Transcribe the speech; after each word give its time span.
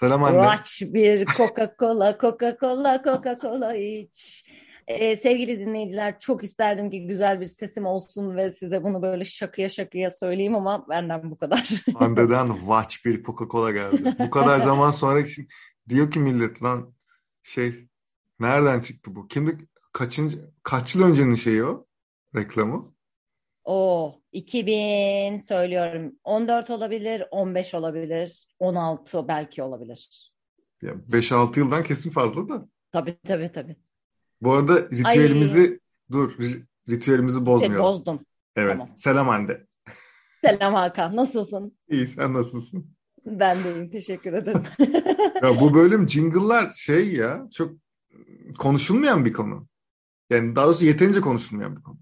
Selam 0.00 0.24
anne. 0.24 0.38
Aç 0.38 0.82
bir 0.82 1.26
Coca-Cola, 1.26 2.18
Coca-Cola, 2.18 3.02
Coca-Cola 3.04 3.76
iç. 3.76 4.44
Ee, 4.86 5.16
sevgili 5.16 5.60
dinleyiciler 5.60 6.20
çok 6.20 6.44
isterdim 6.44 6.90
ki 6.90 7.06
güzel 7.06 7.40
bir 7.40 7.46
sesim 7.46 7.86
olsun 7.86 8.36
ve 8.36 8.50
size 8.50 8.84
bunu 8.84 9.02
böyle 9.02 9.24
şakıya 9.24 9.68
şakıya 9.68 10.10
söyleyeyim 10.10 10.54
ama 10.54 10.88
benden 10.88 11.30
bu 11.30 11.38
kadar. 11.38 11.70
Hande'den 11.94 12.56
watch 12.58 13.04
bir 13.04 13.22
Coca-Cola 13.24 13.72
geldi. 13.72 14.14
Bu 14.18 14.30
kadar 14.30 14.60
zaman 14.60 14.90
sonra 14.90 15.20
diyor 15.88 16.10
ki 16.10 16.18
millet 16.18 16.62
lan 16.62 16.94
şey 17.42 17.88
nereden 18.40 18.80
çıktı 18.80 19.14
bu? 19.14 19.28
Kimdi 19.28 19.58
kaçıncı 19.92 20.50
kaç 20.62 20.94
yıl 20.94 21.02
öncenin 21.02 21.34
şeyi 21.34 21.64
o 21.64 21.86
reklamı? 22.36 22.94
O 23.64 24.14
2000 24.38 25.38
söylüyorum 25.38 26.12
14 26.24 26.70
olabilir, 26.70 27.22
15 27.30 27.74
olabilir, 27.74 28.46
16 28.58 29.28
belki 29.28 29.62
olabilir. 29.62 30.32
Ya 30.82 30.92
5-6 30.92 31.58
yıldan 31.58 31.84
kesin 31.84 32.10
fazla 32.10 32.48
da. 32.48 32.68
Tabii 32.92 33.16
tabii 33.26 33.52
tabii. 33.52 33.76
Bu 34.40 34.52
arada 34.52 34.82
ritüelimizi 34.82 35.60
Ay. 35.60 35.78
dur 36.10 36.36
ritüelimizi 36.88 37.46
bozmayalım. 37.46 37.84
Bozdum. 37.84 38.20
Evet. 38.56 38.72
Tamam. 38.72 38.90
Selam 38.96 39.28
Hande. 39.28 39.66
Selam 40.42 40.74
Hakan. 40.74 41.16
Nasılsın? 41.16 41.78
İyi 41.88 42.06
sen 42.06 42.34
nasılsın? 42.34 42.90
Ben 43.26 43.64
de 43.64 43.74
iyiyim. 43.74 43.90
Teşekkür 43.90 44.32
ederim. 44.32 44.62
ya 45.42 45.60
bu 45.60 45.74
bölüm 45.74 46.08
jingle'lar 46.08 46.72
şey 46.74 47.12
ya 47.12 47.48
çok 47.54 47.72
konuşulmayan 48.58 49.24
bir 49.24 49.32
konu. 49.32 49.68
Yani 50.30 50.56
daha 50.56 50.66
doğrusu 50.66 50.84
yeterince 50.84 51.20
konuşulmayan 51.20 51.76
bir 51.76 51.82
konu. 51.82 51.98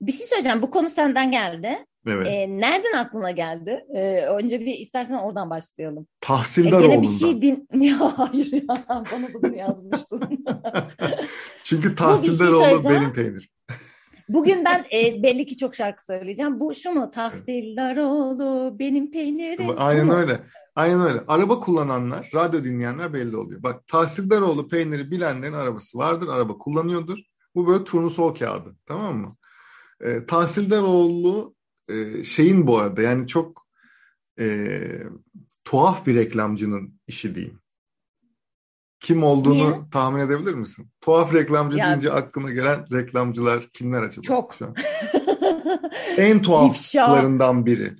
Bir 0.00 0.12
şey 0.12 0.26
söyleyeceğim. 0.26 0.62
Bu 0.62 0.70
konu 0.70 0.90
senden 0.90 1.30
geldi. 1.30 1.78
Evet. 2.06 2.26
Ee, 2.26 2.60
nereden 2.60 2.92
aklına 2.98 3.30
geldi? 3.30 3.84
Ee, 3.94 4.22
önce 4.22 4.60
bir 4.60 4.74
istersen 4.74 5.14
oradan 5.14 5.50
başlayalım. 5.50 6.06
Tahsildar 6.20 6.84
ee, 6.84 7.02
bir 7.02 7.06
şey 7.06 7.42
din... 7.42 7.68
Ya 7.74 8.18
hayır 8.18 8.52
ya. 8.52 8.84
Bana 8.88 9.28
bunu 9.34 9.56
yazmıştın. 9.56 10.22
Çünkü 11.64 11.94
Tahsildaroğlu 11.94 12.82
şey 12.82 12.90
benim 12.90 13.12
peynir. 13.12 13.50
Bugün 14.28 14.64
ben 14.64 14.84
e, 14.92 15.22
belli 15.22 15.46
ki 15.46 15.56
çok 15.56 15.74
şarkı 15.74 16.04
söyleyeceğim. 16.04 16.60
Bu 16.60 16.74
şu 16.74 16.90
mu? 16.90 17.10
Tahsildaroğlu 17.10 18.78
benim 18.78 19.10
peynirim. 19.10 19.70
İşte, 19.70 19.76
aynen 19.76 20.10
öyle. 20.10 20.40
Aynen 20.74 21.00
öyle. 21.00 21.20
Araba 21.28 21.60
kullananlar, 21.60 22.30
radyo 22.34 22.64
dinleyenler 22.64 23.12
belli 23.12 23.36
oluyor. 23.36 23.62
Bak 23.62 23.86
Tahsildaroğlu 23.86 24.68
peyniri 24.68 25.10
bilenlerin 25.10 25.52
arabası 25.52 25.98
vardır. 25.98 26.28
Araba 26.28 26.58
kullanıyordur. 26.58 27.18
Bu 27.54 27.66
böyle 27.66 27.84
turnusol 27.84 28.34
kağıdı. 28.34 28.76
Tamam 28.86 29.16
mı? 29.16 29.36
E, 30.00 30.26
Tahsildaroğlu 30.26 31.54
e, 31.88 32.24
şeyin 32.24 32.66
bu 32.66 32.78
arada 32.78 33.02
yani 33.02 33.26
çok 33.26 33.66
e, 34.40 34.78
tuhaf 35.64 36.06
bir 36.06 36.14
reklamcının 36.14 37.00
işi 37.06 37.34
diyeyim. 37.34 37.60
Kim 39.00 39.22
olduğunu 39.22 39.54
Niye? 39.54 39.80
tahmin 39.92 40.20
edebilir 40.20 40.54
misin? 40.54 40.90
Tuhaf 41.00 41.34
reklamcı 41.34 41.78
ya, 41.78 41.88
deyince 41.88 42.12
aklına 42.12 42.50
gelen 42.50 42.92
reklamcılar 42.92 43.68
kimler 43.68 44.02
acaba? 44.02 44.22
Çok. 44.22 44.54
Şu 44.54 44.66
an? 44.66 44.74
en 46.16 46.42
tuhaflarından 46.42 47.66
biri. 47.66 47.92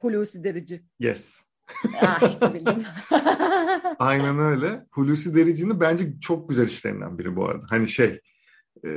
Hulusi 0.00 0.44
Derici. 0.44 0.82
Yes. 0.98 1.44
ah 2.02 2.22
işte 2.28 2.54
bildim. 2.54 2.84
Aynen 3.98 4.38
öyle. 4.38 4.86
Hulusi 4.90 5.34
Derici'nin 5.34 5.80
bence 5.80 6.20
çok 6.20 6.48
güzel 6.48 6.66
işlerinden 6.66 7.18
biri 7.18 7.36
bu 7.36 7.48
arada. 7.48 7.66
Hani 7.68 7.88
şey 7.88 8.20
e, 8.84 8.90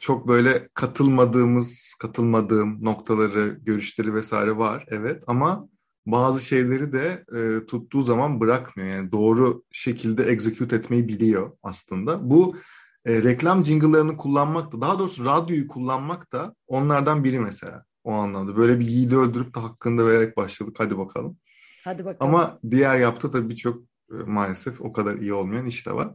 çok 0.00 0.28
böyle 0.28 0.68
katılmadığımız, 0.74 1.94
katılmadığım 1.98 2.84
noktaları, 2.84 3.58
görüşleri 3.62 4.14
vesaire 4.14 4.56
var 4.56 4.84
evet 4.88 5.22
ama 5.26 5.68
bazı 6.06 6.40
şeyleri 6.40 6.92
de 6.92 7.24
e, 7.36 7.66
tuttuğu 7.66 8.02
zaman 8.02 8.40
bırakmıyor. 8.40 8.88
Yani 8.90 9.12
doğru 9.12 9.62
şekilde 9.72 10.24
execute 10.24 10.76
etmeyi 10.76 11.08
biliyor 11.08 11.52
aslında. 11.62 12.30
Bu 12.30 12.56
e, 13.04 13.22
reklam 13.22 13.64
jingle'larını 13.64 14.16
kullanmak 14.16 14.72
da, 14.72 14.80
daha 14.80 14.98
doğrusu 14.98 15.24
radyoyu 15.24 15.68
kullanmak 15.68 16.32
da 16.32 16.54
onlardan 16.66 17.24
biri 17.24 17.40
mesela 17.40 17.84
o 18.04 18.12
anlamda. 18.12 18.56
Böyle 18.56 18.80
bir 18.80 18.86
yiğidi 18.86 19.16
öldürüp 19.16 19.54
de 19.54 19.60
hakkında 19.60 20.06
vererek 20.06 20.36
başladık. 20.36 20.76
Hadi 20.78 20.98
bakalım. 20.98 21.36
Hadi 21.84 22.04
bakalım. 22.04 22.34
Ama 22.34 22.58
diğer 22.70 22.98
yaptığı 22.98 23.30
tabii 23.30 23.48
birçok 23.48 23.82
e, 24.10 24.14
maalesef 24.26 24.80
o 24.80 24.92
kadar 24.92 25.16
iyi 25.16 25.32
olmayan 25.32 25.66
iş 25.66 25.86
de 25.86 25.92
var. 25.92 26.14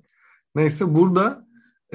Neyse 0.56 0.96
burada 0.96 1.44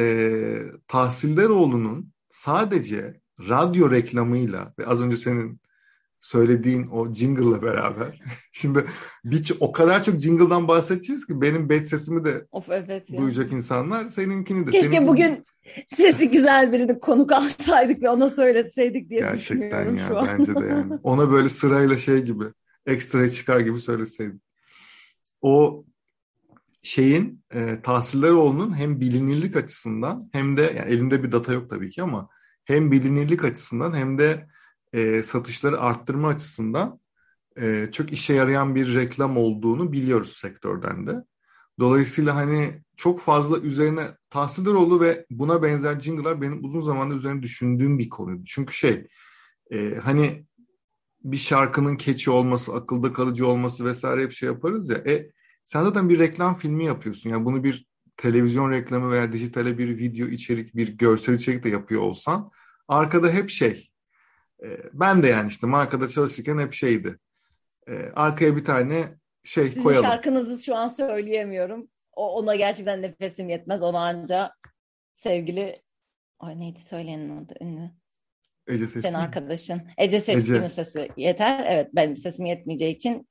e, 0.00 0.62
Tahsildaroğlu'nun 0.88 2.12
sadece 2.30 3.20
radyo 3.48 3.90
reklamıyla 3.90 4.74
ve 4.78 4.86
az 4.86 5.02
önce 5.02 5.16
senin 5.16 5.60
söylediğin 6.20 6.86
o 6.86 7.14
jingle'la 7.14 7.62
beraber. 7.62 8.20
Şimdi 8.52 8.84
bir, 9.24 9.52
o 9.60 9.72
kadar 9.72 10.04
çok 10.04 10.20
jingle'dan 10.20 10.68
bahsedeceğiz 10.68 11.26
ki 11.26 11.40
benim 11.40 11.68
bet 11.68 11.88
sesimi 11.88 12.24
de 12.24 12.46
of, 12.50 12.70
evet 12.70 13.10
ya. 13.10 13.18
duyacak 13.18 13.52
insanlar. 13.52 14.08
Seninkini 14.08 14.66
de. 14.66 14.70
Keşke 14.70 14.86
seninkini... 14.86 15.08
bugün 15.08 15.46
sesi 15.96 16.30
güzel 16.30 16.72
birini 16.72 17.00
konuk 17.00 17.32
alsaydık 17.32 18.02
ve 18.02 18.10
ona 18.10 18.30
söyletseydik 18.30 19.10
diye 19.10 19.20
Gerçekten 19.20 19.58
düşünüyorum 19.58 19.96
ya, 19.96 20.08
şu 20.08 20.18
an. 20.18 20.26
Bence 20.26 20.54
de 20.54 20.66
yani. 20.66 20.94
Ona 21.02 21.30
böyle 21.30 21.48
sırayla 21.48 21.98
şey 21.98 22.22
gibi 22.22 22.44
ekstra 22.86 23.30
çıkar 23.30 23.60
gibi 23.60 23.78
söyleseydik. 23.78 24.42
O 25.40 25.84
şeyin 26.82 27.44
e, 27.54 27.82
Tahsilleroğlu'nun 27.82 28.76
hem 28.76 29.00
bilinirlik 29.00 29.56
açısından 29.56 30.30
hem 30.32 30.56
de 30.56 30.62
yani 30.62 30.90
elimde 30.90 31.22
bir 31.22 31.32
data 31.32 31.52
yok 31.52 31.70
tabii 31.70 31.90
ki 31.90 32.02
ama 32.02 32.28
hem 32.64 32.92
bilinirlik 32.92 33.44
açısından 33.44 33.94
hem 33.94 34.18
de 34.18 34.48
e, 34.92 35.22
satışları 35.22 35.80
arttırma 35.80 36.28
açısından 36.28 37.00
e, 37.60 37.88
çok 37.92 38.12
işe 38.12 38.34
yarayan 38.34 38.74
bir 38.74 38.94
reklam 38.94 39.36
olduğunu 39.36 39.92
biliyoruz 39.92 40.36
sektörden 40.36 41.06
de. 41.06 41.24
Dolayısıyla 41.78 42.34
hani 42.34 42.82
çok 42.96 43.20
fazla 43.20 43.58
üzerine 43.58 44.06
Tahsilleroğlu 44.30 45.00
ve 45.00 45.26
buna 45.30 45.62
benzer 45.62 46.00
jingle'lar 46.00 46.40
benim 46.40 46.64
uzun 46.64 46.80
zamandır 46.80 47.16
üzerine 47.16 47.42
düşündüğüm 47.42 47.98
bir 47.98 48.08
konuydu. 48.08 48.42
Çünkü 48.46 48.74
şey 48.74 49.06
e, 49.70 49.94
hani 50.02 50.46
bir 51.24 51.36
şarkının 51.36 51.96
keçi 51.96 52.30
olması, 52.30 52.74
akılda 52.74 53.12
kalıcı 53.12 53.46
olması 53.46 53.84
vesaire 53.84 54.22
hep 54.22 54.32
şey 54.32 54.48
yaparız 54.48 54.90
ya. 54.90 54.96
E, 54.96 55.30
sen 55.64 55.84
zaten 55.84 56.08
bir 56.08 56.18
reklam 56.18 56.56
filmi 56.56 56.86
yapıyorsun. 56.86 57.30
Yani 57.30 57.44
bunu 57.44 57.64
bir 57.64 57.86
televizyon 58.16 58.70
reklamı 58.70 59.10
veya 59.10 59.32
dijitale 59.32 59.78
bir 59.78 59.98
video 59.98 60.26
içerik, 60.26 60.76
bir 60.76 60.88
görsel 60.98 61.34
içerik 61.34 61.64
de 61.64 61.68
yapıyor 61.68 62.02
olsan 62.02 62.50
arkada 62.88 63.30
hep 63.30 63.50
şey. 63.50 63.90
E, 64.62 64.66
ben 64.92 65.22
de 65.22 65.28
yani 65.28 65.48
işte 65.48 65.66
markada 65.66 66.08
çalışırken 66.08 66.58
hep 66.58 66.72
şeydi. 66.72 67.18
E, 67.88 67.92
arkaya 68.14 68.56
bir 68.56 68.64
tane 68.64 69.18
şey 69.44 69.68
Sizin 69.68 69.82
koyalım. 69.82 70.06
şarkınızı 70.06 70.64
şu 70.64 70.76
an 70.76 70.88
söyleyemiyorum. 70.88 71.88
O, 72.12 72.38
ona 72.38 72.54
gerçekten 72.54 73.02
nefesim 73.02 73.48
yetmez. 73.48 73.82
Ona 73.82 73.98
anca 73.98 74.52
sevgili 75.16 75.82
Ay 76.40 76.60
neydi 76.60 76.82
söyleyenin 76.82 77.44
adı 77.44 77.54
ünlü? 77.60 77.90
Ece 78.66 78.86
Seçkin. 78.86 79.00
Senin 79.00 79.14
arkadaşın. 79.14 79.82
Ece 79.98 80.20
Seçkin'in 80.20 80.66
sesi 80.66 81.08
yeter. 81.16 81.66
Evet 81.68 81.88
benim 81.92 82.16
sesim 82.16 82.46
yetmeyeceği 82.46 82.94
için 82.94 83.28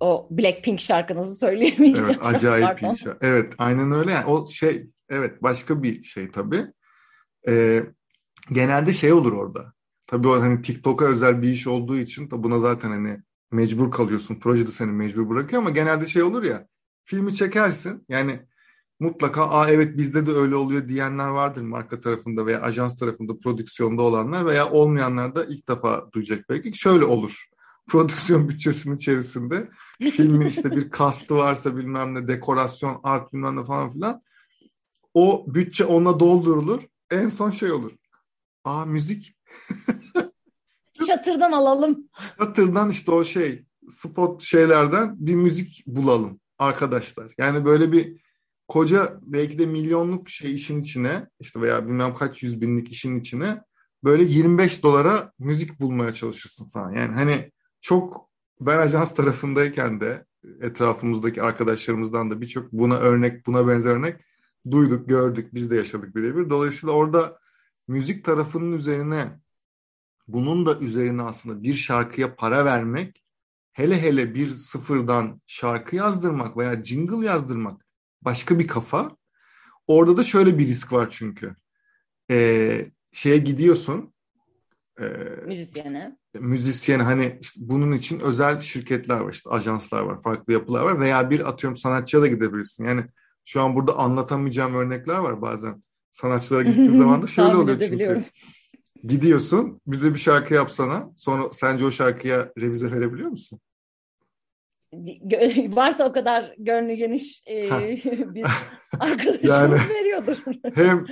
o 0.00 0.28
Blackpink 0.30 0.80
şarkınızı 0.80 1.36
söyleyemeyeceğim. 1.36 2.10
Evet 2.10 2.18
acayip 2.22 2.82
bir 2.82 2.96
şarkı. 2.96 3.26
Evet 3.26 3.54
aynen 3.58 3.92
öyle. 3.92 4.12
Yani 4.12 4.26
o 4.26 4.46
şey 4.46 4.86
evet 5.08 5.42
başka 5.42 5.82
bir 5.82 6.02
şey 6.02 6.30
tabii. 6.30 6.66
Ee, 7.48 7.82
genelde 8.52 8.92
şey 8.92 9.12
olur 9.12 9.32
orada. 9.32 9.72
Tabii 10.06 10.28
o 10.28 10.40
hani 10.40 10.62
TikTok'a 10.62 11.04
özel 11.04 11.42
bir 11.42 11.48
iş 11.48 11.66
olduğu 11.66 11.96
için 11.96 12.30
da 12.30 12.42
buna 12.42 12.58
zaten 12.58 12.90
hani 12.90 13.18
mecbur 13.52 13.90
kalıyorsun. 13.90 14.34
Proje 14.34 14.66
de 14.66 14.70
seni 14.70 14.92
mecbur 14.92 15.28
bırakıyor 15.28 15.62
ama 15.62 15.70
genelde 15.70 16.06
şey 16.06 16.22
olur 16.22 16.42
ya 16.42 16.66
filmi 17.04 17.34
çekersin 17.34 18.04
yani 18.08 18.40
mutlaka 19.00 19.50
aa 19.50 19.70
evet 19.70 19.96
bizde 19.96 20.26
de 20.26 20.32
öyle 20.32 20.56
oluyor 20.56 20.88
diyenler 20.88 21.26
vardır 21.28 21.62
marka 21.62 22.00
tarafında 22.00 22.46
veya 22.46 22.60
ajans 22.62 22.98
tarafında 22.98 23.38
prodüksiyonda 23.38 24.02
olanlar 24.02 24.46
veya 24.46 24.70
olmayanlar 24.70 25.34
da 25.34 25.44
ilk 25.44 25.68
defa 25.68 26.08
duyacak 26.12 26.44
belki. 26.48 26.78
Şöyle 26.78 27.04
olur 27.04 27.47
prodüksiyon 27.88 28.48
bütçesinin 28.48 28.96
içerisinde 28.96 29.68
filmin 30.00 30.46
işte 30.46 30.70
bir 30.70 30.90
kastı 30.90 31.36
varsa 31.36 31.76
bilmem 31.76 32.14
ne 32.14 32.28
dekorasyon, 32.28 33.00
art 33.02 33.32
bilmem 33.32 33.56
ne 33.56 33.64
falan 33.64 33.92
filan 33.92 34.22
o 35.14 35.44
bütçe 35.48 35.84
ona 35.84 36.20
doldurulur. 36.20 36.82
En 37.10 37.28
son 37.28 37.50
şey 37.50 37.72
olur. 37.72 37.92
Aa 38.64 38.84
müzik. 38.84 39.36
Çatırdan 41.06 41.52
alalım. 41.52 42.08
Çatırdan 42.38 42.90
işte 42.90 43.10
o 43.10 43.24
şey 43.24 43.64
spot 43.90 44.42
şeylerden 44.42 45.14
bir 45.18 45.34
müzik 45.34 45.84
bulalım 45.86 46.40
arkadaşlar. 46.58 47.32
Yani 47.38 47.64
böyle 47.64 47.92
bir 47.92 48.20
koca 48.68 49.18
belki 49.22 49.58
de 49.58 49.66
milyonluk 49.66 50.28
şey 50.28 50.54
işin 50.54 50.80
içine 50.80 51.28
işte 51.40 51.60
veya 51.60 51.86
bilmem 51.86 52.14
kaç 52.14 52.42
yüz 52.42 52.60
binlik 52.60 52.92
işin 52.92 53.20
içine 53.20 53.62
böyle 54.04 54.24
25 54.24 54.82
dolara 54.82 55.32
müzik 55.38 55.80
bulmaya 55.80 56.14
çalışırsın 56.14 56.70
falan. 56.70 56.92
Yani 56.92 57.14
hani 57.14 57.50
çok 57.80 58.30
ben 58.60 58.78
ajans 58.78 59.14
tarafındayken 59.14 60.00
de 60.00 60.26
etrafımızdaki 60.60 61.42
arkadaşlarımızdan 61.42 62.30
da 62.30 62.40
birçok 62.40 62.72
buna 62.72 62.96
örnek, 62.96 63.46
buna 63.46 63.68
benzer 63.68 63.96
örnek 63.96 64.20
duyduk, 64.70 65.08
gördük, 65.08 65.54
biz 65.54 65.70
de 65.70 65.76
yaşadık 65.76 66.16
birebir. 66.16 66.50
Dolayısıyla 66.50 66.94
orada 66.94 67.38
müzik 67.88 68.24
tarafının 68.24 68.72
üzerine 68.72 69.40
bunun 70.28 70.66
da 70.66 70.78
üzerine 70.78 71.22
aslında 71.22 71.62
bir 71.62 71.74
şarkıya 71.74 72.34
para 72.34 72.64
vermek 72.64 73.24
hele 73.72 74.02
hele 74.02 74.34
bir 74.34 74.54
sıfırdan 74.54 75.40
şarkı 75.46 75.96
yazdırmak 75.96 76.56
veya 76.56 76.84
jingle 76.84 77.26
yazdırmak 77.26 77.86
başka 78.22 78.58
bir 78.58 78.68
kafa. 78.68 79.16
Orada 79.86 80.16
da 80.16 80.24
şöyle 80.24 80.58
bir 80.58 80.66
risk 80.66 80.92
var 80.92 81.08
çünkü. 81.10 81.56
Ee, 82.30 82.86
şeye 83.12 83.38
gidiyorsun. 83.38 84.12
E, 85.00 85.04
müzisyene. 85.46 86.16
Müzisyene 86.34 87.02
hani 87.02 87.38
işte 87.40 87.60
bunun 87.64 87.92
için 87.92 88.20
özel 88.20 88.60
şirketler 88.60 89.20
var 89.20 89.32
işte 89.32 89.50
ajanslar 89.50 90.00
var 90.00 90.22
farklı 90.22 90.52
yapılar 90.52 90.84
var 90.84 91.00
veya 91.00 91.30
bir 91.30 91.48
atıyorum 91.48 91.76
sanatçıya 91.76 92.22
da 92.22 92.26
gidebilirsin. 92.26 92.84
Yani 92.84 93.04
şu 93.44 93.62
an 93.62 93.76
burada 93.76 93.96
anlatamayacağım 93.96 94.74
örnekler 94.74 95.18
var 95.18 95.42
bazen. 95.42 95.82
Sanatçılara 96.10 96.62
gittiğin 96.62 96.92
zaman 96.98 97.22
da 97.22 97.26
şöyle 97.26 97.56
oluyor 97.56 97.80
çünkü. 97.80 98.22
Gidiyorsun 99.04 99.80
bize 99.86 100.14
bir 100.14 100.18
şarkı 100.18 100.54
yapsana 100.54 101.10
sonra 101.16 101.52
sence 101.52 101.84
o 101.84 101.90
şarkıya 101.90 102.52
revize 102.58 102.92
verebiliyor 102.92 103.28
musun? 103.30 103.60
varsa 105.68 106.08
o 106.08 106.12
kadar 106.12 106.54
gönlü 106.58 106.94
geniş 106.94 107.42
e, 107.46 107.70
bir 108.34 108.46
arkadaşımız 109.00 109.50
yani, 109.50 109.74
veriyordur. 109.74 110.36
hem 110.74 111.06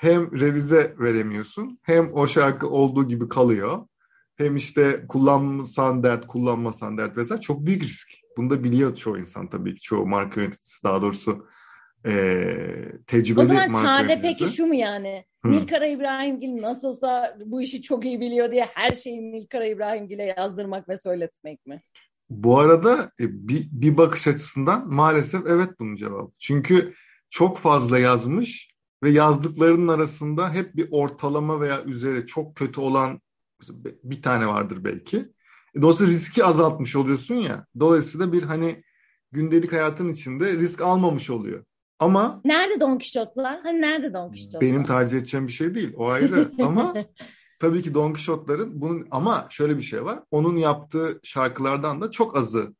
hem 0.00 0.40
revize 0.40 0.94
veremiyorsun 0.98 1.78
hem 1.82 2.12
o 2.12 2.26
şarkı 2.26 2.68
olduğu 2.68 3.08
gibi 3.08 3.28
kalıyor. 3.28 3.86
Hem 4.36 4.56
işte 4.56 5.04
kullanmasan 5.08 6.02
dert, 6.02 6.26
kullanmasan 6.26 6.98
dert 6.98 7.16
vesaire 7.16 7.40
çok 7.40 7.66
büyük 7.66 7.82
risk. 7.82 8.08
Bunu 8.36 8.50
da 8.50 8.64
biliyor 8.64 8.96
çoğu 8.96 9.18
insan 9.18 9.50
tabii 9.50 9.74
ki. 9.74 9.80
Çoğu 9.80 10.06
marka 10.06 10.40
yöneticisi 10.40 10.84
daha 10.84 11.02
doğrusu 11.02 11.46
e, 12.06 12.12
tecrübeli 13.06 13.46
marka 13.46 13.52
yöneticisi. 13.52 13.80
O 13.80 13.82
zaman 13.82 14.06
çare 14.06 14.18
peki 14.22 14.46
şu 14.46 14.66
mu 14.66 14.74
yani? 14.74 15.24
Hı. 15.44 15.50
Nilkara 15.50 15.86
İbrahimgil 15.86 16.62
nasılsa 16.62 17.38
bu 17.46 17.62
işi 17.62 17.82
çok 17.82 18.04
iyi 18.04 18.20
biliyor 18.20 18.52
diye 18.52 18.68
her 18.74 18.90
şeyi 18.90 19.32
Nilkara 19.32 19.66
İbrahimgil'e 19.66 20.34
yazdırmak 20.38 20.88
ve 20.88 20.98
söyletmek 20.98 21.66
mi? 21.66 21.82
Bu 22.30 22.58
arada 22.58 23.10
e, 23.20 23.48
bir, 23.48 23.68
bir 23.72 23.96
bakış 23.96 24.26
açısından 24.26 24.88
maalesef 24.88 25.46
evet 25.46 25.70
bunun 25.80 25.96
cevabı. 25.96 26.30
Çünkü 26.38 26.94
çok 27.30 27.58
fazla 27.58 27.98
yazmış 27.98 28.77
ve 29.02 29.10
yazdıklarının 29.10 29.88
arasında 29.88 30.52
hep 30.52 30.76
bir 30.76 30.88
ortalama 30.90 31.60
veya 31.60 31.84
üzeri 31.84 32.26
çok 32.26 32.56
kötü 32.56 32.80
olan 32.80 33.20
bir 34.04 34.22
tane 34.22 34.46
vardır 34.46 34.84
belki. 34.84 35.16
E, 35.74 35.82
dolayısıyla 35.82 36.12
riski 36.12 36.44
azaltmış 36.44 36.96
oluyorsun 36.96 37.34
ya. 37.34 37.66
Dolayısıyla 37.80 38.32
bir 38.32 38.42
hani 38.42 38.82
gündelik 39.32 39.72
hayatın 39.72 40.08
içinde 40.12 40.54
risk 40.54 40.80
almamış 40.80 41.30
oluyor. 41.30 41.64
Ama 41.98 42.40
nerede 42.44 42.80
Don 42.80 42.98
Quixote'lar? 42.98 43.60
Hani 43.62 43.80
nerede 43.80 44.12
Don 44.12 44.28
Quixote'lar? 44.28 44.60
Benim 44.60 44.84
tercih 44.84 45.18
edeceğim 45.18 45.46
bir 45.46 45.52
şey 45.52 45.74
değil. 45.74 45.92
O 45.96 46.08
ayrı. 46.08 46.50
Ama 46.62 46.94
tabii 47.58 47.82
ki 47.82 47.94
Don 47.94 48.12
Quixote'ların 48.12 48.80
bunun 48.80 49.06
ama 49.10 49.46
şöyle 49.50 49.76
bir 49.76 49.82
şey 49.82 50.04
var. 50.04 50.22
Onun 50.30 50.56
yaptığı 50.56 51.20
şarkılardan 51.22 52.00
da 52.00 52.10
çok 52.10 52.36
azı 52.36 52.74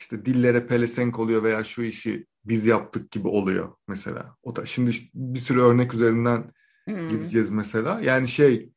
işte 0.00 0.24
dillere 0.24 0.66
pelesenk 0.66 1.18
oluyor 1.18 1.42
veya 1.42 1.64
şu 1.64 1.82
işi 1.82 2.26
biz 2.48 2.66
yaptık 2.66 3.10
gibi 3.10 3.28
oluyor 3.28 3.72
mesela. 3.88 4.36
O 4.42 4.56
da 4.56 4.66
şimdi 4.66 4.90
bir 5.14 5.40
sürü 5.40 5.60
örnek 5.60 5.94
üzerinden 5.94 6.52
hmm. 6.84 7.08
gideceğiz 7.08 7.50
mesela. 7.50 8.00
Yani 8.00 8.28
şey 8.28 8.70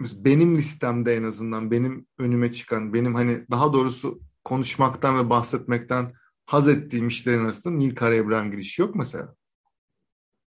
benim 0.00 0.56
listemde 0.56 1.16
en 1.16 1.22
azından 1.22 1.70
benim 1.70 2.06
önüme 2.18 2.52
çıkan 2.52 2.94
benim 2.94 3.14
hani 3.14 3.46
daha 3.50 3.72
doğrusu 3.72 4.20
konuşmaktan 4.44 5.18
ve 5.18 5.30
bahsetmekten 5.30 6.12
haz 6.46 6.68
ettiğim 6.68 7.08
işlerin 7.08 7.44
arasında 7.44 7.74
Nil 7.74 7.94
Karaebran 7.94 8.50
girişi 8.50 8.82
yok 8.82 8.94
mesela. 8.94 9.34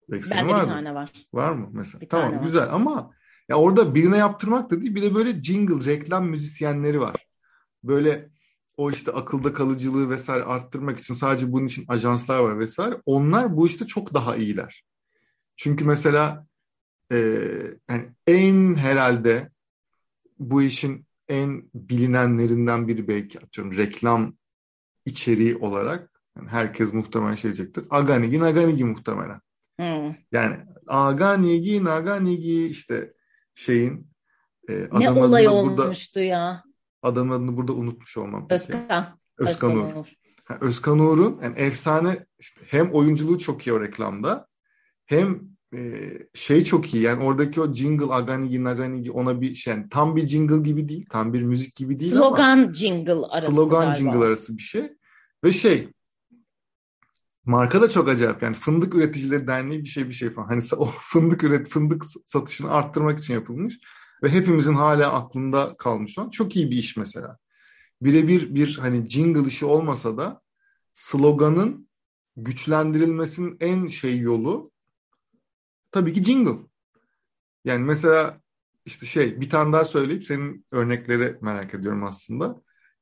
Belki 0.10 0.31
Bende 0.31 0.50
bir 0.50 0.68
tane 0.68 0.96
var. 0.96 1.12
Var 1.34 1.52
mı 1.52 1.70
mesela? 1.72 2.02
Bir 2.02 2.10
tamam 2.10 2.44
güzel 2.44 2.68
var. 2.68 2.74
ama 2.74 3.12
ya 3.50 3.56
orada 3.56 3.96
birine 3.96 4.18
yaptırmak 4.18 4.72
da 4.72 4.81
değil 4.81 4.96
bir 4.96 5.02
de 5.02 5.16
böyle 5.16 5.44
jingle 5.44 5.86
reklam 5.86 6.30
müzisyenleri 6.30 7.00
var. 7.00 7.28
Böyle 7.84 8.30
o 8.78 8.92
işte 8.92 9.12
akılda 9.12 9.54
kalıcılığı 9.54 10.10
vesaire 10.10 10.44
arttırmak 10.44 11.00
için 11.00 11.14
sadece 11.14 11.52
bunun 11.52 11.66
için 11.66 11.86
ajanslar 11.88 12.40
var 12.40 12.60
vesaire. 12.60 13.02
Onlar 13.06 13.58
bu 13.58 13.68
işte 13.68 13.88
çok 13.88 14.14
daha 14.14 14.36
iyiler. 14.36 14.84
Çünkü 15.56 15.86
mesela 15.86 16.48
e, 17.12 17.18
yani 17.90 18.10
en 18.28 18.75
herhalde 18.75 19.50
bu 20.40 20.62
işin 20.62 21.06
en 21.30 21.64
bilinenlerinden 21.74 22.88
biri 22.88 23.08
belki 23.08 23.40
atıyorum 23.40 23.78
reklam 23.78 24.34
içeriği 25.06 25.56
olarak 25.58 26.22
yani 26.38 26.50
herkes 26.50 26.94
muhtemelen 26.94 27.36
şey 27.36 27.54
diyecektir. 27.54 27.86
Aganigi 27.90 28.40
Naganigi 28.40 28.86
muhtemelen. 28.86 29.42
Hmm. 29.80 30.16
Yani 30.31 30.58
Aganigi 30.88 31.84
Naganigi 31.84 32.68
işte 32.68 33.14
şeyin 33.56 34.08
e, 34.70 34.88
ne 35.00 35.12
olay 35.12 35.48
olmuştu 35.48 36.14
burada, 36.16 36.25
ya. 36.25 36.64
Adamın 37.04 37.32
adını 37.32 37.58
burada 37.58 37.74
unutmuş 37.74 38.18
olmam. 38.18 38.48
Özkan. 38.50 38.82
Özkan, 38.82 39.18
Özkan 39.38 39.78
Uğur. 39.78 39.96
Uğur. 39.96 40.14
Ha, 40.46 40.58
Özkan 40.62 41.00
Uğur'un 41.00 41.40
yani 41.44 41.60
efsane 41.60 42.26
işte 42.40 42.62
hem 42.68 42.92
oyunculuğu 42.92 43.40
çok 43.40 43.68
iyi 43.68 43.74
o 43.74 43.82
reklamda 43.82 44.48
hem 45.06 45.40
e, 45.76 46.12
şey 46.34 46.64
çok 46.64 46.94
iyi 46.94 47.04
yani 47.04 47.24
oradaki 47.24 47.62
o 47.62 47.74
jingle 47.74 48.14
aganigi 48.14 48.64
naganigi 48.64 49.12
ona 49.12 49.42
bir 49.42 49.56
şey 49.56 49.74
yani 49.74 49.90
tam 49.90 50.16
bir 50.16 50.28
jingle 50.28 50.70
gibi 50.70 50.90
değil 50.90 51.06
tam 51.10 51.34
bir 51.34 51.42
müzik 51.42 51.76
gibi 51.76 52.00
değil 52.00 52.12
slogan 52.12 52.58
ama 52.58 52.74
jingle 52.74 53.12
arası 53.12 53.48
slogan 53.48 53.82
galiba. 53.82 53.96
jingle 53.96 54.26
arası 54.26 54.58
bir 54.58 54.62
şey 54.62 54.94
ve 55.44 55.54
şey 55.54 55.90
marka 57.46 57.82
da 57.82 57.90
çok 57.90 58.10
acayip 58.10 58.44
yani 58.44 58.56
fındık 58.56 58.96
üreticileri 58.96 59.48
derneği 59.48 59.84
bir 59.84 59.90
şey 59.90 60.08
bir 60.08 60.14
şey 60.14 60.30
falan 60.30 60.48
hani 60.48 60.62
o 60.78 60.86
fındık 61.00 61.44
üret 61.44 61.68
fındık 61.68 62.04
satışını 62.26 62.72
arttırmak 62.72 63.20
için 63.20 63.34
yapılmış 63.34 63.80
ve 64.24 64.30
hepimizin 64.30 64.74
hala 64.74 65.14
aklında 65.14 65.75
kalmış 65.78 66.18
olan 66.20 66.30
çok 66.30 66.56
iyi 66.56 66.72
bir 66.72 66.78
iş 66.78 66.98
mesela 66.98 67.38
birebir 68.02 68.56
bir 68.56 68.78
hani 68.78 69.10
jingle 69.10 69.48
işi 69.48 69.66
olmasa 69.66 70.18
da 70.18 70.42
sloganın 70.94 71.90
güçlendirilmesinin 72.38 73.58
en 73.60 73.88
şey 73.88 74.20
yolu 74.20 74.72
tabii 75.92 76.14
ki 76.14 76.24
jingle. 76.24 76.60
Yani 77.66 77.84
mesela 77.84 78.42
işte 78.86 79.06
şey 79.06 79.42
bir 79.42 79.50
tane 79.50 79.74
daha 79.74 79.86
söyleyip 79.86 80.25
senin 80.25 80.66
örnekleri 80.72 81.38
merak 81.42 81.74
ediyorum 81.74 82.04
aslında. 82.04 82.62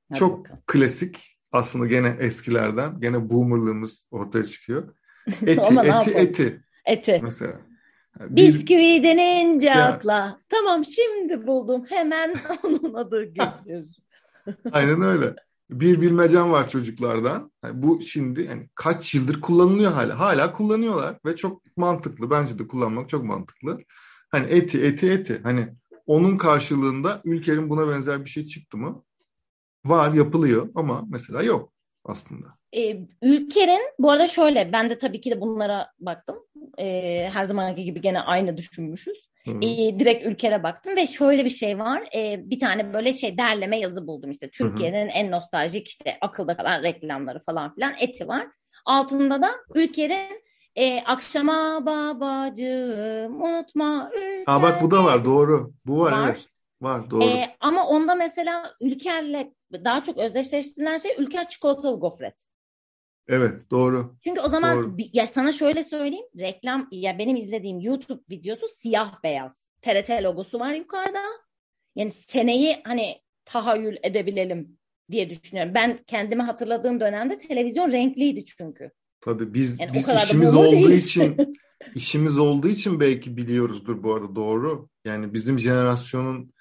Hadi 0.09 0.19
Çok 0.19 0.39
bakalım. 0.39 0.63
klasik 0.68 1.38
aslında 1.51 1.88
gene 1.88 2.15
eskilerden 2.19 3.00
gene 3.00 3.29
boomerlığımız 3.29 4.06
ortaya 4.12 4.45
çıkıyor. 4.45 4.95
Eti, 5.27 5.79
eti, 5.79 6.12
eti. 6.12 6.63
Eti. 6.85 7.19
Mesela. 7.23 7.70
Bir, 8.19 8.47
Bisküvi 8.47 9.03
denince 9.03 9.67
ya, 9.67 9.87
akla. 9.87 10.39
Tamam 10.49 10.85
şimdi 10.85 11.47
buldum. 11.47 11.85
Hemen 11.89 12.35
onun 12.63 12.93
adı 12.93 13.23
gelir. 13.23 13.97
Aynen 14.71 15.01
öyle. 15.01 15.35
Bir 15.69 16.01
bilmecem 16.01 16.51
var 16.51 16.69
çocuklardan. 16.69 17.51
Yani 17.63 17.83
bu 17.83 18.01
şimdi 18.01 18.41
yani 18.41 18.69
kaç 18.75 19.15
yıldır 19.15 19.41
kullanılıyor 19.41 19.91
hala. 19.91 20.19
Hala 20.19 20.53
kullanıyorlar 20.53 21.18
ve 21.25 21.35
çok 21.35 21.77
mantıklı. 21.77 22.30
Bence 22.30 22.59
de 22.59 22.68
kullanmak 22.68 23.09
çok 23.09 23.23
mantıklı. 23.23 23.80
Hani 24.30 24.45
eti 24.45 24.83
eti 24.83 25.11
eti. 25.11 25.41
Hani 25.44 25.68
onun 26.06 26.37
karşılığında 26.37 27.21
ülkenin 27.25 27.69
buna 27.69 27.87
benzer 27.87 28.25
bir 28.25 28.30
şey 28.30 28.45
çıktı 28.45 28.77
mı? 28.77 29.03
Var 29.85 30.13
yapılıyor 30.13 30.69
ama 30.75 31.06
mesela 31.09 31.44
yok 31.44 31.71
aslında. 32.05 32.47
E, 32.75 32.97
ülkenin 33.21 33.81
bu 33.99 34.11
arada 34.11 34.27
şöyle 34.27 34.73
ben 34.73 34.89
de 34.89 34.97
tabii 34.97 35.21
ki 35.21 35.31
de 35.31 35.41
bunlara 35.41 35.91
baktım. 35.99 36.35
E, 36.79 37.29
her 37.33 37.43
zamanki 37.43 37.83
gibi 37.83 38.01
gene 38.01 38.19
aynı 38.19 38.57
düşünmüşüz. 38.57 39.31
E, 39.47 39.99
direkt 39.99 40.25
ülkere 40.25 40.63
baktım 40.63 40.95
ve 40.95 41.07
şöyle 41.07 41.45
bir 41.45 41.49
şey 41.49 41.79
var. 41.79 42.03
E, 42.15 42.49
bir 42.49 42.59
tane 42.59 42.93
böyle 42.93 43.13
şey 43.13 43.37
derleme 43.37 43.79
yazı 43.79 44.07
buldum 44.07 44.31
işte. 44.31 44.49
Türkiye'nin 44.49 45.07
en 45.07 45.31
nostaljik 45.31 45.87
işte 45.87 46.17
akılda 46.21 46.57
kalan 46.57 46.83
reklamları 46.83 47.39
falan 47.39 47.71
filan 47.71 47.93
eti 47.99 48.27
var. 48.27 48.47
Altında 48.85 49.41
da 49.41 49.51
ülkenin 49.75 50.41
e, 50.75 51.03
akşama 51.03 51.85
babacığım 51.85 53.41
unutma. 53.41 54.11
Aa 54.47 54.61
bak 54.61 54.81
bu 54.81 54.91
da 54.91 55.03
var 55.03 55.23
doğru. 55.23 55.73
Bu 55.85 55.99
var, 55.99 56.11
var. 56.11 56.29
evet. 56.29 56.45
Var 56.81 57.11
doğru. 57.11 57.23
E, 57.23 57.55
ama 57.59 57.87
onda 57.87 58.15
mesela 58.15 58.73
ülkerle 58.81 59.53
daha 59.73 60.04
çok 60.04 60.18
özdeşleştirilen 60.18 60.97
şey 60.97 61.11
ülker 61.18 61.49
çikolatalı 61.49 61.99
gofret. 61.99 62.45
Evet 63.28 63.71
doğru. 63.71 64.16
Çünkü 64.23 64.42
o 64.42 64.49
zaman 64.49 64.78
doğru. 64.78 64.95
ya 65.13 65.28
sana 65.28 65.51
şöyle 65.51 65.83
söyleyeyim 65.83 66.25
reklam 66.40 66.87
ya 66.92 67.18
benim 67.18 67.35
izlediğim 67.35 67.80
YouTube 67.80 68.21
videosu 68.30 68.68
siyah 68.68 69.23
beyaz. 69.23 69.68
TRT 69.81 70.09
logosu 70.09 70.59
var 70.59 70.73
yukarıda. 70.73 71.23
Yani 71.95 72.11
seneyi 72.11 72.81
hani 72.83 73.21
tahayyül 73.45 73.97
edebilelim 74.04 74.78
diye 75.11 75.30
düşünüyorum. 75.30 75.73
Ben 75.75 75.99
kendimi 76.07 76.42
hatırladığım 76.42 76.99
dönemde 76.99 77.37
televizyon 77.37 77.92
renkliydi 77.92 78.45
çünkü. 78.45 78.92
Tabii 79.21 79.54
biz, 79.54 79.80
yani 79.80 79.94
biz 79.94 80.09
işimiz 80.09 80.56
olduğu 80.56 80.71
değiliz. 80.71 81.06
için 81.06 81.37
işimiz 81.95 82.37
olduğu 82.37 82.68
için 82.68 82.99
belki 82.99 83.37
biliyoruzdur 83.37 84.04
bu 84.04 84.16
arada 84.16 84.35
doğru. 84.35 84.90
Yani 85.06 85.33
bizim 85.33 85.59
jenerasyonun 85.59 86.54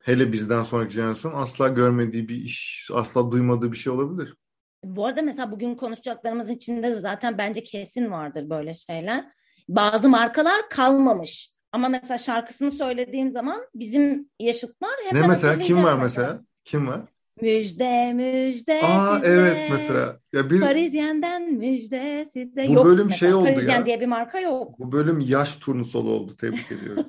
hele 0.00 0.32
bizden 0.32 0.62
sonraki 0.62 0.94
jenerasyon 0.94 1.32
asla 1.34 1.68
görmediği 1.68 2.28
bir 2.28 2.36
iş, 2.36 2.88
asla 2.94 3.30
duymadığı 3.30 3.72
bir 3.72 3.76
şey 3.76 3.92
olabilir. 3.92 4.36
Bu 4.84 5.06
arada 5.06 5.22
mesela 5.22 5.52
bugün 5.52 5.74
konuşacaklarımız 5.74 6.50
içinde 6.50 6.90
de 6.90 7.00
zaten 7.00 7.38
bence 7.38 7.62
kesin 7.62 8.10
vardır 8.10 8.50
böyle 8.50 8.74
şeyler. 8.74 9.24
Bazı 9.68 10.08
markalar 10.08 10.68
kalmamış. 10.68 11.52
Ama 11.72 11.88
mesela 11.88 12.18
şarkısını 12.18 12.70
söylediğim 12.70 13.32
zaman 13.32 13.60
bizim 13.74 14.30
yaşıtlar 14.38 14.90
hep 15.04 15.12
Ne 15.12 15.26
mesela 15.26 15.58
kim 15.58 15.84
var 15.84 15.98
mesela? 15.98 16.40
Kim 16.64 16.88
var? 16.88 17.00
Müjde 17.42 18.12
müjde 18.12 18.80
Aa 18.82 19.16
size. 19.16 19.28
evet 19.28 19.70
mesela. 19.70 20.18
Ya 20.32 20.50
bir 20.50 20.60
Parisyen'den 20.60 21.52
müjde 21.52 22.28
size. 22.32 22.68
Bu 22.68 22.72
yok 22.72 22.84
bölüm 22.84 23.06
mesela. 23.06 23.18
şey 23.18 23.34
oldu 23.34 23.44
Parisyen 23.44 23.78
ya. 23.80 23.86
diye 23.86 24.00
bir 24.00 24.06
marka 24.06 24.40
yok. 24.40 24.78
bu 24.78 24.92
bölüm 24.92 25.20
yaş 25.20 25.56
turnusolu 25.56 26.10
oldu. 26.10 26.36
Tebrik 26.36 26.72
ediyorum. 26.72 27.04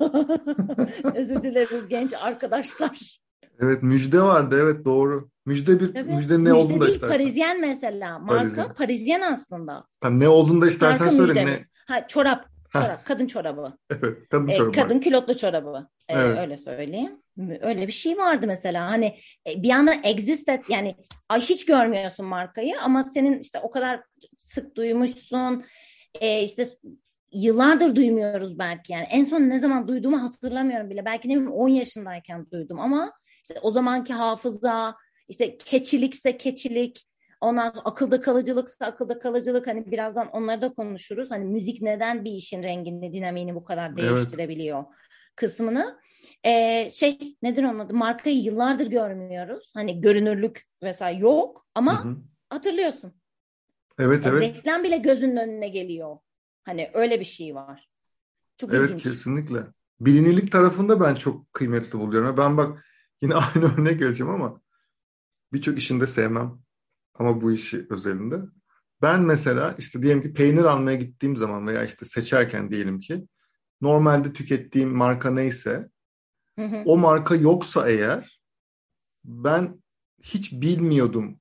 Özür 1.15 1.43
dileriz 1.43 1.87
genç 1.89 2.13
arkadaşlar. 2.21 3.21
Evet 3.59 3.83
müjde 3.83 4.21
vardı 4.21 4.59
evet 4.61 4.85
doğru. 4.85 5.29
Müjde 5.45 5.79
bir 5.79 5.93
Tabii. 5.93 6.13
müjde 6.13 6.33
ne 6.33 6.37
Müjde 6.37 6.53
olduğunu 6.53 6.81
da 6.81 6.89
istersen. 6.89 7.17
Parisyen 7.17 7.61
mesela. 7.61 8.19
Marka 8.19 8.35
Parisyen. 8.41 8.73
Parisyen, 8.73 9.21
aslında. 9.21 9.85
Tamam, 10.01 10.19
ne 10.19 10.27
olduğunu 10.29 10.61
da 10.61 10.67
istersen 10.67 11.07
Marka 11.07 11.25
söyle. 11.25 11.41
müjde 11.43 11.55
Ne? 11.55 11.65
Ha, 11.87 12.07
çorap. 12.07 12.50
Çorap. 12.73 13.05
Kadın 13.05 13.27
çorabı. 13.27 13.77
Evet 13.89 14.17
kadın 14.29 14.47
E, 14.47 14.53
çorabı. 14.53 14.71
kadın 14.71 14.99
kilotlu 14.99 15.37
çorabı. 15.37 15.87
E, 16.09 16.13
Evet. 16.13 16.37
Öyle 16.39 16.57
söyleyeyim. 16.57 17.21
Öyle 17.61 17.87
bir 17.87 17.91
şey 17.91 18.17
vardı 18.17 18.47
mesela. 18.47 18.91
Hani 18.91 19.05
e, 19.49 19.63
bir 19.63 19.69
anda 19.69 19.93
exist 20.03 20.49
et 20.49 20.69
yani 20.69 20.95
ay 21.29 21.41
hiç 21.41 21.65
görmüyorsun 21.65 22.25
markayı 22.25 22.81
ama 22.81 23.03
senin 23.03 23.39
işte 23.39 23.59
o 23.59 23.71
kadar 23.71 24.03
sık 24.39 24.75
duymuşsun. 24.75 25.63
E, 26.21 26.43
işte 26.43 26.67
yıllardır 27.33 27.95
duymuyoruz 27.95 28.59
belki 28.59 28.93
yani. 28.93 29.05
En 29.11 29.23
son 29.23 29.41
ne 29.41 29.59
zaman 29.59 29.87
duyduğumu 29.87 30.23
hatırlamıyorum 30.23 30.89
bile. 30.89 31.05
Belki 31.05 31.29
ne 31.29 31.33
bileyim 31.33 31.51
10 31.51 31.69
yaşındayken 31.69 32.51
duydum 32.51 32.79
ama 32.79 33.13
işte 33.43 33.59
o 33.61 33.71
zamanki 33.71 34.13
hafıza, 34.13 34.95
işte 35.27 35.57
keçilikse 35.57 36.37
keçilik, 36.37 37.05
ondan 37.41 37.69
sonra 37.69 37.81
akılda 37.85 38.21
kalıcılıksa 38.21 38.85
akılda 38.85 39.19
kalıcılık 39.19 39.67
hani 39.67 39.91
birazdan 39.91 40.27
onları 40.27 40.61
da 40.61 40.73
konuşuruz. 40.73 41.31
Hani 41.31 41.45
müzik 41.45 41.81
neden 41.81 42.25
bir 42.25 42.31
işin 42.31 42.63
rengini, 42.63 43.13
dinamiğini 43.13 43.55
bu 43.55 43.63
kadar 43.63 43.89
Evet. 43.89 43.97
değiştirebiliyor 43.97 44.83
kısmını. 45.35 45.99
Ee, 46.45 46.89
şey 46.93 47.37
nedir 47.43 47.63
onun 47.63 47.79
adı? 47.79 47.93
Markayı 47.93 48.41
yıllardır 48.41 48.87
görmüyoruz. 48.87 49.71
Hani 49.73 50.01
görünürlük 50.01 50.61
vesaire 50.83 51.19
yok 51.19 51.67
ama 51.75 52.03
Hı 52.03 52.09
hı. 52.09 52.17
hatırlıyorsun. 52.49 53.13
Evet 53.99 54.25
Yani 54.25 54.37
evet. 54.37 54.55
Reklam 54.55 54.83
bile 54.83 54.97
gözünün 54.97 55.37
önüne 55.37 55.67
geliyor. 55.67 56.17
Hani 56.63 56.91
öyle 56.93 57.19
bir 57.19 57.25
şey 57.25 57.55
var. 57.55 57.89
Çok 58.57 58.73
Evet 58.73 58.89
ilginç. 58.89 59.03
kesinlikle. 59.03 59.59
Bilinirlik 59.99 60.51
tarafında 60.51 61.01
ben 61.01 61.15
çok 61.15 61.53
kıymetli 61.53 61.99
buluyorum. 61.99 62.37
Ben 62.37 62.57
bak 62.57 62.85
yine 63.21 63.33
aynı 63.55 63.73
örnek 63.73 63.99
geleceğim 63.99 64.33
ama 64.33 64.61
birçok 65.53 65.77
işinde 65.77 66.07
sevmem. 66.07 66.59
Ama 67.13 67.41
bu 67.41 67.51
işi 67.51 67.87
özelinde. 67.89 68.39
Ben 69.01 69.21
mesela 69.21 69.75
işte 69.77 70.01
diyelim 70.01 70.21
ki 70.21 70.33
peynir 70.33 70.63
almaya 70.63 70.97
gittiğim 70.97 71.37
zaman 71.37 71.67
veya 71.67 71.83
işte 71.83 72.05
seçerken 72.05 72.71
diyelim 72.71 72.99
ki 72.99 73.27
normalde 73.81 74.33
tükettiğim 74.33 74.89
marka 74.89 75.31
neyse 75.31 75.89
Hı 76.59 76.65
hı. 76.65 76.83
o 76.85 76.97
marka 76.97 77.35
yoksa 77.35 77.89
eğer 77.89 78.41
ben 79.23 79.81
hiç 80.23 80.51
bilmiyordum 80.51 81.39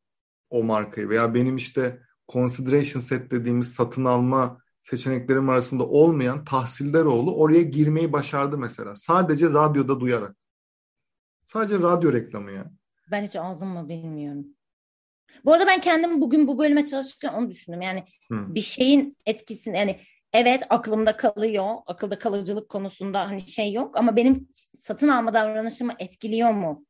o 0.50 0.64
markayı 0.64 1.08
veya 1.08 1.34
benim 1.34 1.56
işte 1.56 2.00
consideration 2.28 3.00
set 3.02 3.30
dediğimiz 3.30 3.72
satın 3.72 4.04
alma 4.04 4.58
seçeneklerim 4.82 5.48
arasında 5.48 5.86
olmayan 5.86 6.44
Tahsildaroğlu 6.44 7.36
oraya 7.36 7.62
girmeyi 7.62 8.12
başardı 8.12 8.58
mesela. 8.58 8.96
Sadece 8.96 9.50
radyoda 9.50 10.00
duyarak. 10.00 10.36
Sadece 11.46 11.78
radyo 11.78 12.12
reklamı 12.12 12.52
ya. 12.52 12.70
Ben 13.10 13.22
hiç 13.22 13.36
aldım 13.36 13.68
mı 13.68 13.88
bilmiyorum. 13.88 14.46
Bu 15.44 15.52
arada 15.52 15.66
ben 15.66 15.80
kendim 15.80 16.20
bugün 16.20 16.48
bu 16.48 16.58
bölüme 16.58 16.86
çalışırken 16.86 17.32
onu 17.32 17.50
düşündüm. 17.50 17.82
Yani 17.82 18.04
Hı. 18.30 18.54
bir 18.54 18.60
şeyin 18.60 19.16
etkisini 19.26 19.76
yani 19.76 20.00
evet 20.32 20.62
aklımda 20.70 21.16
kalıyor. 21.16 21.74
Akılda 21.86 22.18
kalıcılık 22.18 22.68
konusunda 22.68 23.28
hani 23.28 23.40
şey 23.40 23.72
yok 23.72 23.96
ama 23.96 24.16
benim 24.16 24.48
satın 24.78 25.08
alma 25.08 25.34
davranışımı 25.34 25.92
etkiliyor 25.98 26.50
mu 26.50 26.86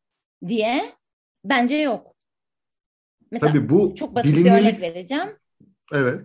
diye 0.49 0.93
bence 1.45 1.77
yok. 1.77 2.15
Mesela 3.31 3.53
Tabii 3.53 3.69
bu 3.69 3.95
çok 3.95 4.15
basit 4.15 4.37
bir 4.37 4.51
örnek 4.51 4.81
vereceğim. 4.81 5.37
Evet. 5.93 6.21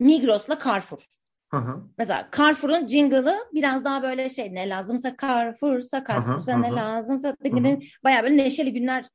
Migros'la 0.00 0.58
Carrefour. 0.64 0.98
Hı 1.50 1.56
hı. 1.56 1.82
Mesela 1.98 2.28
Carrefour'un 2.36 2.86
jingle'ı 2.88 3.36
biraz 3.54 3.84
daha 3.84 4.02
böyle 4.02 4.28
şey 4.28 4.54
ne 4.54 4.68
lazımsa 4.68 5.16
Carrefour'sa 5.22 6.04
Carrefour'sa 6.08 6.52
Aha, 6.52 6.60
ne 6.60 6.66
aha. 6.66 6.76
lazımsa 6.76 7.28
Hı 7.28 7.78
bayağı 8.04 8.22
böyle 8.22 8.36
neşeli 8.36 8.72
günler 8.72 9.08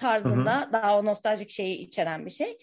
tarzında 0.00 0.68
daha 0.72 0.98
o 0.98 1.04
nostaljik 1.04 1.50
şeyi 1.50 1.78
içeren 1.78 2.26
bir 2.26 2.30
şey. 2.30 2.58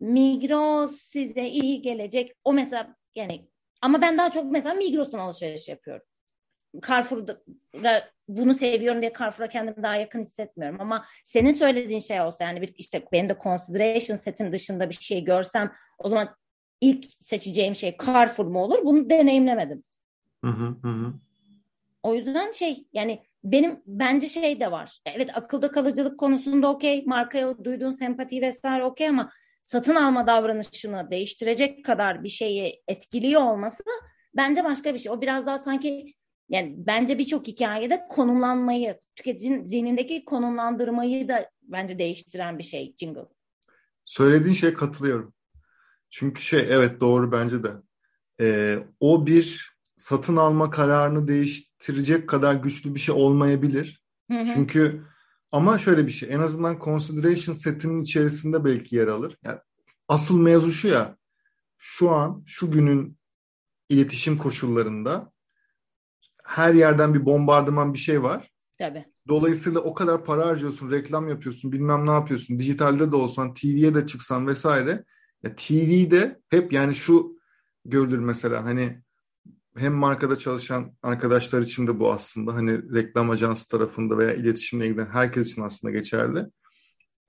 Migros 0.00 0.96
size 0.96 1.48
iyi 1.48 1.82
gelecek. 1.82 2.32
O 2.44 2.52
mesela 2.52 2.96
yani 3.14 3.48
ama 3.82 4.02
ben 4.02 4.18
daha 4.18 4.30
çok 4.30 4.52
mesela 4.52 4.74
Migros'tan 4.74 5.18
alışveriş 5.18 5.68
yapıyorum. 5.68 6.06
Carrefour'da 6.88 7.42
da 7.82 8.10
bunu 8.28 8.54
seviyorum 8.54 9.00
diye 9.00 9.12
Carrefour'a 9.18 9.48
kendimi 9.48 9.82
daha 9.82 9.96
yakın 9.96 10.20
hissetmiyorum 10.20 10.80
ama 10.80 11.04
senin 11.24 11.52
söylediğin 11.52 12.00
şey 12.00 12.20
olsa 12.20 12.44
yani 12.44 12.62
bir 12.62 12.74
işte 12.76 13.04
benim 13.12 13.28
de 13.28 13.36
consideration 13.42 14.16
setim 14.16 14.52
dışında 14.52 14.90
bir 14.90 14.94
şey 14.94 15.24
görsem 15.24 15.72
o 15.98 16.08
zaman 16.08 16.36
ilk 16.80 17.06
seçeceğim 17.22 17.76
şey 17.76 17.96
Carrefour 18.06 18.46
mu 18.46 18.62
olur? 18.62 18.78
Bunu 18.84 19.10
deneyimlemedim. 19.10 19.84
Hı 20.44 20.50
hı 20.50 20.88
hı. 20.88 21.14
O 22.02 22.14
yüzden 22.14 22.52
şey 22.52 22.88
yani 22.92 23.22
benim 23.44 23.80
bence 23.86 24.28
şey 24.28 24.60
de 24.60 24.72
var. 24.72 25.00
Evet 25.06 25.30
akılda 25.34 25.70
kalıcılık 25.70 26.20
konusunda 26.20 26.70
okey. 26.70 27.04
Markaya 27.06 27.64
duyduğun 27.64 27.92
sempati 27.92 28.42
vesaire 28.42 28.84
okey 28.84 29.08
ama 29.08 29.32
satın 29.62 29.94
alma 29.94 30.26
davranışını 30.26 31.10
değiştirecek 31.10 31.84
kadar 31.84 32.24
bir 32.24 32.28
şeyi 32.28 32.82
etkiliyor 32.88 33.40
olması 33.40 33.82
bence 34.36 34.64
başka 34.64 34.94
bir 34.94 34.98
şey. 34.98 35.12
O 35.12 35.20
biraz 35.20 35.46
daha 35.46 35.58
sanki 35.58 36.14
yani 36.48 36.74
bence 36.76 37.18
birçok 37.18 37.46
hikayede 37.46 38.06
konumlanmayı, 38.10 39.00
tüketicinin 39.16 39.64
zihnindeki 39.64 40.24
konumlandırmayı 40.24 41.28
da 41.28 41.50
bence 41.62 41.98
değiştiren 41.98 42.58
bir 42.58 42.64
şey 42.64 42.94
jingle. 42.98 43.26
Söylediğin 44.04 44.54
şeye 44.54 44.74
katılıyorum. 44.74 45.34
Çünkü 46.10 46.42
şey 46.42 46.60
evet 46.70 47.00
doğru 47.00 47.32
bence 47.32 47.64
de. 47.64 47.70
Ee, 48.40 48.78
o 49.00 49.26
bir 49.26 49.73
satın 50.04 50.36
alma 50.36 50.70
kararını 50.70 51.28
değiştirecek 51.28 52.28
kadar 52.28 52.54
güçlü 52.54 52.94
bir 52.94 53.00
şey 53.00 53.14
olmayabilir. 53.14 54.02
Hı 54.30 54.38
hı. 54.38 54.46
Çünkü 54.54 55.02
ama 55.52 55.78
şöyle 55.78 56.06
bir 56.06 56.12
şey 56.12 56.32
en 56.32 56.40
azından 56.40 56.78
consideration 56.78 57.54
setinin 57.54 58.02
içerisinde 58.02 58.64
belki 58.64 58.96
yer 58.96 59.08
alır. 59.08 59.38
Yani 59.44 59.58
asıl 60.08 60.40
mevzu 60.40 60.72
şu 60.72 60.88
ya 60.88 61.16
şu 61.78 62.10
an 62.10 62.42
şu 62.46 62.70
günün 62.70 63.18
iletişim 63.88 64.38
koşullarında 64.38 65.32
her 66.44 66.74
yerden 66.74 67.14
bir 67.14 67.26
bombardıman 67.26 67.94
bir 67.94 67.98
şey 67.98 68.22
var. 68.22 68.50
Tabii. 68.78 69.04
Dolayısıyla 69.28 69.80
o 69.80 69.94
kadar 69.94 70.24
para 70.24 70.46
harcıyorsun, 70.46 70.90
reklam 70.90 71.28
yapıyorsun, 71.28 71.72
bilmem 71.72 72.06
ne 72.06 72.10
yapıyorsun. 72.10 72.58
Dijitalde 72.58 73.12
de 73.12 73.16
olsan, 73.16 73.54
TV'ye 73.54 73.94
de 73.94 74.06
çıksan 74.06 74.46
vesaire. 74.46 75.04
Ya 75.42 75.56
TV'de 75.56 76.40
hep 76.48 76.72
yani 76.72 76.94
şu 76.94 77.38
görülür 77.84 78.18
mesela 78.18 78.64
hani 78.64 79.03
hem 79.76 79.92
markada 79.92 80.38
çalışan 80.38 80.96
arkadaşlar 81.02 81.62
için 81.62 81.86
de 81.86 82.00
bu 82.00 82.12
aslında 82.12 82.54
hani 82.54 82.94
reklam 82.94 83.30
ajansı 83.30 83.68
tarafında 83.68 84.18
veya 84.18 84.34
iletişimle 84.34 84.86
ilgilenen 84.86 85.10
herkes 85.10 85.50
için 85.50 85.62
aslında 85.62 85.92
geçerli. 85.92 86.46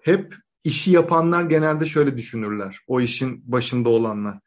Hep 0.01 0.35
işi 0.63 0.91
yapanlar 0.91 1.43
genelde 1.43 1.85
şöyle 1.85 2.17
düşünürler. 2.17 2.79
O 2.87 3.01
işin 3.01 3.51
başında 3.51 3.89
olanlar. 3.89 4.39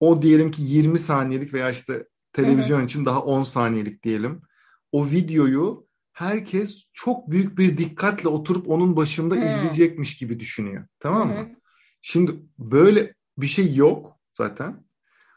O 0.00 0.22
diyelim 0.22 0.50
ki 0.50 0.62
20 0.62 0.98
saniyelik 0.98 1.54
veya 1.54 1.70
işte 1.70 2.06
televizyon 2.32 2.84
için 2.84 3.04
daha 3.04 3.22
10 3.22 3.44
saniyelik 3.44 4.02
diyelim. 4.02 4.42
O 4.92 5.10
videoyu 5.10 5.86
herkes 6.12 6.86
çok 6.92 7.30
büyük 7.30 7.58
bir 7.58 7.78
dikkatle 7.78 8.28
oturup 8.28 8.68
onun 8.68 8.96
başında 8.96 9.34
Hı. 9.34 9.38
izleyecekmiş 9.38 10.16
gibi 10.16 10.40
düşünüyor. 10.40 10.86
Tamam 11.00 11.28
mı? 11.28 11.48
Şimdi 12.02 12.32
böyle 12.58 13.14
bir 13.38 13.46
şey 13.46 13.74
yok 13.74 14.18
zaten. 14.32 14.84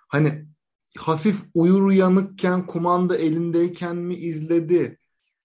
Hani 0.07 0.45
hafif 0.97 1.39
uyur 1.53 1.81
uyanıkken 1.81 2.65
kumanda 2.67 3.17
elindeyken 3.17 3.95
mi 3.95 4.15
izledi? 4.15 4.97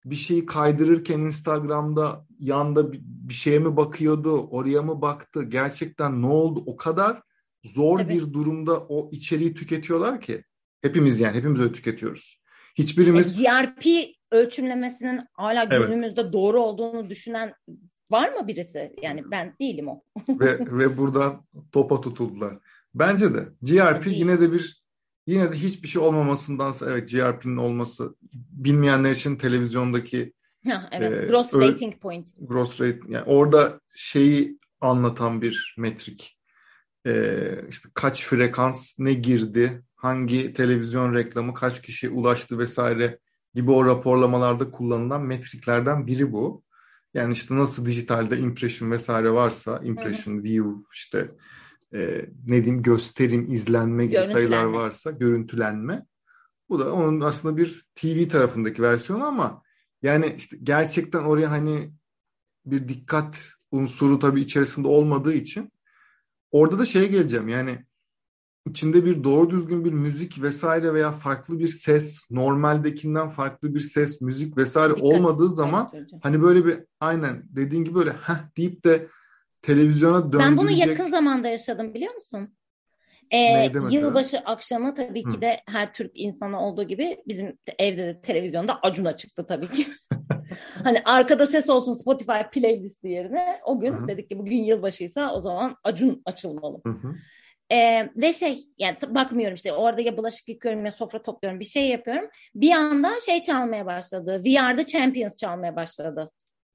Bir 0.05 0.17
şeyi 0.17 0.47
kaydırırken 0.47 1.21
Instagram'da 1.21 2.27
yanda 2.39 2.93
bir- 2.93 3.03
şeye 3.35 3.59
mi 3.59 3.77
bakıyordu? 3.77 4.47
Oraya 4.51 4.83
mı 4.83 5.03
baktı? 5.03 5.43
Gerçekten 5.43 6.23
ne 6.23 6.27
oldu? 6.27 6.63
O 6.67 6.77
kadar 6.77 7.23
zor 7.65 7.99
Tabii. 7.99 8.15
bir 8.15 8.33
durumda 8.33 8.81
o 8.81 9.11
içeriği 9.13 9.55
tüketiyorlar 9.55 10.21
ki. 10.21 10.45
Hepimiz 10.83 11.21
yani 11.21 11.37
hepimiz 11.37 11.61
öyle 11.61 11.73
tüketiyoruz. 11.73 12.39
E, 12.79 12.83
Hiçbirimiz 12.83 13.43
GRP 13.43 13.87
ölçümlemesinin 14.31 15.21
hala 15.33 15.69
Evet. 15.71 15.89
günümüzde 15.89 16.33
doğru 16.33 16.61
olduğunu 16.63 17.11
düşünen 17.11 17.55
var 18.11 18.33
mı 18.33 18.49
birisi? 18.49 18.93
Yani 19.03 19.31
ben 19.31 19.55
değilim 19.61 19.89
o. 19.89 20.03
ve 20.29 20.59
ve 20.61 20.99
buradan 20.99 21.47
topa 21.73 22.01
tutuldular. 22.01 22.59
Bence 22.95 23.35
de 23.35 23.49
GRP 23.63 24.05
Değil. 24.05 24.17
yine 24.19 24.41
de 24.41 24.53
bir 24.53 24.82
yine 25.27 25.53
de 25.53 25.57
hiçbir 25.57 25.89
şey 25.89 26.03
olmamasındansa 26.03 26.91
evet 26.91 27.11
GRP'nin 27.11 27.57
olması 27.57 28.15
bilmeyenler 28.53 29.11
için 29.11 29.37
televizyondaki 29.37 30.33
evet. 30.93 31.23
Ee, 31.25 31.27
Gross 31.27 31.55
öyle- 31.55 31.73
rating 31.73 32.01
point. 32.01 32.29
gross 32.41 32.81
rate 32.81 32.99
yani 33.09 33.25
orada 33.27 33.81
şeyi 33.95 34.59
anlatan 34.81 35.43
bir 35.43 35.75
metrik. 35.79 36.39
Ee, 37.07 37.55
işte 37.69 37.89
kaç 37.95 38.25
frekans 38.27 38.99
ne 38.99 39.13
girdi, 39.13 39.83
hangi 39.97 40.53
televizyon 40.55 41.15
reklamı 41.15 41.55
kaç 41.55 41.83
kişiye 41.83 42.13
ulaştı 42.13 42.59
vesaire 42.59 43.19
gibi 43.55 43.71
o 43.71 43.87
raporlamalarda 43.87 44.71
kullanılan 44.71 45.23
metriklerden 45.23 46.07
biri 46.07 46.33
bu. 46.33 46.63
Yani 47.15 47.33
işte 47.33 47.57
nasıl 47.57 47.87
dijitalde 47.87 48.39
impression 48.39 48.91
vesaire 48.91 49.31
varsa 49.33 49.81
impression, 49.85 50.43
view 50.43 50.71
işte 50.95 51.29
e, 51.95 52.27
ne 52.47 52.65
diyeyim 52.65 52.83
gösterim, 52.83 53.47
izlenme 53.53 54.07
gibi 54.07 54.25
sayılar 54.25 54.65
varsa 54.65 55.11
görüntülenme. 55.11 56.07
Bu 56.69 56.79
da 56.79 56.93
onun 56.93 57.21
aslında 57.21 57.57
bir 57.57 57.87
TV 57.95 58.29
tarafındaki 58.29 58.83
versiyonu 58.83 59.25
ama 59.25 59.63
yani 60.03 60.35
işte 60.37 60.57
gerçekten 60.63 61.23
oraya 61.23 61.51
hani 61.51 61.93
bir 62.67 62.89
dikkat 62.89 63.53
unsuru 63.71 64.19
tabii 64.19 64.41
içerisinde 64.41 64.89
olmadığı 64.89 65.33
için 65.33 65.73
orada 66.51 66.79
da 66.79 66.85
şeye 66.85 67.07
geleceğim. 67.07 67.49
Yani 67.49 67.85
içinde 68.67 69.05
bir 69.05 69.25
doğru 69.25 69.51
düzgün 69.51 69.85
bir 69.85 69.93
müzik 69.93 70.43
vesaire 70.43 70.95
veya 70.95 71.13
farklı 71.13 71.59
bir 71.59 71.69
ses, 71.69 72.21
normaldekinden 72.31 73.29
farklı 73.29 73.75
bir 73.75 73.81
ses, 73.81 74.21
müzik 74.21 74.57
vesaire 74.57 74.97
Dikkat 74.97 75.09
olmadığı 75.09 75.51
zaman 75.51 75.89
hani 76.23 76.43
böyle 76.43 76.67
bir 76.67 76.79
aynen 77.01 77.43
dediğin 77.49 77.85
gibi 77.85 77.95
böyle 77.95 78.11
heh 78.11 78.57
deyip 78.57 78.85
de 78.85 79.09
televizyona 79.63 80.17
döndürecek. 80.17 80.41
Ben 80.41 80.57
bunu 80.57 80.71
yakın 80.71 81.09
zamanda 81.09 81.49
yaşadım 81.49 81.95
biliyor 81.95 82.15
musun? 82.15 82.55
Ee, 83.33 83.71
yılbaşı 83.91 84.39
akşamı 84.39 84.95
tabii 84.95 85.25
ki 85.25 85.41
de 85.41 85.61
her 85.69 85.93
Türk 85.93 86.11
insanı 86.15 86.61
olduğu 86.61 86.83
gibi 86.83 87.23
bizim 87.29 87.59
evde 87.79 88.07
de 88.07 88.21
televizyonda 88.21 88.79
Acun'a 88.83 89.17
çıktı 89.17 89.47
tabii 89.47 89.71
ki. 89.71 89.87
hani 90.85 91.03
arkada 91.05 91.47
ses 91.47 91.71
olsun 91.71 91.95
Spotify 91.95 92.43
playlist 92.53 93.05
yerine 93.05 93.61
o 93.65 93.81
gün 93.81 93.93
Hı-hı. 93.93 94.09
dedik 94.09 94.31
ki 94.31 94.39
bugün 94.39 94.65
yılbaşıysa 94.65 95.35
o 95.35 95.41
zaman 95.41 95.77
Acun 95.85 96.23
açılmalı. 96.25 96.81
Hı-hı. 96.87 97.15
Ee, 97.73 98.11
ve 98.17 98.33
şey 98.33 98.65
yani 98.79 98.97
bakmıyorum 99.09 99.55
işte 99.55 99.73
orada 99.73 100.01
ya 100.01 100.17
bulaşık 100.17 100.49
yıkıyorum 100.49 100.85
ya 100.85 100.91
sofra 100.91 101.23
topluyorum 101.23 101.61
bir 101.61 101.65
şey 101.65 101.89
yapıyorum. 101.89 102.29
Bir 102.55 102.71
anda 102.71 103.21
şey 103.27 103.43
çalmaya 103.43 103.87
başladı. 103.87 104.43
VR'da 104.45 104.87
Champions 104.87 105.37
çalmaya 105.37 105.77
başladı. 105.77 106.31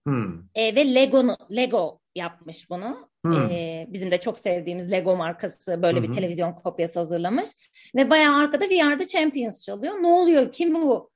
Hmm. 0.08 0.34
Ee, 0.56 0.76
ve 0.76 0.96
Lego 0.96 1.38
Lego 1.56 2.00
yapmış 2.16 2.70
bunu. 2.70 3.10
Hmm. 3.26 3.52
Ee, 3.52 3.88
bizim 3.90 4.12
de 4.12 4.20
çok 4.20 4.40
sevdiğimiz 4.40 4.92
Lego 4.92 5.16
markası 5.16 5.82
böyle 5.82 6.00
hmm. 6.00 6.08
bir 6.08 6.14
televizyon 6.14 6.54
kopyası 6.54 7.00
hazırlamış. 7.00 7.50
Ve 7.96 8.10
bayağı 8.10 8.36
arkada 8.36 8.66
VR'da 8.66 9.08
Champions 9.08 9.62
çalıyor. 9.62 9.94
Ne 9.94 10.08
oluyor? 10.08 10.52
Kim 10.52 10.76
bu? 10.76 11.12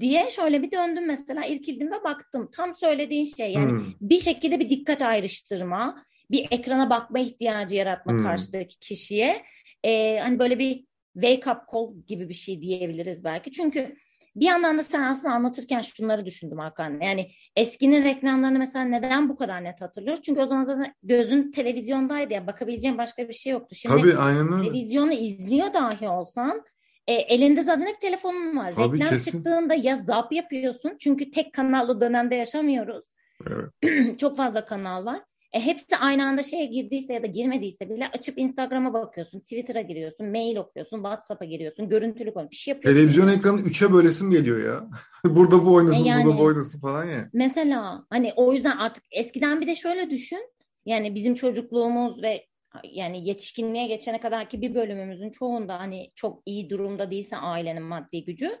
diye 0.00 0.30
şöyle 0.30 0.62
bir 0.62 0.70
döndüm 0.70 1.06
mesela 1.06 1.46
irkildim 1.46 1.92
ve 1.92 2.04
baktım. 2.04 2.50
Tam 2.52 2.76
söylediğin 2.76 3.24
şey 3.24 3.52
yani 3.52 3.70
hmm. 3.70 3.84
bir 4.00 4.18
şekilde 4.18 4.60
bir 4.60 4.70
dikkat 4.70 5.02
ayrıştırma, 5.02 6.04
bir 6.30 6.46
ekrana 6.50 6.90
bakma 6.90 7.18
ihtiyacı 7.18 7.76
yaratma 7.76 8.12
hmm. 8.12 8.22
karşıdaki 8.22 8.78
kişiye. 8.78 9.44
Ee, 9.84 10.18
hani 10.18 10.38
böyle 10.38 10.58
bir 10.58 10.84
wake 11.14 11.50
up 11.50 11.60
call 11.72 12.06
gibi 12.06 12.28
bir 12.28 12.34
şey 12.34 12.62
diyebiliriz 12.62 13.24
belki. 13.24 13.52
Çünkü 13.52 13.96
bir 14.36 14.46
yandan 14.46 14.78
da 14.78 14.84
sen 14.84 15.02
aslında 15.02 15.34
anlatırken 15.34 15.80
şunları 15.80 16.26
düşündüm 16.26 16.58
Hakan. 16.58 17.00
Yani 17.00 17.30
eskinin 17.56 18.04
reklamlarını 18.04 18.58
mesela 18.58 18.84
neden 18.84 19.28
bu 19.28 19.36
kadar 19.36 19.64
net 19.64 19.80
hatırlıyoruz? 19.80 20.22
Çünkü 20.22 20.40
o 20.40 20.46
zaman 20.46 20.64
zaten 20.64 20.94
gözün 21.02 21.50
televizyondaydı 21.50 22.32
ya 22.34 22.46
bakabileceğin 22.46 22.98
başka 22.98 23.28
bir 23.28 23.32
şey 23.34 23.52
yoktu. 23.52 23.74
Şimdi 23.74 23.96
Tabii 23.96 24.16
aynen 24.16 24.52
öyle. 24.52 24.62
Televizyonu 24.62 25.12
izliyor 25.12 25.74
dahi 25.74 26.08
olsan 26.08 26.64
e, 27.06 27.12
elinde 27.14 27.62
zaten 27.62 27.86
hep 27.86 28.00
telefonun 28.00 28.56
var. 28.56 28.74
Tabii, 28.74 28.94
Reklam 28.94 29.10
kesin. 29.10 29.30
çıktığında 29.30 29.74
ya 29.74 29.96
zap 29.96 30.32
yapıyorsun 30.32 30.96
çünkü 31.00 31.30
tek 31.30 31.52
kanallı 31.52 32.00
dönemde 32.00 32.34
yaşamıyoruz. 32.34 33.04
Evet. 33.46 34.18
Çok 34.18 34.36
fazla 34.36 34.64
kanal 34.64 35.04
var. 35.04 35.20
E, 35.52 35.60
hepsi 35.60 35.96
aynı 35.96 36.26
anda 36.26 36.42
şeye 36.42 36.66
girdiyse 36.66 37.12
ya 37.12 37.22
da 37.22 37.26
girmediyse 37.26 37.90
bile 37.90 38.08
açıp 38.08 38.38
Instagram'a 38.38 38.92
bakıyorsun, 38.92 39.40
Twitter'a 39.40 39.80
giriyorsun, 39.80 40.26
mail 40.26 40.56
okuyorsun, 40.56 40.96
WhatsApp'a 40.96 41.44
giriyorsun, 41.44 41.88
görüntülü 41.88 42.34
konu 42.34 42.50
bir 42.50 42.56
şey 42.56 42.74
yapıyorsun. 42.74 43.00
Televizyon 43.00 43.28
ekranı 43.28 43.60
üçe 43.60 43.92
bölesim 43.92 44.30
geliyor 44.30 44.64
ya. 44.64 44.88
burada 45.24 45.66
bu 45.66 45.74
oynasın, 45.74 46.04
e 46.04 46.08
yani, 46.08 46.24
burada 46.24 46.38
bu 46.38 46.42
oynasın 46.42 46.80
falan 46.80 47.04
ya. 47.04 47.30
Mesela 47.32 48.06
hani 48.10 48.32
o 48.36 48.52
yüzden 48.52 48.76
artık 48.76 49.04
eskiden 49.10 49.60
bir 49.60 49.66
de 49.66 49.74
şöyle 49.74 50.10
düşün. 50.10 50.50
Yani 50.86 51.14
bizim 51.14 51.34
çocukluğumuz 51.34 52.22
ve 52.22 52.46
yani 52.84 53.28
yetişkinliğe 53.28 53.86
geçene 53.86 54.20
kadar 54.20 54.50
ki 54.50 54.62
bir 54.62 54.74
bölümümüzün 54.74 55.30
çoğunda 55.30 55.78
hani 55.78 56.12
çok 56.14 56.42
iyi 56.46 56.70
durumda 56.70 57.10
değilse 57.10 57.36
ailenin 57.36 57.82
maddi 57.82 58.24
gücü 58.24 58.58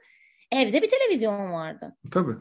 evde 0.52 0.82
bir 0.82 0.88
televizyon 0.88 1.52
vardı. 1.52 1.96
Tabii. 2.10 2.34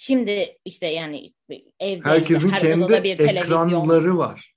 Şimdi 0.00 0.58
işte 0.64 0.86
yani 0.86 1.32
evde 1.80 2.08
herkesin 2.08 2.54
işte 2.54 2.70
her 2.70 2.88
kendi 2.88 3.04
bir 3.04 3.18
ekranları 3.18 4.18
var. 4.18 4.54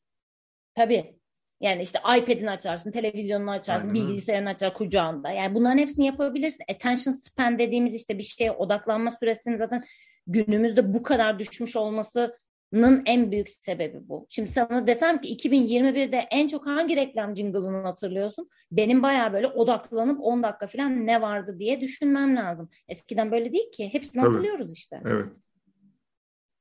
Tabii. 0.75 1.15
Yani 1.61 1.83
işte 1.83 1.99
iPad'ini 1.99 2.49
açarsın, 2.49 2.91
televizyonunu 2.91 3.51
açarsın, 3.51 3.87
Aynen. 3.87 4.07
bilgisayarını 4.07 4.49
açar 4.49 4.73
kucağında. 4.73 5.31
Yani 5.31 5.55
bunların 5.55 5.77
hepsini 5.77 6.05
yapabilirsin. 6.05 6.63
Attention 6.71 7.13
span 7.13 7.59
dediğimiz 7.59 7.93
işte 7.93 8.17
bir 8.17 8.23
şeye 8.23 8.51
odaklanma 8.51 9.11
süresinin 9.11 9.57
zaten 9.57 9.83
günümüzde 10.27 10.93
bu 10.93 11.03
kadar 11.03 11.39
düşmüş 11.39 11.75
olması 11.75 12.37
Nın 12.71 13.01
en 13.05 13.31
büyük 13.31 13.49
sebebi 13.49 13.99
bu. 14.09 14.27
Şimdi 14.29 14.51
sana 14.51 14.87
desem 14.87 15.21
ki 15.21 15.35
2021'de 15.35 16.27
en 16.31 16.47
çok 16.47 16.65
hangi 16.65 16.95
reklam 16.95 17.35
jingle'ını 17.35 17.77
hatırlıyorsun? 17.77 18.49
Benim 18.71 19.03
bayağı 19.03 19.33
böyle 19.33 19.47
odaklanıp 19.47 20.19
10 20.21 20.43
dakika 20.43 20.67
falan 20.67 21.07
ne 21.07 21.21
vardı 21.21 21.55
diye 21.59 21.81
düşünmem 21.81 22.35
lazım. 22.35 22.69
Eskiden 22.87 23.31
böyle 23.31 23.53
değil 23.53 23.71
ki. 23.71 23.89
Hepsini 23.93 24.21
Tabii. 24.21 24.31
hatırlıyoruz 24.31 24.73
işte. 24.73 25.01
Evet. 25.05 25.25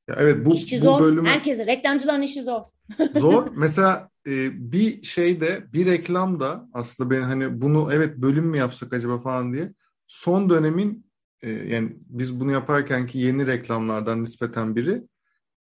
Ya 0.09 0.17
evet 0.19 0.47
bu, 0.47 0.55
İşçi 0.55 0.81
bu 0.81 0.85
zor. 0.85 1.01
Bölümü... 1.01 1.29
Herkesin. 1.29 1.67
Reklamcıların 1.67 2.23
işi 2.23 2.43
zor. 2.43 2.63
zor. 3.17 3.47
Mesela 3.57 4.11
e, 4.27 4.33
bir 4.73 5.03
şeyde 5.03 5.73
bir 5.73 5.87
reklamda 5.87 6.69
aslında 6.73 7.11
ben 7.11 7.23
hani 7.23 7.61
bunu 7.61 7.89
evet 7.93 8.17
bölüm 8.17 8.47
mü 8.47 8.57
yapsak 8.57 8.93
acaba 8.93 9.21
falan 9.21 9.53
diye 9.53 9.73
son 10.07 10.51
dönemin 10.51 11.07
e, 11.43 11.51
yani 11.51 11.97
biz 12.07 12.41
bunu 12.41 12.53
yaparken 12.53 13.07
ki 13.07 13.19
yeni 13.19 13.47
reklamlardan 13.47 14.23
nispeten 14.23 14.77
biri 14.77 15.03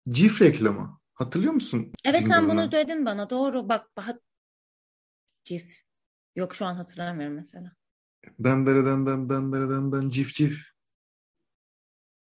Cif 0.08 0.42
reklamı. 0.42 1.00
Hatırlıyor 1.14 1.52
musun? 1.52 1.92
Evet 2.04 2.26
sen 2.28 2.48
bunu 2.48 2.72
dedin 2.72 3.06
bana. 3.06 3.30
Doğru. 3.30 3.68
Bak 3.68 3.86
bak. 3.96 4.20
Cif. 5.44 5.80
Yok 6.36 6.54
şu 6.54 6.66
an 6.66 6.74
hatırlamıyorum 6.74 7.36
mesela. 7.36 7.72
Dandara 8.44 8.84
dan 8.84 9.06
dan 9.06 9.28
dandara 9.28 9.70
dan 9.70 9.92
dan 9.92 10.08
cif 10.08 10.34
cif. 10.34 10.70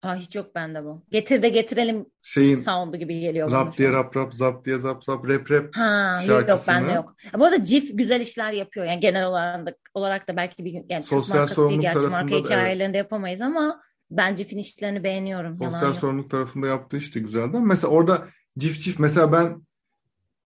Aa, 0.04 0.16
hiç 0.16 0.36
yok 0.36 0.56
bende 0.56 0.84
bu. 0.84 1.04
Getir 1.12 1.42
de 1.42 1.50
getirelim 1.50 2.06
Şeyin, 2.22 2.58
sound'u 2.58 2.98
gibi 2.98 3.20
geliyor. 3.20 3.52
Rap 3.52 3.78
diye 3.78 3.92
rap 3.92 4.18
rap, 4.18 4.34
zap 4.34 4.66
diye 4.66 4.78
zap 4.78 5.04
zap, 5.04 5.28
rap 5.28 5.52
rap 5.52 5.76
ha, 5.76 6.22
Yok 6.28 6.50
yok 6.50 6.60
bende 6.68 6.92
yok. 6.92 7.16
Bu 7.38 7.46
arada 7.46 7.64
Cif 7.64 7.98
güzel 7.98 8.22
işler 8.22 8.52
yapıyor. 8.52 8.86
Yani 8.86 9.00
genel 9.00 9.26
olarak 9.26 9.68
da, 9.68 9.76
olarak 9.94 10.28
da 10.28 10.36
belki 10.38 10.66
bir 10.66 10.72
gün 10.72 10.86
yani 10.90 11.04
Sosyal 11.04 11.48
sorumluluk 11.48 11.82
gerçi 11.82 12.08
marka 12.08 12.36
hikayelerinde 12.36 12.98
evet. 12.98 13.06
yapamayız 13.06 13.42
ama 13.42 13.82
ben 14.12 14.36
Cif'in 14.36 14.58
işlerini 14.58 15.04
beğeniyorum. 15.04 15.58
Sosyal 15.64 15.94
sorumluluk 15.94 16.30
tarafında 16.30 16.68
yaptığı 16.68 16.98
işte 16.98 17.20
güzeldi. 17.20 17.58
Mesela 17.60 17.92
orada 17.92 18.28
cif 18.58 18.82
cif 18.82 19.00
mesela 19.00 19.32
ben 19.32 19.62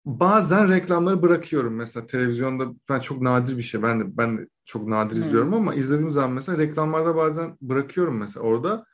bazen 0.06 0.70
reklamları 0.70 1.22
bırakıyorum 1.22 1.76
mesela 1.76 2.08
televizyonda 2.08 2.66
ben 2.90 3.00
çok 3.00 3.22
nadir 3.22 3.58
bir 3.58 3.64
şey 3.64 3.84
ben 3.84 4.00
de 4.00 4.04
ben 4.18 4.38
de 4.38 4.48
çok 4.66 4.88
nadir 4.88 5.16
hmm. 5.16 5.24
izliyorum 5.24 5.54
ama 5.54 5.74
izlediğim 5.74 6.12
zaman 6.12 6.32
mesela 6.32 6.58
reklamlarda 6.58 7.16
bazen 7.16 7.58
bırakıyorum 7.62 8.18
mesela 8.18 8.46
orada 8.46 8.86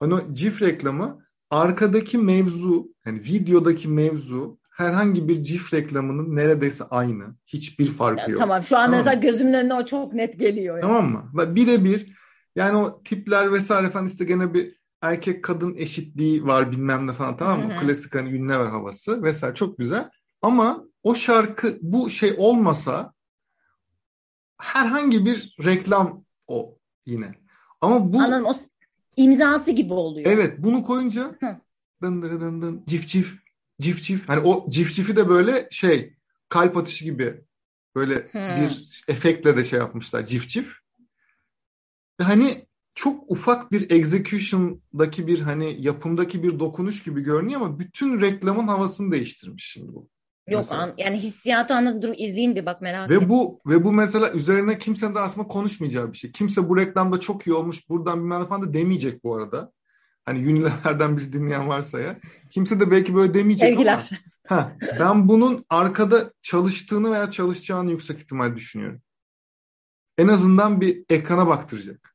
hani 0.00 0.14
o 0.14 0.20
cif 0.32 0.62
reklamı 0.62 1.24
arkadaki 1.50 2.18
mevzu 2.18 2.88
yani 3.06 3.18
videodaki 3.18 3.88
mevzu 3.88 4.58
herhangi 4.70 5.28
bir 5.28 5.42
cif 5.42 5.74
reklamının 5.74 6.36
neredeyse 6.36 6.84
aynı. 6.84 7.24
Hiçbir 7.46 7.86
farkı 7.86 8.20
ya, 8.20 8.26
yok. 8.26 8.38
Tamam 8.38 8.62
şu 8.62 8.76
an 8.76 8.86
tamam. 8.86 8.98
mesela 8.98 9.20
gözümün 9.20 9.52
önüne 9.52 9.74
o 9.74 9.84
çok 9.84 10.12
net 10.12 10.38
geliyor. 10.38 10.78
Yani. 10.78 10.82
Tamam 10.82 11.10
mı? 11.10 11.54
Birebir 11.54 12.17
yani 12.58 12.76
o 12.76 13.02
tipler 13.02 13.52
vesaire 13.52 13.90
falan 13.90 14.06
işte 14.06 14.24
gene 14.24 14.54
bir 14.54 14.74
erkek 15.02 15.44
kadın 15.44 15.74
eşitliği 15.74 16.44
var 16.44 16.72
bilmem 16.72 17.06
ne 17.06 17.12
falan 17.12 17.36
tamam 17.36 17.66
mı? 17.66 17.72
Hı-hı. 17.72 17.80
Klasik 17.80 18.14
hani 18.14 18.30
ünlü 18.30 18.56
var 18.56 18.70
havası 18.70 19.22
vesaire 19.22 19.54
çok 19.54 19.78
güzel. 19.78 20.10
Ama 20.42 20.84
o 21.02 21.14
şarkı 21.14 21.78
bu 21.82 22.10
şey 22.10 22.34
olmasa 22.38 23.12
herhangi 24.58 25.26
bir 25.26 25.56
reklam 25.64 26.24
o 26.46 26.78
yine. 27.06 27.32
Ama 27.80 28.12
bu 28.12 28.20
Anladım. 28.20 28.44
O 28.44 28.54
imzası 29.16 29.70
gibi 29.70 29.92
oluyor. 29.92 30.30
Evet 30.30 30.54
bunu 30.58 30.82
koyunca 30.82 31.36
Hı. 31.40 31.56
dın 32.02 32.22
dın 32.22 32.40
dın 32.40 32.62
dın 32.62 32.84
cif 32.86 33.06
cif 33.08 33.38
cif 33.80 34.02
cif 34.02 34.28
hani 34.28 34.40
o 34.40 34.70
cif 34.70 34.94
cifi 34.94 35.16
de 35.16 35.28
böyle 35.28 35.68
şey 35.70 36.16
kalp 36.48 36.76
atışı 36.76 37.04
gibi 37.04 37.44
böyle 37.96 38.14
Hı. 38.14 38.56
bir 38.56 39.02
efektle 39.08 39.56
de 39.56 39.64
şey 39.64 39.78
yapmışlar 39.78 40.26
cif 40.26 40.48
cif. 40.48 40.87
Ve 42.20 42.24
hani 42.24 42.66
çok 42.94 43.30
ufak 43.30 43.72
bir 43.72 43.90
execution'daki 43.90 45.26
bir 45.26 45.40
hani 45.40 45.76
yapımdaki 45.80 46.42
bir 46.42 46.58
dokunuş 46.58 47.02
gibi 47.02 47.20
görünüyor 47.20 47.60
ama 47.60 47.78
bütün 47.78 48.20
reklamın 48.20 48.68
havasını 48.68 49.12
değiştirmiş 49.12 49.64
şimdi 49.64 49.94
bu. 49.94 50.08
Yok 50.48 50.72
an, 50.72 50.94
yani 50.98 51.18
hissiyatı 51.18 51.74
anladım 51.74 52.02
dur 52.02 52.14
izleyeyim 52.16 52.56
bir 52.56 52.66
bak 52.66 52.80
merak 52.80 53.10
ve 53.10 53.28
bu 53.28 53.60
ve 53.66 53.84
bu 53.84 53.92
mesela 53.92 54.32
üzerine 54.32 54.78
kimsenin 54.78 55.14
de 55.14 55.20
aslında 55.20 55.48
konuşmayacağı 55.48 56.12
bir 56.12 56.18
şey. 56.18 56.32
Kimse 56.32 56.68
bu 56.68 56.76
reklamda 56.76 57.20
çok 57.20 57.46
iyi 57.46 57.52
olmuş 57.52 57.88
buradan 57.88 58.20
bilmem 58.20 58.46
falan 58.46 58.62
da 58.62 58.74
demeyecek 58.74 59.24
bu 59.24 59.36
arada. 59.36 59.72
Hani 60.24 60.38
Unilever'den 60.38 61.16
biz 61.16 61.32
dinleyen 61.32 61.68
varsa 61.68 62.00
ya. 62.00 62.18
Kimse 62.50 62.80
de 62.80 62.90
belki 62.90 63.14
böyle 63.14 63.34
demeyecek 63.34 63.68
Sevgiler. 63.68 64.10
ama 64.48 64.60
ha, 64.60 64.72
ben 65.00 65.28
bunun 65.28 65.64
arkada 65.70 66.32
çalıştığını 66.42 67.10
veya 67.10 67.30
çalışacağını 67.30 67.90
yüksek 67.90 68.18
ihtimal 68.18 68.56
düşünüyorum. 68.56 69.02
En 70.18 70.28
azından 70.28 70.80
bir 70.80 71.04
ekrana 71.10 71.46
baktıracak. 71.46 72.14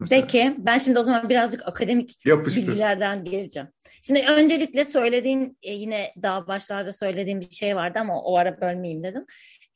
Mesela. 0.00 0.20
Peki 0.22 0.54
ben 0.58 0.78
şimdi 0.78 0.98
o 0.98 1.02
zaman 1.02 1.28
birazcık 1.28 1.68
akademik 1.68 2.26
Yapıştır. 2.26 2.62
bilgilerden 2.62 3.24
geleceğim. 3.24 3.68
Şimdi 4.02 4.24
öncelikle 4.28 4.84
söylediğin 4.84 5.58
e, 5.62 5.72
yine 5.72 6.14
daha 6.22 6.46
başlarda 6.46 6.92
söylediğim 6.92 7.40
bir 7.40 7.50
şey 7.50 7.76
vardı 7.76 7.98
ama 7.98 8.22
o 8.22 8.36
ara 8.36 8.60
bölmeyeyim 8.60 9.02
dedim. 9.02 9.26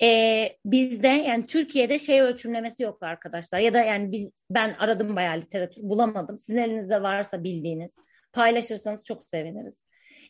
E, 0.03 0.49
bizde 0.65 1.09
yani 1.09 1.47
Türkiye'de 1.47 1.99
şey 1.99 2.21
ölçümlemesi 2.21 2.83
yok 2.83 3.03
arkadaşlar 3.03 3.59
ya 3.59 3.75
da 3.75 3.79
yani 3.79 4.13
biz 4.13 4.31
ben 4.51 4.77
aradım 4.79 5.17
bayağı 5.17 5.37
literatür 5.37 5.83
bulamadım. 5.83 6.39
Sizin 6.39 6.59
elinizde 6.59 7.03
varsa 7.03 7.45
bildiğiniz 7.45 7.91
paylaşırsanız 8.33 9.05
çok 9.05 9.25
seviniriz. 9.25 9.79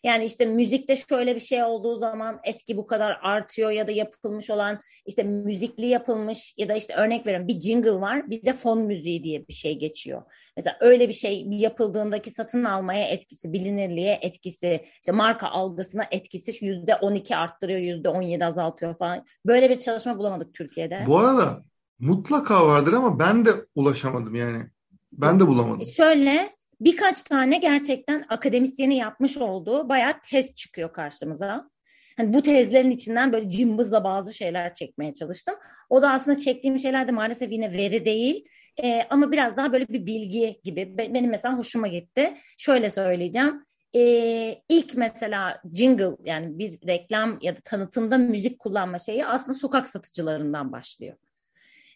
Yani 0.05 0.25
işte 0.25 0.47
müzikte 0.47 0.97
şöyle 0.97 1.35
bir 1.35 1.40
şey 1.40 1.64
olduğu 1.64 1.99
zaman 1.99 2.40
etki 2.45 2.77
bu 2.77 2.87
kadar 2.87 3.19
artıyor 3.23 3.71
ya 3.71 3.87
da 3.87 3.93
yapılmış 3.93 4.51
olan 4.51 4.81
işte 5.07 5.23
müzikli 5.23 5.87
yapılmış 5.87 6.55
ya 6.59 6.69
da 6.69 6.75
işte 6.75 6.95
örnek 6.95 7.27
veriyorum 7.27 7.49
bir 7.49 7.61
jingle 7.61 8.01
var 8.01 8.31
bir 8.31 8.45
de 8.45 8.53
fon 8.53 8.79
müziği 8.79 9.25
diye 9.25 9.49
bir 9.49 9.53
şey 9.53 9.79
geçiyor. 9.79 10.23
Mesela 10.57 10.77
öyle 10.81 11.09
bir 11.09 11.12
şey 11.12 11.47
yapıldığındaki 11.51 12.31
satın 12.31 12.64
almaya 12.64 13.09
etkisi, 13.09 13.53
bilinirliğe 13.53 14.19
etkisi, 14.23 14.85
işte 14.95 15.12
marka 15.12 15.49
algısına 15.49 16.05
etkisi 16.11 16.64
yüzde 16.64 16.95
on 16.95 17.14
iki 17.14 17.37
arttırıyor, 17.37 17.81
yüzde 17.81 18.09
on 18.09 18.23
yedi 18.23 18.45
azaltıyor 18.45 18.99
falan. 18.99 19.25
Böyle 19.47 19.71
bir 19.71 19.79
çalışma 19.79 20.19
bulamadık 20.19 20.55
Türkiye'de. 20.55 21.05
Bu 21.07 21.19
arada 21.19 21.62
mutlaka 21.99 22.67
vardır 22.67 22.93
ama 22.93 23.19
ben 23.19 23.47
de 23.47 23.51
ulaşamadım 23.75 24.35
yani. 24.35 24.64
Ben 25.12 25.40
de 25.40 25.47
bulamadım. 25.47 25.87
Şöyle 25.87 26.51
birkaç 26.85 27.23
tane 27.23 27.59
gerçekten 27.59 28.25
akademisyeni 28.29 28.97
yapmış 28.97 29.37
olduğu 29.37 29.88
bayağı 29.88 30.20
tez 30.31 30.55
çıkıyor 30.55 30.92
karşımıza. 30.92 31.70
Hani 32.16 32.35
bu 32.35 32.42
tezlerin 32.42 32.90
içinden 32.90 33.33
böyle 33.33 33.51
cımbızla 33.51 34.05
bazı 34.05 34.35
şeyler 34.35 34.75
çekmeye 34.75 35.14
çalıştım. 35.14 35.55
O 35.90 36.03
da 36.03 36.11
aslında 36.11 36.38
çektiğim 36.38 36.79
şeyler 36.79 37.09
de 37.09 37.12
maalesef 37.12 37.53
yine 37.53 37.73
veri 37.73 38.05
değil. 38.05 38.44
Ee, 38.83 39.07
ama 39.11 39.33
biraz 39.33 39.57
daha 39.57 39.73
böyle 39.73 39.88
bir 39.88 40.07
bilgi 40.07 40.61
gibi. 40.64 40.99
Benim 40.99 41.31
mesela 41.31 41.59
hoşuma 41.59 41.88
gitti. 41.88 42.35
Şöyle 42.59 42.90
söyleyeceğim. 42.90 43.64
Ee, 43.97 44.62
ilk 44.68 44.97
mesela 44.97 45.61
jingle 45.75 46.16
yani 46.25 46.59
bir 46.59 46.88
reklam 46.88 47.38
ya 47.42 47.57
da 47.57 47.61
tanıtımda 47.64 48.18
müzik 48.18 48.59
kullanma 48.59 48.99
şeyi 48.99 49.27
aslında 49.27 49.59
sokak 49.59 49.88
satıcılarından 49.88 50.73
başlıyor. 50.73 51.16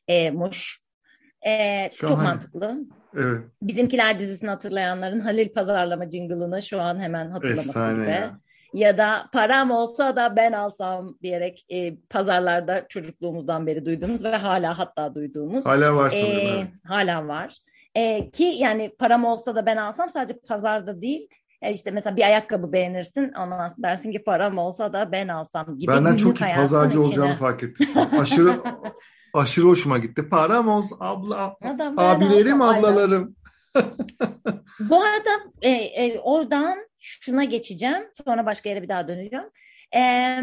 Ee, 0.08 0.30
Muş. 0.30 0.80
Ee, 1.46 1.90
çok 1.94 2.10
mantıklı. 2.10 2.78
Evet. 3.18 3.40
Bizimkiler 3.62 4.18
dizisini 4.18 4.50
hatırlayanların 4.50 5.20
Halil 5.20 5.48
pazarlama 5.48 6.10
jingle'ını 6.10 6.62
şu 6.62 6.80
an 6.80 7.00
hemen 7.00 7.30
hatırlaması 7.30 7.68
Efsane 7.68 8.02
gibi. 8.02 8.10
Ya. 8.10 8.38
ya 8.74 8.98
da 8.98 9.28
param 9.32 9.70
olsa 9.70 10.16
da 10.16 10.36
ben 10.36 10.52
alsam 10.52 11.18
diyerek 11.22 11.66
e, 11.68 11.96
pazarlarda 11.96 12.86
çocukluğumuzdan 12.88 13.66
beri 13.66 13.86
duyduğumuz 13.86 14.24
ve 14.24 14.36
hala 14.36 14.78
hatta 14.78 15.14
duyduğumuz. 15.14 15.66
Hala 15.66 15.96
var 15.96 16.10
sanırım. 16.10 16.38
E, 16.38 16.40
evet. 16.40 16.66
Hala 16.84 17.28
var. 17.28 17.58
E, 17.94 18.30
ki 18.30 18.44
yani 18.44 18.92
param 18.98 19.24
olsa 19.24 19.56
da 19.56 19.66
ben 19.66 19.76
alsam 19.76 20.10
sadece 20.10 20.40
pazarda 20.48 21.02
değil 21.02 21.28
e 21.62 21.72
işte 21.72 21.90
mesela 21.90 22.16
bir 22.16 22.22
ayakkabı 22.22 22.72
beğenirsin 22.72 23.32
ondan 23.32 23.72
dersin 23.78 24.12
ki 24.12 24.24
param 24.24 24.58
olsa 24.58 24.92
da 24.92 25.12
ben 25.12 25.28
alsam 25.28 25.78
gibi. 25.78 25.92
Benden 25.92 26.16
çok 26.16 26.40
iyi 26.40 26.54
pazarcı 26.54 26.88
içine... 26.88 27.06
olacağını 27.06 27.34
fark 27.34 27.62
ettim. 27.62 27.86
Aşırı 28.20 28.52
Aşırı 29.38 29.66
hoşuma 29.66 29.98
gitti. 29.98 30.28
Param 30.28 30.68
olsun 30.68 30.96
abla, 31.00 31.56
Adam, 31.62 31.98
abilerim, 31.98 32.62
ablalarım. 32.62 33.36
Bu 34.80 35.02
arada 35.02 35.30
e, 35.62 35.70
e, 35.70 36.18
oradan 36.18 36.78
şuna 36.98 37.44
geçeceğim. 37.44 38.02
Sonra 38.24 38.46
başka 38.46 38.68
yere 38.68 38.82
bir 38.82 38.88
daha 38.88 39.08
döneceğim. 39.08 39.44
E, 39.96 40.42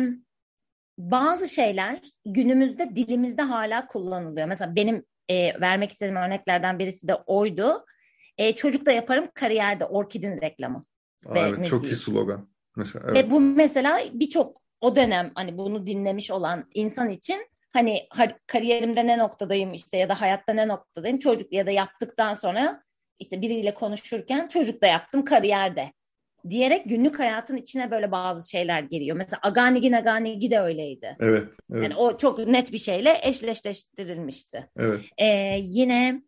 bazı 0.98 1.48
şeyler 1.48 2.02
günümüzde 2.26 2.96
dilimizde 2.96 3.42
hala 3.42 3.88
kullanılıyor. 3.88 4.48
Mesela 4.48 4.76
benim 4.76 5.04
e, 5.30 5.62
vermek 5.62 5.92
istediğim 5.92 6.16
örneklerden 6.16 6.80
birisi 6.80 7.08
de 7.08 7.16
oydu. 7.16 7.86
E, 8.38 8.56
çocuk 8.56 8.86
da 8.86 8.92
yaparım 8.92 9.28
kariyerde 9.34 9.86
orkidin 9.86 10.42
reklamı. 10.42 10.86
Aa, 11.26 11.38
evet, 11.38 11.68
çok 11.68 11.84
iyi 11.84 11.96
slogan. 11.96 12.50
Mesela, 12.76 13.06
evet. 13.10 13.26
Ve 13.26 13.32
bu 13.32 13.42
mesela 13.42 14.00
birçok 14.14 14.62
o 14.82 14.96
dönem 14.96 15.32
hani 15.36 15.58
bunu 15.58 15.86
dinlemiş 15.86 16.32
olan 16.32 16.64
insan 16.74 17.10
için 17.10 17.48
hani 17.76 18.08
kariyerimde 18.48 19.08
ne 19.08 19.18
noktadayım 19.18 19.74
işte 19.74 19.98
ya 19.98 20.10
da 20.10 20.22
hayatta 20.22 20.54
ne 20.54 20.68
noktadayım 20.68 21.18
çocuk 21.18 21.54
ya 21.54 21.66
da 21.66 21.72
yaptıktan 21.72 22.34
sonra 22.34 22.84
işte 23.20 23.42
biriyle 23.42 23.74
konuşurken 23.74 24.48
çocuk 24.48 24.82
da 24.82 24.88
yaptım 24.88 25.26
kariyerde 25.26 25.92
diyerek 26.50 26.86
günlük 26.86 27.20
hayatın 27.20 27.58
içine 27.58 27.92
böyle 27.92 28.12
bazı 28.12 28.50
şeyler 28.50 28.80
geliyor. 28.80 29.18
Mesela 29.18 29.40
Aganigi 29.44 29.92
Naganigi 29.92 30.52
de 30.52 30.60
öyleydi. 30.60 31.18
Evet, 31.20 31.50
evet. 31.72 31.84
Yani 31.84 31.96
o 31.96 32.18
çok 32.18 32.48
net 32.48 32.72
bir 32.72 32.78
şeyle 32.78 33.20
eşleştirilmişti. 33.24 34.70
Evet. 34.78 35.02
Ee, 35.18 35.58
yine 35.62 36.22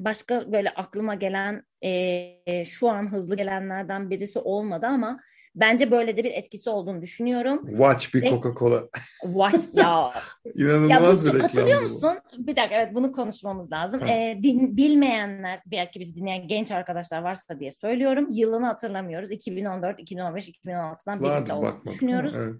başka 0.00 0.52
böyle 0.52 0.70
aklıma 0.70 1.14
gelen 1.14 1.62
e, 1.84 2.64
şu 2.64 2.88
an 2.88 3.12
hızlı 3.12 3.36
gelenlerden 3.36 4.10
birisi 4.10 4.38
olmadı 4.38 4.86
ama 4.86 5.20
Bence 5.54 5.90
böyle 5.90 6.16
de 6.16 6.24
bir 6.24 6.30
etkisi 6.30 6.70
olduğunu 6.70 7.02
düşünüyorum. 7.02 7.66
Watch 7.66 8.14
bir 8.14 8.22
Coca-Cola. 8.22 8.88
Watch 9.22 9.64
ya. 9.74 10.12
İnanılmaz 10.54 11.26
ya 11.26 11.32
bu, 11.32 11.36
bir 11.36 11.40
Hatırlıyor 11.40 11.80
musun? 11.80 12.18
Bir 12.38 12.56
dakika 12.56 12.74
evet 12.74 12.94
bunu 12.94 13.12
konuşmamız 13.12 13.72
lazım. 13.72 14.02
Ee, 14.02 14.38
din, 14.42 14.76
bilmeyenler 14.76 15.60
belki 15.66 16.00
bizi 16.00 16.14
dinleyen 16.14 16.48
genç 16.48 16.72
arkadaşlar 16.72 17.22
varsa 17.22 17.60
diye 17.60 17.72
söylüyorum. 17.72 18.26
Yılını 18.30 18.66
hatırlamıyoruz. 18.66 19.30
2014, 19.30 20.00
2015, 20.00 20.48
2016'dan 20.48 21.22
birisi 21.22 21.52
olduğunu 21.52 21.82
düşünüyoruz. 21.86 22.34
Evet. 22.36 22.54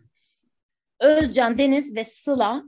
Özcan 1.00 1.58
Deniz 1.58 1.96
ve 1.96 2.04
Sıla 2.04 2.64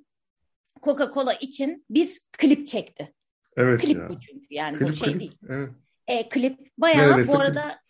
Coca-Cola 0.82 1.38
için 1.38 1.84
bir 1.90 2.20
klip 2.32 2.66
çekti. 2.66 3.14
Evet 3.56 3.80
klip 3.80 3.98
ya. 3.98 4.08
bu 4.08 4.20
çünkü 4.20 4.54
yani 4.54 4.78
klip, 4.78 4.88
bu 4.88 4.92
şey 4.92 5.08
klip. 5.08 5.20
değil. 5.20 5.38
Evet. 5.48 5.70
E, 6.08 6.28
klip 6.28 6.58
bayağı 6.78 7.10
Neredeyse 7.10 7.32
bu 7.32 7.40
arada 7.40 7.62
klip 7.62 7.80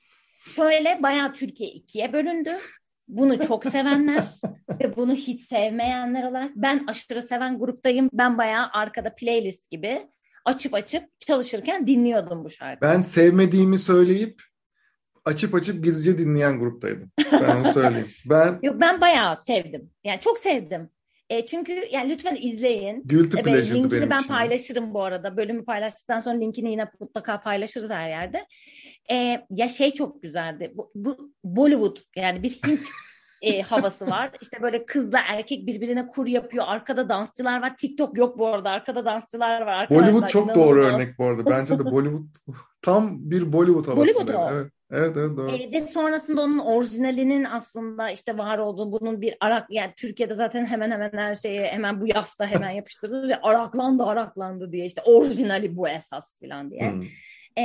Şöyle 0.40 1.03
bayağı 1.03 1.33
Türkiye 1.33 1.70
ikiye 1.70 2.12
bölündü. 2.12 2.50
Bunu 3.09 3.40
çok 3.40 3.64
sevenler 3.64 4.24
ve 4.81 4.96
bunu 4.96 5.14
hiç 5.14 5.40
sevmeyenler 5.40 6.31
olarak 6.31 6.50
ben 6.57 6.85
aşırı 6.87 7.22
seven 7.22 7.59
gruptayım. 7.59 8.11
Ben 8.12 8.38
bayağı 8.38 8.68
arkada 8.72 9.14
playlist 9.14 9.70
gibi 9.70 10.09
açıp 10.44 10.74
açıp 10.74 11.20
çalışırken 11.20 11.87
dinliyordum 11.87 12.44
bu 12.44 12.50
şarkıyı. 12.50 12.92
Ben 12.92 13.03
sevmediğimi 13.03 13.79
söyleyip 13.79 14.42
açıp 15.24 15.55
açıp 15.55 15.85
gizlice 15.85 16.18
dinleyen 16.18 16.59
gruptaydım. 16.59 17.11
Ben 17.33 17.57
onu 17.57 17.72
söyleyeyim. 17.72 18.09
Ben 18.31 18.59
Yok 18.62 18.81
ben 18.81 19.00
bayağı 19.00 19.37
sevdim. 19.37 19.90
Yani 20.05 20.20
çok 20.20 20.38
sevdim. 20.38 20.90
E, 21.31 21.47
çünkü 21.47 21.73
yani 21.90 22.12
lütfen 22.12 22.38
izleyin. 22.40 23.03
Guilty 23.05 23.38
e, 23.38 23.45
linkini 23.45 23.90
benim 23.90 24.11
ben 24.11 24.19
için. 24.19 24.29
paylaşırım 24.29 24.95
bu 24.95 25.03
arada. 25.03 25.37
Bölümü 25.37 25.64
paylaştıktan 25.64 26.21
sonra 26.21 26.38
linkini 26.38 26.71
yine 26.71 26.90
mutlaka 27.01 27.40
paylaşırız 27.40 27.90
her 27.90 28.09
yerde. 28.09 28.47
E, 29.11 29.47
ya 29.51 29.69
şey 29.69 29.90
çok 29.90 30.23
güzeldi. 30.23 30.73
Bu, 30.75 30.90
bu 30.95 31.33
Bollywood 31.45 31.97
yani 32.16 32.43
bir 32.43 32.51
Hint 32.51 32.87
e, 33.43 33.62
havası 33.62 34.07
var. 34.07 34.31
İşte 34.43 34.62
böyle 34.62 34.87
kızla 34.87 35.21
erkek 35.29 35.66
birbirine 35.66 36.07
kur 36.07 36.27
yapıyor. 36.27 36.64
Arkada 36.69 37.09
dansçılar 37.09 37.62
var. 37.62 37.77
TikTok 37.77 38.19
yok 38.19 38.38
bu 38.38 38.47
arada. 38.47 38.71
Arkada 38.71 39.05
dansçılar 39.05 39.61
var. 39.61 39.73
Arkadaşlar, 39.73 40.07
Bollywood 40.09 40.29
çok 40.29 40.45
inanılmaz. 40.45 40.69
doğru 40.69 40.85
örnek 40.85 41.09
bu 41.19 41.25
arada. 41.25 41.47
Bence 41.47 41.79
de 41.79 41.85
Bollywood 41.85 42.27
tam 42.83 43.31
bir 43.31 43.53
Bollywood 43.53 43.87
havası. 43.87 44.01
Bollywood 44.01 44.29
o. 44.35 44.51
Evet. 44.53 44.73
Evet 44.90 45.16
evet 45.16 45.37
doğru. 45.37 45.50
E, 45.50 45.72
ve 45.72 45.81
sonrasında 45.81 46.42
onun 46.42 46.59
orijinalinin 46.59 47.44
aslında 47.44 48.11
işte 48.11 48.38
var 48.38 48.59
olduğu 48.59 48.92
bunun 48.92 49.20
bir 49.20 49.35
arak 49.40 49.66
yani 49.70 49.92
Türkiye'de 49.96 50.35
zaten 50.35 50.64
hemen 50.64 50.90
hemen 50.90 51.11
her 51.12 51.35
şeye 51.35 51.66
hemen 51.66 52.00
bu 52.00 52.07
yafta 52.07 52.46
hemen 52.46 52.70
yapıştırılır 52.70 53.29
ve 53.29 53.40
araklandı 53.40 54.05
araklandı 54.05 54.72
diye 54.72 54.87
işte 54.87 55.03
orijinali 55.05 55.76
bu 55.76 55.88
esas 55.88 56.33
falan 56.40 56.70
diye. 56.70 56.92
Hmm. 56.92 57.03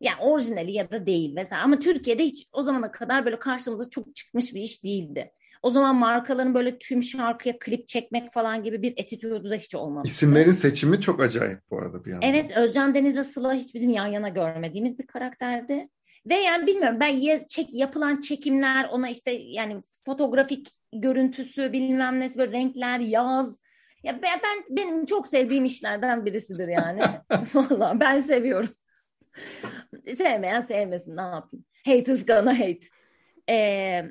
yani 0.00 0.20
orijinali 0.20 0.72
ya 0.72 0.90
da 0.90 1.06
değil 1.06 1.32
mesela 1.34 1.62
ama 1.62 1.78
Türkiye'de 1.78 2.24
hiç 2.24 2.46
o 2.52 2.62
zamana 2.62 2.92
kadar 2.92 3.24
böyle 3.24 3.38
karşımıza 3.38 3.90
çok 3.90 4.16
çıkmış 4.16 4.54
bir 4.54 4.60
iş 4.60 4.84
değildi. 4.84 5.32
O 5.62 5.70
zaman 5.70 5.96
markaların 5.96 6.54
böyle 6.54 6.78
tüm 6.78 7.02
şarkıya 7.02 7.58
klip 7.58 7.88
çekmek 7.88 8.32
falan 8.32 8.62
gibi 8.62 8.82
bir 8.82 8.94
etitüdü 8.96 9.50
de 9.50 9.58
hiç 9.58 9.74
olmamıştı. 9.74 10.14
İsimlerin 10.14 10.52
seçimi 10.52 11.00
çok 11.00 11.20
acayip 11.20 11.58
bu 11.70 11.78
arada 11.78 12.04
bir 12.04 12.10
yandan. 12.10 12.28
Evet 12.28 12.56
Özcan 12.56 12.94
Deniz'le 12.94 13.26
Sıla 13.26 13.54
hiç 13.54 13.74
bizim 13.74 13.90
yan 13.90 14.06
yana 14.06 14.28
görmediğimiz 14.28 14.98
bir 14.98 15.06
karakterdi. 15.06 15.86
Ve 16.26 16.34
yani 16.34 16.66
bilmiyorum 16.66 17.00
ben 17.00 17.08
ya, 17.08 17.46
çek, 17.46 17.74
yapılan 17.74 18.20
çekimler 18.20 18.88
ona 18.88 19.10
işte 19.10 19.30
yani 19.32 19.82
fotoğrafik 20.06 20.68
görüntüsü 20.92 21.72
bilmem 21.72 22.20
nesi 22.20 22.38
böyle 22.38 22.52
renkler 22.52 22.98
yaz. 22.98 23.60
Ya 24.02 24.22
ben, 24.22 24.40
ben 24.44 24.76
benim 24.76 25.06
çok 25.06 25.28
sevdiğim 25.28 25.64
işlerden 25.64 26.26
birisidir 26.26 26.68
yani. 26.68 27.02
Vallahi 27.54 28.00
ben 28.00 28.20
seviyorum. 28.20 28.70
Sevmeyen 30.16 30.60
sevmesin 30.60 31.16
ne 31.16 31.20
yapayım. 31.20 31.64
Haters 31.86 32.26
gonna 32.26 32.58
hate. 32.58 32.80
Ee, 33.48 34.02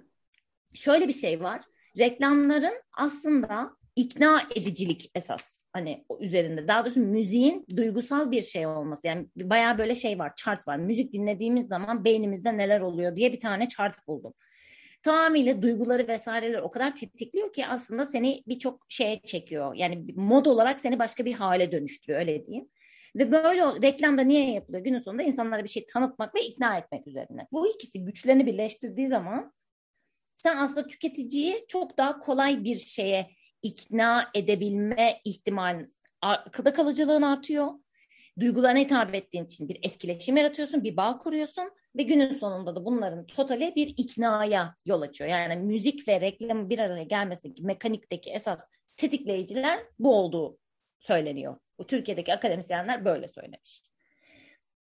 şöyle 0.74 1.08
bir 1.08 1.14
şey 1.14 1.42
var. 1.42 1.62
Reklamların 1.98 2.82
aslında 2.94 3.72
ikna 3.96 4.48
edicilik 4.56 5.12
esas 5.16 5.59
hani 5.74 6.06
üzerinde. 6.20 6.68
Daha 6.68 6.86
doğrusu 6.86 7.00
müziğin 7.00 7.66
duygusal 7.78 8.32
bir 8.32 8.42
şey 8.42 8.68
olması. 8.68 9.08
Yani 9.08 9.28
bayağı 9.36 9.78
böyle 9.78 9.96
şey 9.96 10.20
var, 10.20 10.34
chart 10.36 10.68
var. 10.68 10.78
Müzik 10.78 11.14
dinlediğimiz 11.14 11.68
zaman 11.68 12.06
beynimizde 12.06 12.58
neler 12.58 12.80
oluyor 12.80 13.16
diye 13.16 13.34
bir 13.34 13.40
tane 13.40 13.68
chart 13.68 14.08
buldum. 14.08 14.34
Tamamıyla 15.04 15.62
duyguları 15.62 16.08
vesaireleri 16.08 16.62
o 16.62 16.72
kadar 16.72 16.96
tetikliyor 16.96 17.54
ki 17.54 17.68
aslında 17.68 18.06
seni 18.06 18.44
birçok 18.48 18.86
şeye 18.90 19.22
çekiyor. 19.26 19.76
Yani 19.76 20.06
mod 20.16 20.46
olarak 20.46 20.80
seni 20.80 21.00
başka 21.00 21.26
bir 21.26 21.34
hale 21.34 21.72
dönüştürüyor 21.72 22.20
öyle 22.20 22.48
diyeyim. 22.48 22.70
Ve 23.16 23.32
böyle 23.32 23.82
reklamda 23.82 24.22
niye 24.22 24.52
yapılıyor? 24.54 24.84
Günün 24.84 25.00
sonunda 25.00 25.24
insanlara 25.24 25.64
bir 25.64 25.70
şey 25.70 25.86
tanıtmak 25.86 26.36
ve 26.36 26.42
ikna 26.42 26.78
etmek 26.78 27.08
üzerine. 27.08 27.48
Bu 27.52 27.68
ikisi 27.68 28.06
güçlerini 28.06 28.46
birleştirdiği 28.46 29.08
zaman 29.08 29.54
sen 30.36 30.58
aslında 30.58 30.88
tüketiciyi 30.88 31.66
çok 31.68 31.98
daha 31.98 32.20
kolay 32.20 32.64
bir 32.64 32.76
şeye 32.76 33.30
ikna 33.62 34.30
edebilme 34.34 35.22
ihtimalin 35.24 35.96
akılda 36.22 36.74
kalıcılığın 36.74 37.22
artıyor. 37.22 37.68
Duygularına 38.40 38.80
hitap 38.80 39.16
ettiğin 39.16 39.46
için 39.46 39.70
bir 39.70 39.80
etkileşim 39.82 40.38
yaratıyorsun, 40.38 40.84
bir 40.84 40.98
bağ 40.98 41.18
kuruyorsun 41.18 41.72
ve 41.96 42.04
günün 42.04 42.34
sonunda 42.34 42.76
da 42.76 42.86
bunların 42.86 43.26
totali 43.26 43.74
bir 43.76 43.94
iknaya 43.98 44.76
yol 44.86 45.02
açıyor. 45.02 45.30
Yani 45.30 45.56
müzik 45.56 46.08
ve 46.08 46.22
reklamın 46.22 46.70
bir 46.70 46.80
araya 46.80 47.04
gelmesindeki 47.04 47.64
mekanikteki 47.64 48.30
esas 48.32 48.68
tetikleyiciler 48.98 49.80
bu 50.00 50.16
olduğu 50.16 50.58
söyleniyor. 51.00 51.58
Bu 51.80 51.88
Türkiye'deki 51.88 52.34
akademisyenler 52.34 53.06
böyle 53.06 53.28
söylemiş. 53.28 53.84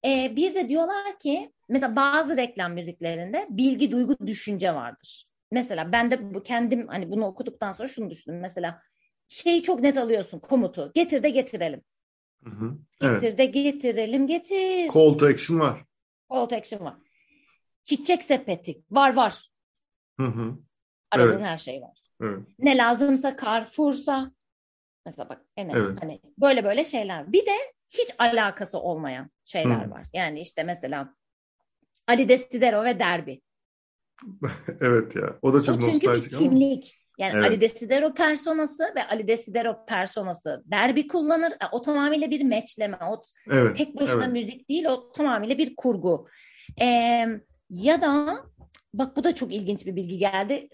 Ee, 0.05 0.37
bir 0.37 0.55
de 0.55 0.69
diyorlar 0.69 1.19
ki 1.19 1.53
mesela 1.69 1.97
bazı 1.97 2.37
reklam 2.37 2.73
müziklerinde 2.73 3.47
bilgi, 3.51 3.91
duygu, 3.91 4.17
düşünce 4.27 4.75
vardır. 4.75 5.32
Mesela 5.53 5.93
ben 5.93 6.11
de 6.11 6.35
bu 6.35 6.43
kendim 6.43 6.89
hani 6.89 7.11
bunu 7.11 7.27
okuduktan 7.27 7.73
sonra 7.73 7.89
şunu 7.89 8.11
düşündüm. 8.11 8.41
Mesela 8.41 8.83
şeyi 9.29 9.63
çok 9.63 9.81
net 9.81 9.99
alıyorsun 9.99 10.39
komutu. 10.39 10.93
Getir 10.95 11.23
de 11.23 11.31
getirelim. 11.31 11.83
Hı 12.45 12.51
hı. 12.51 12.79
Getir 13.01 13.27
Evet. 13.27 13.39
de 13.39 13.45
getirelim 13.45 14.27
getir. 14.27 14.89
Call 14.95 15.19
to 15.19 15.27
action 15.27 15.61
var. 15.61 15.85
Call 16.33 16.47
to 16.47 16.57
action 16.57 16.81
var. 16.81 16.95
Çiçek 17.85 18.25
sepeti 18.25 18.83
var 18.91 19.15
var. 19.15 19.51
Hı 20.21 20.27
hı. 20.27 20.59
Aradığın 21.11 21.33
Evet. 21.33 21.43
her 21.47 21.59
şey 21.59 21.83
var. 21.83 21.99
Evet. 22.23 22.41
Ne 22.59 22.77
lazımsa 22.77 23.37
Carrefour'sa 23.45 24.33
mesela 25.07 25.29
bak 25.29 25.45
gene 25.57 25.73
Evet. 25.75 26.03
hani 26.03 26.21
böyle 26.39 26.65
böyle 26.65 26.85
şeyler. 26.85 27.33
Bir 27.33 27.47
de 27.47 27.57
hiç 27.91 28.15
alakası 28.19 28.79
olmayan 28.79 29.31
şeyler 29.45 29.87
Hı. 29.87 29.91
var. 29.91 30.07
Yani 30.13 30.41
işte 30.41 30.63
mesela 30.63 31.15
Ali 32.07 32.29
Desidero 32.29 32.85
ve 32.85 32.99
Derbi. 32.99 33.41
Evet 34.81 35.17
ya. 35.17 35.39
O 35.43 35.55
da 35.55 35.63
çok 35.63 35.77
o 35.77 35.81
çünkü 35.81 36.01
bir 36.01 36.07
nostaljik 36.09 36.33
ama. 36.35 36.43
kimlik. 36.43 36.99
Yani 37.19 37.33
Evet. 37.35 37.45
Ali 37.45 37.61
Desidero 37.61 38.15
personası 38.15 38.93
ve 38.97 39.07
Ali 39.09 39.29
Desidero 39.29 39.87
personası 39.87 40.63
derbi 40.67 41.07
kullanır. 41.09 41.53
E, 41.53 41.67
O 41.73 41.81
tamamıyla 41.83 42.31
bir 42.31 42.45
meçleme. 42.45 42.99
O 43.11 43.23
Evet. 43.51 43.77
tek 43.77 44.01
başına 44.01 44.25
evet. 44.25 44.33
müzik 44.33 44.69
değil. 44.69 44.85
O 44.85 45.13
tamamıyla 45.13 45.59
bir 45.59 45.77
kurgu. 45.77 46.29
Ee, 46.81 47.27
ya 47.71 48.03
da 48.03 48.45
bak 48.95 49.17
bu 49.17 49.25
da 49.25 49.35
çok 49.35 49.53
ilginç 49.55 49.87
bir 49.87 49.97
bilgi 49.97 50.19
geldi. 50.19 50.69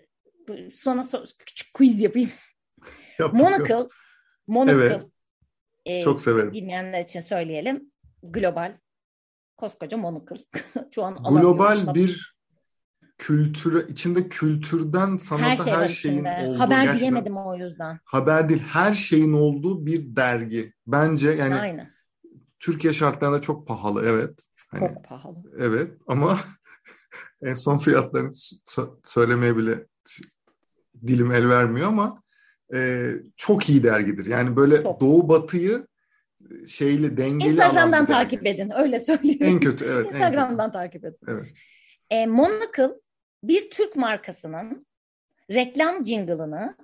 Sonra 0.75 1.01
so- 1.01 1.37
küçük 1.39 1.75
quiz 1.75 2.01
yapayım. 2.01 2.31
Yaptık, 3.19 3.41
Monocle. 3.41 3.89
Monocle. 4.47 4.85
Evet. 4.85 5.03
e, 5.87 6.03
Çok 6.03 6.21
severim. 6.21 6.53
bilmeyenler 6.53 7.05
için 7.05 7.21
söyleyelim. 7.21 7.93
Global. 8.23 8.77
Koskoca 9.57 9.97
Monocle. 9.97 10.37
Şu 10.95 11.03
an. 11.05 11.15
Global 11.15 11.95
bir 11.95 12.38
kültüre 13.19 13.87
içinde 13.89 14.29
kültürden 14.29 15.17
sanata 15.17 15.47
her 15.47 15.51
her, 15.51 15.57
şey 15.57 15.73
var 15.75 15.89
şeyin 15.89 16.15
içinde. 16.15 16.49
olduğu 16.49 16.59
Haber 16.59 16.77
gerçekten 16.77 17.01
diyemedim 17.01 17.37
o 17.37 17.57
yüzden. 17.57 18.01
haber 18.05 18.49
değil 18.49 18.63
her 18.63 18.95
şeyin 18.95 19.33
olduğu 19.33 19.87
bir 19.87 20.17
dergi. 20.17 20.73
Bence 20.87 21.31
yani 21.31 21.55
Aynen. 21.55 21.91
Türkiye 22.61 22.93
şartlarında 22.93 23.41
çok 23.43 23.69
pahalı 23.69 24.05
evet. 24.07 24.41
Hani, 24.71 24.89
Çok 24.89 25.05
pahalı. 25.05 25.37
evet 25.59 25.93
ama 26.07 26.41
en 27.43 27.55
son 27.55 27.79
fiyatlarını 27.79 28.31
sö- 28.31 28.97
söylemeye 29.05 29.57
bile 29.57 29.87
dilim 31.07 31.33
el 31.33 31.49
vermiyor 31.49 31.89
ama 31.89 32.23
e, 32.75 33.11
çok 33.37 33.69
iyi 33.69 33.83
dergidir. 33.83 34.27
Yani 34.27 34.57
böyle 34.57 34.83
Çok. 34.83 35.01
doğu 35.01 35.29
batıyı 35.29 35.87
şeyli 36.67 37.17
dengeli 37.17 37.51
Instagram'dan 37.51 37.93
dergi. 37.93 38.13
takip 38.13 38.47
edin. 38.47 38.73
Öyle 38.77 39.01
söyleyeyim. 39.01 39.39
En 39.43 39.61
kötü 39.61 39.85
evet. 39.85 39.97
en 39.97 40.05
kötü. 40.05 40.17
Instagram'dan 40.17 40.73
takip 40.73 41.05
edin. 41.05 41.19
Evet. 41.29 41.47
E, 42.11 42.27
Monocle 42.27 42.91
bir 43.43 43.71
Türk 43.71 43.97
markasının 43.97 44.87
reklam 45.51 46.07
jingle'ını 46.07 46.77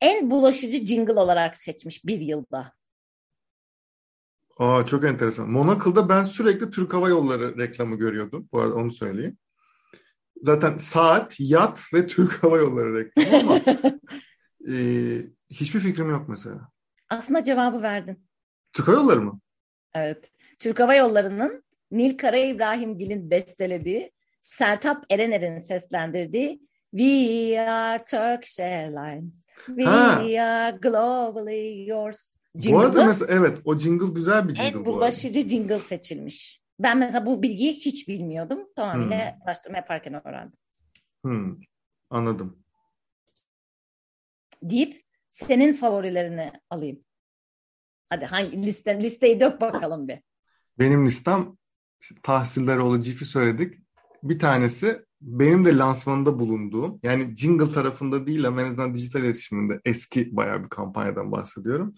en 0.00 0.30
bulaşıcı 0.30 0.86
jingle 0.86 1.12
olarak 1.12 1.56
seçmiş 1.56 2.04
bir 2.04 2.20
yılda. 2.20 2.72
Aa 4.58 4.86
çok 4.86 5.04
enteresan. 5.04 5.50
Monacle'da 5.50 6.08
ben 6.08 6.24
sürekli 6.24 6.70
Türk 6.70 6.94
Hava 6.94 7.08
Yolları 7.08 7.58
reklamı 7.58 7.96
görüyordum. 7.96 8.48
Bu 8.52 8.60
arada 8.60 8.74
onu 8.74 8.90
söyleyeyim. 8.90 9.38
Zaten 10.42 10.76
saat, 10.76 11.36
yat 11.38 11.94
ve 11.94 12.06
Türk 12.06 12.32
Hava 12.42 12.58
Yolları 12.58 12.98
reklamı 12.98 13.36
ama 13.36 13.60
e, 14.68 14.76
hiçbir 15.50 15.80
fikrim 15.80 16.10
yok 16.10 16.28
mesela. 16.28 16.68
Aslında 17.08 17.44
cevabı 17.44 17.82
verdin. 17.82 18.26
Türk 18.72 18.88
Hava 18.88 18.96
Yolları 18.96 19.20
mı? 19.20 19.40
Evet. 19.94 20.32
Türk 20.58 20.80
Hava 20.80 20.94
Yolları'nın 20.94 21.64
Nil 21.90 22.18
Kara 22.18 22.36
İbrahimgil'in 22.36 23.30
bestelediği, 23.30 24.12
Sertap 24.44 25.04
Erener'in 25.10 25.58
seslendirdiği 25.60 26.60
We 26.90 27.60
are 27.60 28.04
Turkish 28.04 28.60
Airlines. 28.60 29.46
We 29.66 29.84
Ha. 29.84 30.20
are 30.40 30.76
globally 30.76 31.88
yours. 31.88 32.34
Bu 32.54 32.78
arada 32.78 32.88
Jingle'ı 32.92 33.06
mesela 33.06 33.34
evet 33.34 33.58
o 33.64 33.78
jingle 33.78 34.06
güzel 34.14 34.48
bir 34.48 34.54
jingle 34.54 34.68
en 34.68 34.74
bu 34.74 34.78
arada. 34.78 34.84
bulaşıcı 34.92 35.48
jingle 35.48 35.78
seçilmiş. 35.78 36.62
Ben 36.80 36.98
mesela 36.98 37.26
bu 37.26 37.42
bilgiyi 37.42 37.72
hiç 37.72 38.08
bilmiyordum. 38.08 38.68
Tamamıyla 38.76 39.32
Hmm. 39.34 39.42
araştırma 39.46 39.76
yaparken 39.76 40.26
öğrendim. 40.26 40.58
Hmm, 41.24 41.56
anladım. 42.10 42.64
Deyip 44.62 45.02
senin 45.30 45.72
favorilerini 45.72 46.52
alayım. 46.70 47.04
Hadi 48.10 48.24
hangi 48.24 48.62
liste, 48.62 49.02
listeyi 49.02 49.40
dök 49.40 49.60
bakalım 49.60 50.08
bir. 50.08 50.18
Benim 50.78 51.06
listem 51.06 51.56
işte 52.00 52.14
Tahsildaroğlu 52.22 53.00
Cif'i 53.00 53.24
söyledik. 53.24 53.83
Bir 54.24 54.38
tanesi 54.38 55.04
benim 55.20 55.64
de 55.64 55.76
lansmanında 55.76 56.38
bulunduğum 56.38 57.00
yani 57.02 57.36
jingle 57.36 57.70
tarafında 57.70 58.26
değil 58.26 58.46
ama 58.46 58.62
en 58.62 58.66
azından 58.66 58.94
dijital 58.94 59.20
iletişiminde 59.22 59.80
eski 59.84 60.36
bayağı 60.36 60.64
bir 60.64 60.68
kampanyadan 60.68 61.32
bahsediyorum. 61.32 61.94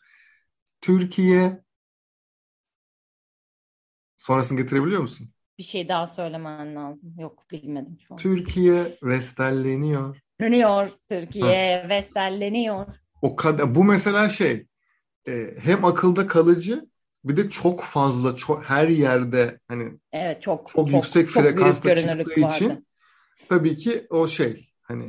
Türkiye 0.80 1.62
sonrasını 4.16 4.60
getirebiliyor 4.60 5.00
musun? 5.00 5.30
Bir 5.58 5.62
şey 5.62 5.88
daha 5.88 6.06
söylemen 6.06 6.76
lazım. 6.76 7.14
Yok 7.18 7.50
bilmedim 7.50 7.98
şu 8.00 8.14
an. 8.14 8.18
Türkiye 8.18 8.86
vestelleniyor. 9.02 10.16
Dönüyor 10.40 10.90
Türkiye, 11.08 11.86
vestelleniyor. 11.88 12.86
O 13.22 13.36
kadar 13.36 13.74
bu 13.74 13.84
mesela 13.84 14.28
şey 14.28 14.66
e, 15.28 15.54
hem 15.60 15.84
akılda 15.84 16.26
kalıcı 16.26 16.88
bir 17.28 17.36
de 17.36 17.50
çok 17.50 17.80
fazla 17.82 18.36
çok 18.36 18.64
her 18.64 18.88
yerde 18.88 19.60
hani 19.68 19.98
Evet 20.12 20.42
çok 20.42 20.70
Çok 20.70 20.90
yüksek 20.90 21.30
çok 21.30 21.42
frekansta 21.42 21.96
çıktığı 21.96 22.40
için 22.40 22.68
vardı. 22.68 22.82
tabii 23.48 23.76
ki 23.76 24.06
o 24.10 24.28
şey 24.28 24.68
hani 24.82 25.04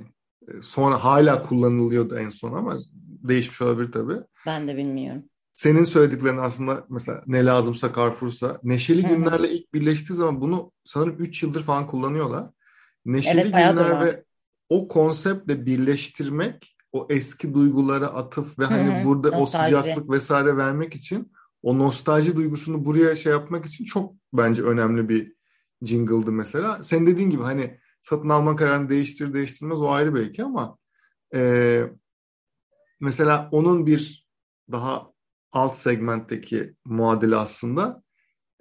e, 0.47 0.61
sonra 0.61 1.03
hala 1.03 1.41
kullanılıyordu 1.41 2.17
en 2.17 2.29
son 2.29 2.53
ama 2.53 2.77
değişmiş 2.99 3.61
olabilir 3.61 3.91
tabii. 3.91 4.17
Ben 4.45 4.67
de 4.67 4.77
bilmiyorum. 4.77 5.23
Senin 5.55 5.85
söylediklerin 5.85 6.37
aslında 6.37 6.85
mesela 6.89 7.23
ne 7.27 7.45
lazımsa 7.45 7.93
Carrefour'sa 7.95 8.59
Neşeli. 8.63 9.03
Günler'le 9.03 9.43
ilk 9.51 9.73
birleştiği 9.73 10.13
zaman 10.13 10.41
bunu 10.41 10.71
sanırım 10.85 11.15
3 11.19 11.43
yıldır 11.43 11.63
falan 11.63 11.87
kullanıyorlar. 11.87 12.49
Neşeli 13.05 13.39
Evet, 13.39 13.45
Günler 13.53 14.05
ve 14.05 14.23
o 14.69 14.87
konseptle 14.87 15.65
birleştirmek 15.65 16.77
o 16.91 17.07
eski 17.09 17.53
duygulara 17.53 18.07
atıf 18.07 18.59
ve 18.59 18.65
hani 18.65 19.05
burada 19.05 19.29
nostalji. 19.31 19.75
o 19.75 19.81
sıcaklık 19.81 20.09
vesaire 20.09 20.57
vermek 20.57 20.95
için 20.95 21.31
o 21.67 21.79
nostalji 21.79 22.35
duygusunu 22.35 22.85
buraya 22.85 23.15
şey 23.15 23.31
yapmak 23.31 23.65
için 23.65 23.85
çok 23.85 24.13
bence 24.33 24.63
önemli 24.63 25.09
bir 25.09 25.33
jingle'dı 25.81 26.31
mesela. 26.31 26.83
Sen 26.83 27.07
dediğin 27.07 27.29
gibi 27.29 27.43
hani 27.43 27.79
satın 28.01 28.29
alma 28.29 28.55
kararını 28.55 28.89
değiştir 28.89 29.33
değiştirmez 29.33 29.81
o 29.81 29.89
ayrı 29.89 30.15
belki 30.15 30.43
ama 30.43 30.77
e, 31.35 31.81
mesela 32.99 33.49
onun 33.51 33.85
bir 33.85 34.27
daha 34.71 35.11
alt 35.51 35.75
segmentteki 35.75 36.73
muadili 36.85 37.35
aslında 37.35 38.03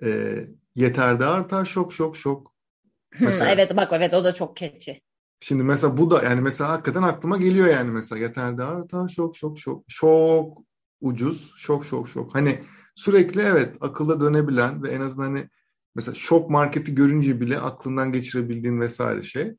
e, 0.02 0.40
yeter 0.74 1.20
de 1.20 1.26
artar 1.26 1.64
şok 1.64 1.92
şok 1.92 2.16
şok. 2.16 2.56
Mesela. 3.20 3.50
evet 3.50 3.76
bak 3.76 3.92
evet 3.92 4.14
o 4.14 4.24
da 4.24 4.34
çok 4.34 4.56
keçi. 4.56 5.00
Şimdi 5.40 5.62
mesela 5.62 5.98
bu 5.98 6.10
da 6.10 6.22
yani 6.22 6.40
mesela 6.40 6.70
hakikaten 6.70 7.02
aklıma 7.02 7.36
geliyor 7.36 7.66
yani 7.66 7.90
mesela 7.90 8.18
yeter 8.18 8.58
de 8.58 8.64
artar 8.64 9.08
şok 9.08 9.36
şok 9.36 9.58
şok 9.58 9.84
şok 9.88 10.58
ucuz 11.00 11.54
şok 11.58 11.84
şok 11.84 12.08
şok. 12.08 12.34
Hani 12.34 12.60
sürekli 12.96 13.40
evet 13.40 13.76
akılda 13.80 14.20
dönebilen 14.20 14.82
ve 14.82 14.90
en 14.90 15.00
azından 15.00 15.26
hani 15.26 15.48
mesela 15.94 16.14
şok 16.14 16.50
marketi 16.50 16.94
görünce 16.94 17.40
bile 17.40 17.58
aklından 17.58 18.12
geçirebildiğin 18.12 18.80
vesaire 18.80 19.22
şey. 19.22 19.56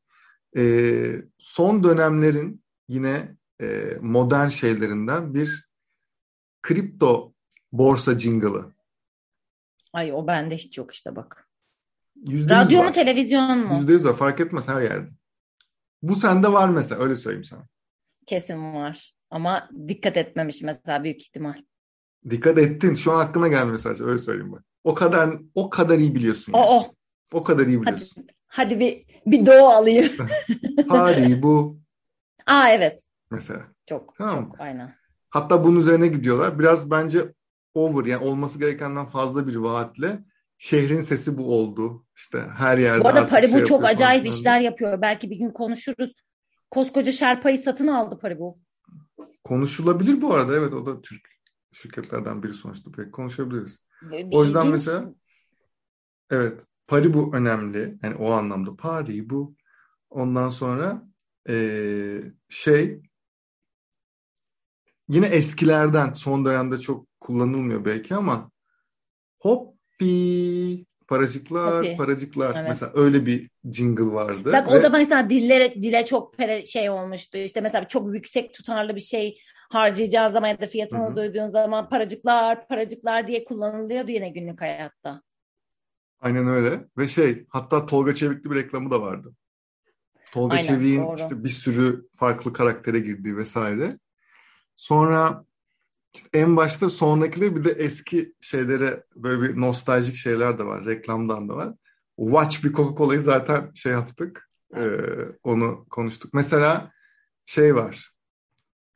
Ee, 0.56 1.22
son 1.38 1.84
dönemlerin 1.84 2.64
yine 2.88 3.36
e, 3.60 3.96
modern 4.00 4.48
şeylerinden 4.48 5.34
bir 5.34 5.68
kripto 6.62 7.34
borsa 7.72 8.18
jingle'ı. 8.18 8.72
Ay 9.92 10.12
o 10.12 10.26
bende 10.26 10.56
hiç 10.56 10.78
yok 10.78 10.94
işte 10.94 11.16
bak. 11.16 11.48
Yüzde 12.16 12.34
yüz 12.34 12.50
Radyo 12.50 12.84
mu 12.84 12.92
televizyon 12.92 13.58
mu? 13.58 13.78
Yüzde 13.78 13.92
yüz 13.92 14.04
var 14.04 14.16
fark 14.16 14.40
etmez 14.40 14.68
her 14.68 14.82
yerde. 14.82 15.10
Bu 16.02 16.14
sende 16.14 16.52
var 16.52 16.68
mesela 16.68 17.02
öyle 17.02 17.14
söyleyeyim 17.14 17.44
sana. 17.44 17.68
Kesin 18.26 18.74
var. 18.74 19.14
Ama 19.30 19.70
dikkat 19.88 20.16
etmemiş 20.16 20.62
mesela 20.62 21.04
büyük 21.04 21.20
ihtimal. 21.20 21.62
Dikkat 22.30 22.58
ettin. 22.58 22.94
Şu 22.94 23.12
an 23.12 23.20
aklına 23.20 23.48
gelmiyor 23.48 23.78
sadece. 23.78 24.04
Öyle 24.04 24.18
söyleyeyim 24.18 24.52
bak. 24.52 24.64
O 24.84 24.94
kadar 24.94 25.38
o 25.54 25.70
kadar 25.70 25.98
iyi 25.98 26.14
biliyorsun. 26.14 26.52
Yani. 26.56 26.64
O 26.66 26.78
o. 26.78 26.94
O 27.32 27.44
kadar 27.44 27.66
iyi 27.66 27.76
Hadi, 27.76 27.82
biliyorsun. 27.86 28.26
hadi 28.46 28.80
bir 28.80 29.04
bir 29.26 29.46
doğu 29.46 29.66
alayım. 29.68 30.12
Pari 30.88 31.42
bu 31.42 31.78
Aa 32.46 32.68
evet. 32.70 33.02
mesela. 33.30 33.62
Çok 33.86 34.14
Tamam. 34.18 34.44
çok 34.50 34.60
aynen. 34.60 34.94
Hatta 35.30 35.64
bunun 35.64 35.80
üzerine 35.80 36.06
gidiyorlar. 36.06 36.58
Biraz 36.58 36.90
bence 36.90 37.32
over 37.74 38.04
yani 38.04 38.24
olması 38.24 38.58
gerekenden 38.58 39.06
fazla 39.06 39.46
bir 39.46 39.56
vaatle 39.56 40.18
şehrin 40.58 41.00
sesi 41.00 41.38
bu 41.38 41.54
oldu. 41.54 42.04
İşte 42.16 42.38
her 42.56 42.78
yerde 42.78 43.04
Bu 43.04 43.08
arada 43.08 43.26
Paribu 43.26 43.50
şey 43.56 43.64
çok 43.64 43.84
acayip 43.84 44.22
falan. 44.24 44.34
işler 44.38 44.60
yapıyor. 44.60 45.00
Belki 45.02 45.30
bir 45.30 45.36
gün 45.36 45.50
konuşuruz. 45.50 46.12
Koskoca 46.70 47.12
Şerpa'yı 47.12 47.58
satın 47.58 47.86
aldı 47.86 48.18
Paribu. 48.18 48.58
Konuşulabilir 49.44 50.22
bu 50.22 50.34
arada. 50.34 50.56
Evet 50.56 50.72
o 50.72 50.86
da 50.86 51.00
Türk 51.00 51.37
şirketlerden 51.72 52.42
biri 52.42 52.52
sonuçta. 52.52 52.90
Pek 52.90 53.12
konuşabiliriz. 53.12 53.78
O 54.30 54.44
yüzden 54.44 54.66
mesela 54.66 55.14
evet 56.30 56.60
Paribu 56.86 57.30
önemli. 57.34 57.98
Yani 58.02 58.14
o 58.14 58.30
anlamda 58.30 58.76
Paribu. 58.76 59.54
Ondan 60.10 60.48
sonra 60.48 61.08
eee, 61.48 62.32
şey 62.48 63.02
yine 65.08 65.26
eskilerden 65.26 66.12
son 66.12 66.44
dönemde 66.44 66.80
çok 66.80 67.20
kullanılmıyor 67.20 67.84
belki 67.84 68.14
ama 68.14 68.50
hoppi 69.38 70.86
paracıklar 71.08 71.78
Hoppi. 71.78 71.96
paracıklar 71.96 72.54
Evet. 72.56 72.68
mesela 72.68 72.92
öyle 72.94 73.26
bir 73.26 73.50
jingle 73.72 74.04
vardı 74.14 74.52
Bak 74.52 74.68
ve 74.68 74.78
o 74.78 74.82
da 74.82 74.88
mesela 74.88 75.30
dillere, 75.30 75.74
dile 75.74 76.04
çok 76.06 76.34
pere, 76.34 76.64
şey 76.64 76.90
olmuştu. 76.90 77.38
İşte 77.38 77.60
mesela 77.60 77.88
çok 77.88 78.14
yüksek 78.14 78.54
tutarlı 78.54 78.96
bir 78.96 79.00
şey 79.00 79.38
harcayacağın 79.70 80.28
zaman 80.28 80.48
ya 80.48 80.60
da 80.60 80.66
fiyatını 80.66 81.06
Hı 81.06 81.10
hı. 81.10 81.16
duyduğun 81.16 81.50
zaman 81.50 81.88
paracıklar, 81.88 82.68
paracıklar 82.68 83.28
diye 83.28 83.44
kullanılıyordu 83.44 84.10
yine 84.10 84.28
günlük 84.28 84.60
hayatta. 84.60 85.22
aynen 86.20 86.48
öyle 86.48 86.84
ve 86.98 87.08
şey 87.08 87.46
hatta 87.48 87.86
Tolga 87.86 88.14
Çevikli 88.14 88.50
bir 88.50 88.56
reklamı 88.56 88.90
da 88.90 89.02
vardı. 89.02 89.32
Tolga 90.32 90.56
Aynen, 90.56 90.66
Çevik'in 90.66 91.02
doğru. 91.02 91.16
işte 91.16 91.44
bir 91.44 91.48
sürü 91.48 92.08
farklı 92.16 92.52
karaktere 92.52 92.98
girdiği 92.98 93.36
vesaire. 93.36 93.98
Sonra 94.76 95.44
en 96.32 96.56
başta 96.56 96.90
sonrakiler 96.90 97.56
bir 97.56 97.64
de 97.64 97.70
eski 97.70 98.34
şeylere 98.40 99.04
böyle 99.16 99.42
bir 99.42 99.60
nostaljik 99.60 100.16
şeyler 100.16 100.58
de 100.58 100.64
var. 100.64 100.86
Reklamdan 100.86 101.48
da 101.48 101.56
var. 101.56 101.74
Watch 102.16 102.64
bir 102.64 102.72
Coca-Cola'yı 102.72 103.20
zaten 103.20 103.70
şey 103.74 103.92
yaptık. 103.92 104.50
Ee, 104.76 105.00
onu 105.42 105.86
konuştuk. 105.90 106.34
Mesela 106.34 106.92
şey 107.46 107.74
var. 107.74 108.12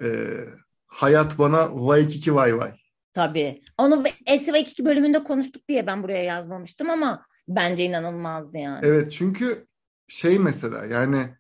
Ee, 0.03 0.45
hayat 0.87 1.39
bana 1.39 1.87
vay 1.87 2.09
kiki 2.09 2.35
vay 2.35 2.59
vay. 2.59 2.73
Tabii. 3.15 3.63
Onu 3.79 4.03
SV2 4.27 4.85
bölümünde 4.85 5.25
konuştuk 5.25 5.69
diye 5.69 5.87
ben 5.87 6.03
buraya 6.03 6.25
yazmamıştım 6.25 6.91
ama 6.91 7.27
bence 7.49 7.85
inanılmazdı 7.85 8.59
yani. 8.59 8.81
Evet 8.87 9.13
çünkü 9.13 9.67
şey 10.09 10.39
mesela 10.39 10.85
yani 10.85 11.35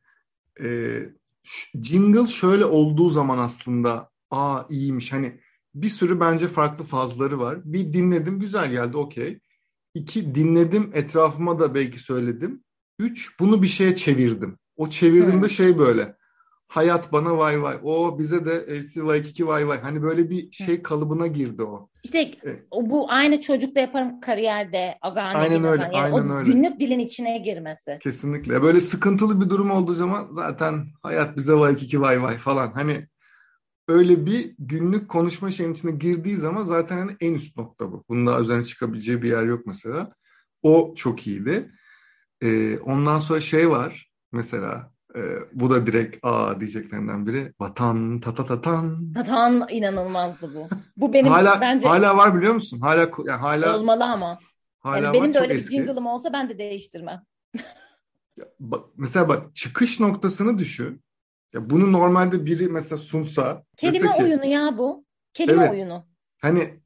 e, 0.62 0.98
jingle 1.82 2.26
şöyle 2.26 2.64
olduğu 2.64 3.08
zaman 3.08 3.38
aslında 3.38 4.10
aa 4.30 4.62
iyiymiş. 4.70 5.12
Hani 5.12 5.40
bir 5.74 5.88
sürü 5.88 6.20
bence 6.20 6.48
farklı 6.48 6.84
fazları 6.84 7.38
var. 7.38 7.58
Bir 7.64 7.92
dinledim 7.92 8.40
güzel 8.40 8.70
geldi 8.70 8.96
okey. 8.96 9.38
İki 9.94 10.34
dinledim 10.34 10.90
etrafıma 10.94 11.58
da 11.58 11.74
belki 11.74 11.98
söyledim. 11.98 12.64
Üç 12.98 13.40
bunu 13.40 13.62
bir 13.62 13.68
şeye 13.68 13.96
çevirdim. 13.96 14.58
O 14.76 14.90
çevirdiğimde 14.90 15.46
Hı. 15.46 15.50
şey 15.50 15.78
böyle 15.78 16.16
hayat 16.68 17.12
bana 17.12 17.38
vay 17.38 17.62
vay. 17.62 17.76
O 17.82 18.18
bize 18.18 18.44
de 18.44 18.50
LC2 18.50 19.46
vay 19.46 19.68
vay. 19.68 19.80
Hani 19.80 20.02
böyle 20.02 20.30
bir 20.30 20.52
şey 20.52 20.82
kalıbına 20.82 21.26
girdi 21.26 21.62
o. 21.62 21.88
İşte 22.04 22.30
Evet. 22.42 22.62
bu 22.72 23.10
aynı 23.10 23.40
çocukla 23.40 23.80
yaparım 23.80 24.20
kariyerde, 24.20 24.98
Agarne 25.02 25.38
Aynen 25.38 25.64
öyle. 25.64 25.82
Yani 25.82 25.96
aynen 25.96 26.28
o 26.28 26.34
öyle. 26.34 26.50
günlük 26.50 26.80
dilin 26.80 26.98
içine 26.98 27.38
girmesi. 27.38 27.98
Kesinlikle. 28.02 28.62
Böyle 28.62 28.80
sıkıntılı 28.80 29.40
bir 29.40 29.50
durum 29.50 29.70
olduğu 29.70 29.94
zaman 29.94 30.28
zaten 30.30 30.86
hayat 31.02 31.36
bize 31.36 31.52
vay 31.54 31.76
kiki 31.76 32.00
vay 32.00 32.22
vay 32.22 32.38
falan. 32.38 32.72
Hani 32.72 33.06
öyle 33.88 34.26
bir 34.26 34.54
günlük 34.58 35.08
konuşma 35.08 35.50
şeyin 35.50 35.74
içine 35.74 35.90
girdiği 35.90 36.36
zaman 36.36 36.62
zaten 36.62 36.98
hani 36.98 37.12
en 37.20 37.34
üst 37.34 37.56
nokta 37.56 37.92
bu. 37.92 38.04
Bunun 38.08 38.26
daha 38.26 38.40
üzerine 38.40 38.64
çıkabileceği 38.64 39.22
bir 39.22 39.28
yer 39.28 39.44
yok 39.44 39.66
mesela. 39.66 40.12
O 40.62 40.94
çok 40.96 41.26
iyiydi. 41.26 41.70
Ee, 42.42 42.78
ondan 42.78 43.18
sonra 43.18 43.40
şey 43.40 43.70
var 43.70 44.10
mesela 44.32 44.92
e, 45.16 45.20
bu 45.52 45.70
da 45.70 45.86
direkt 45.86 46.18
aa 46.22 46.60
diyeceklerinden 46.60 47.26
biri. 47.26 47.52
Vatan 47.60 48.20
tata 48.20 48.46
tatan. 48.46 49.14
İnanılmazdı 49.70 50.54
bu. 50.54 50.68
Bu 50.96 51.12
benim 51.12 51.32
Hala 51.32 51.60
bence 51.60 51.88
hala 51.88 52.16
var 52.16 52.36
biliyor 52.36 52.54
musun? 52.54 52.80
Hala 52.80 53.10
yani 53.24 53.40
hala 53.40 53.78
olmalı 53.78 54.04
ama. 54.04 54.38
hala 54.78 54.96
Yani 54.96 55.06
var 55.06 55.14
benim 55.14 55.34
de 55.34 55.38
çok 55.38 55.42
öyle 55.42 55.54
bir 55.54 55.60
jingle'ım 55.60 56.06
olsa 56.06 56.32
ben 56.32 56.48
de 56.48 56.58
değiştirmem. 56.58 57.22
Bak, 58.60 58.84
mesela 58.96 59.28
bak 59.28 59.56
çıkış 59.56 60.00
noktasını 60.00 60.58
düşün. 60.58 61.02
Ya 61.54 61.70
bunu 61.70 61.92
normalde 61.92 62.46
biri 62.46 62.68
mesela 62.68 62.98
sunsa 62.98 63.64
Kelime 63.76 64.12
ki 64.12 64.22
oyunu 64.22 64.44
ya 64.46 64.78
bu. 64.78 65.04
Kelime 65.34 65.62
Evet. 65.62 65.72
oyunu. 65.72 66.06
hani 66.42 66.80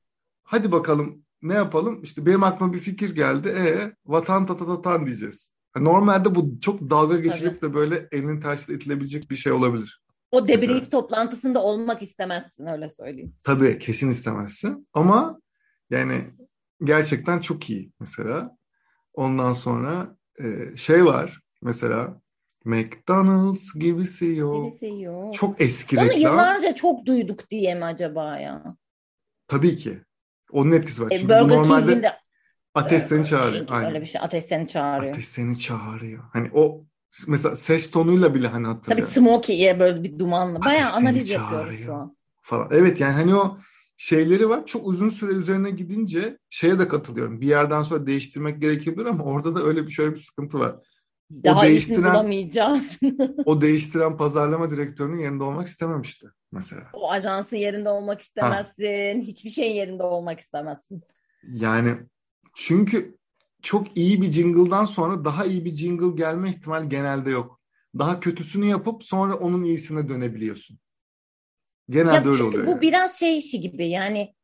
hadi 0.45 0.73
bakalım 0.73 1.23
ne 1.43 1.55
yapalım? 1.55 2.03
İşte 2.03 2.27
benim 2.27 2.43
aklıma 2.45 2.73
bir 2.73 2.79
fikir 2.79 3.15
geldi. 3.15 3.49
E 3.49 3.93
vatan 4.07 4.47
tatatatan 4.47 5.07
diyeceğiz. 5.07 5.53
Normalde 5.77 6.35
bu 6.35 6.61
çok 6.61 6.91
dalga 6.91 7.17
geçilip 7.19 7.63
de 7.63 7.75
böyle 7.75 8.09
elinin 8.13 8.41
tersine 8.41 8.77
itilebilecek 8.77 9.31
bir 9.31 9.37
şey 9.37 9.53
olabilir. 9.53 10.03
O 10.31 10.49
debrief 10.49 10.69
Mesela. 10.71 10.91
toplantısında 10.91 11.63
olmak 11.63 12.03
istemezsin 12.03 12.67
öyle 12.67 12.91
söyleyeyim. 12.91 13.35
Tabii 13.43 13.79
kesin 13.79 14.11
istemezsin 14.11 14.89
ama 14.93 15.41
yani 15.91 16.25
gerçekten 16.85 17.39
çok 17.41 17.71
iyi 17.71 17.93
mesela. 18.01 18.57
Ondan 19.15 19.53
sonra 19.53 20.17
e, 20.39 20.77
şey 20.77 21.05
var 21.05 21.41
mesela 21.63 22.21
McDonald's 22.67 23.75
gibisi 23.75 24.27
yok. 24.27 24.67
Birisi 24.67 25.03
yok. 25.03 25.35
Çok 25.35 25.61
eski 25.61 25.99
Onu 25.99 26.05
reklam. 26.07 26.21
yıllarca 26.21 26.75
çok 26.75 27.07
duyduk 27.07 27.51
diye 27.51 27.75
mi 27.75 27.85
acaba 27.85 28.39
ya? 28.39 28.77
Tabii 29.49 29.77
ki. 29.77 29.99
Onun 30.53 30.73
etkisi 30.73 31.03
var. 31.03 31.11
E, 31.11 31.19
Çünkü 31.19 31.35
bu 31.35 31.39
Burger 31.45 31.57
normalde 31.57 31.87
King'in 31.87 32.03
de 32.03 32.13
ateş 32.75 33.03
seni 33.03 33.25
çağırıyor. 33.27 33.67
Aynen. 33.71 33.89
öyle 33.91 34.01
bir 34.01 34.07
şey 34.07 34.21
ateş 34.25 34.45
seni 34.45 34.67
çağırıyor. 34.67 35.13
Ateş 35.13 35.29
seni 35.29 35.59
çağırıyor. 35.59 36.25
Hani 36.33 36.51
o 36.55 36.85
mesela 37.29 37.57
ses 37.57 37.91
tonuyla 37.91 38.35
bile 38.35 38.49
hani 38.49 38.81
Tabii. 38.81 39.01
Smokey'e 39.03 39.81
böyle 39.81 40.03
bir 40.03 40.19
dumanlı. 40.19 40.59
Ateş 40.59 40.67
Bayağı 40.67 40.91
seni 40.91 41.09
analiz 41.09 41.31
yapıyoruz 41.31 41.59
çağırıyor. 41.67 41.87
şu 41.87 41.95
an. 41.95 42.17
falan. 42.43 42.69
Evet 42.73 43.01
yani 43.01 43.13
hani 43.13 43.35
o 43.35 43.59
şeyleri 43.97 44.49
var. 44.49 44.67
Çok 44.67 44.87
uzun 44.87 45.09
süre 45.09 45.33
üzerine 45.33 45.71
gidince 45.71 46.39
şeye 46.51 46.79
de 46.79 46.89
katılıyorum. 46.89 47.41
Bir 47.41 47.47
yerden 47.47 47.83
sonra 47.83 48.07
değiştirmek 48.07 48.61
gerekebilir 48.61 49.07
ama 49.07 49.25
orada 49.25 49.57
da 49.57 49.63
öyle 49.63 49.87
bir 49.87 49.93
şöyle 49.93 50.13
bir 50.13 50.17
sıkıntı 50.21 50.59
var. 50.59 50.77
Daha 51.31 51.67
iyisini 51.67 51.97
değiştiren- 51.97 52.13
bulamayacağım. 52.15 52.85
O 53.45 53.61
değiştiren 53.61 54.17
pazarlama 54.17 54.71
direktörünün 54.71 55.19
yerinde 55.19 55.43
olmak 55.45 55.67
istememişti 55.67 56.27
mesela. 56.53 56.91
O 56.93 57.11
ajansın 57.11 57.57
yerinde 57.57 57.89
olmak 57.89 58.21
istemezsin. 58.21 59.23
Hiçbir 59.23 59.51
şeyin 59.51 59.75
yerinde 59.75 60.03
olmak 60.03 60.41
istemezsin. 60.41 61.03
Yani 61.53 61.91
çünkü 62.55 63.17
çok 63.63 63.97
iyi 63.97 64.23
bir 64.23 64.33
jingle'dan 64.33 64.85
sonra 64.85 65.25
daha 65.25 65.45
iyi 65.45 65.65
bir 65.65 65.77
jingle 65.77 66.17
gelme 66.17 66.51
ihtimali 66.51 66.89
genelde 66.89 67.31
yok. 67.31 67.61
Daha 67.99 68.21
kötüsünü 68.21 68.67
yapıp 68.67 69.05
sonra 69.05 69.35
onun 69.35 69.65
iyisine 69.65 70.09
dönebiliyorsun. 70.09 70.79
Genelde 71.91 72.29
Ya 72.29 72.35
öyle 72.35 72.43
oluyor. 72.43 72.67
bu 72.67 72.71
yani. 72.71 72.81
biraz 72.81 73.19
şey 73.19 73.39
işi 73.39 73.61
gibi 73.61 73.89
yani 73.89 74.35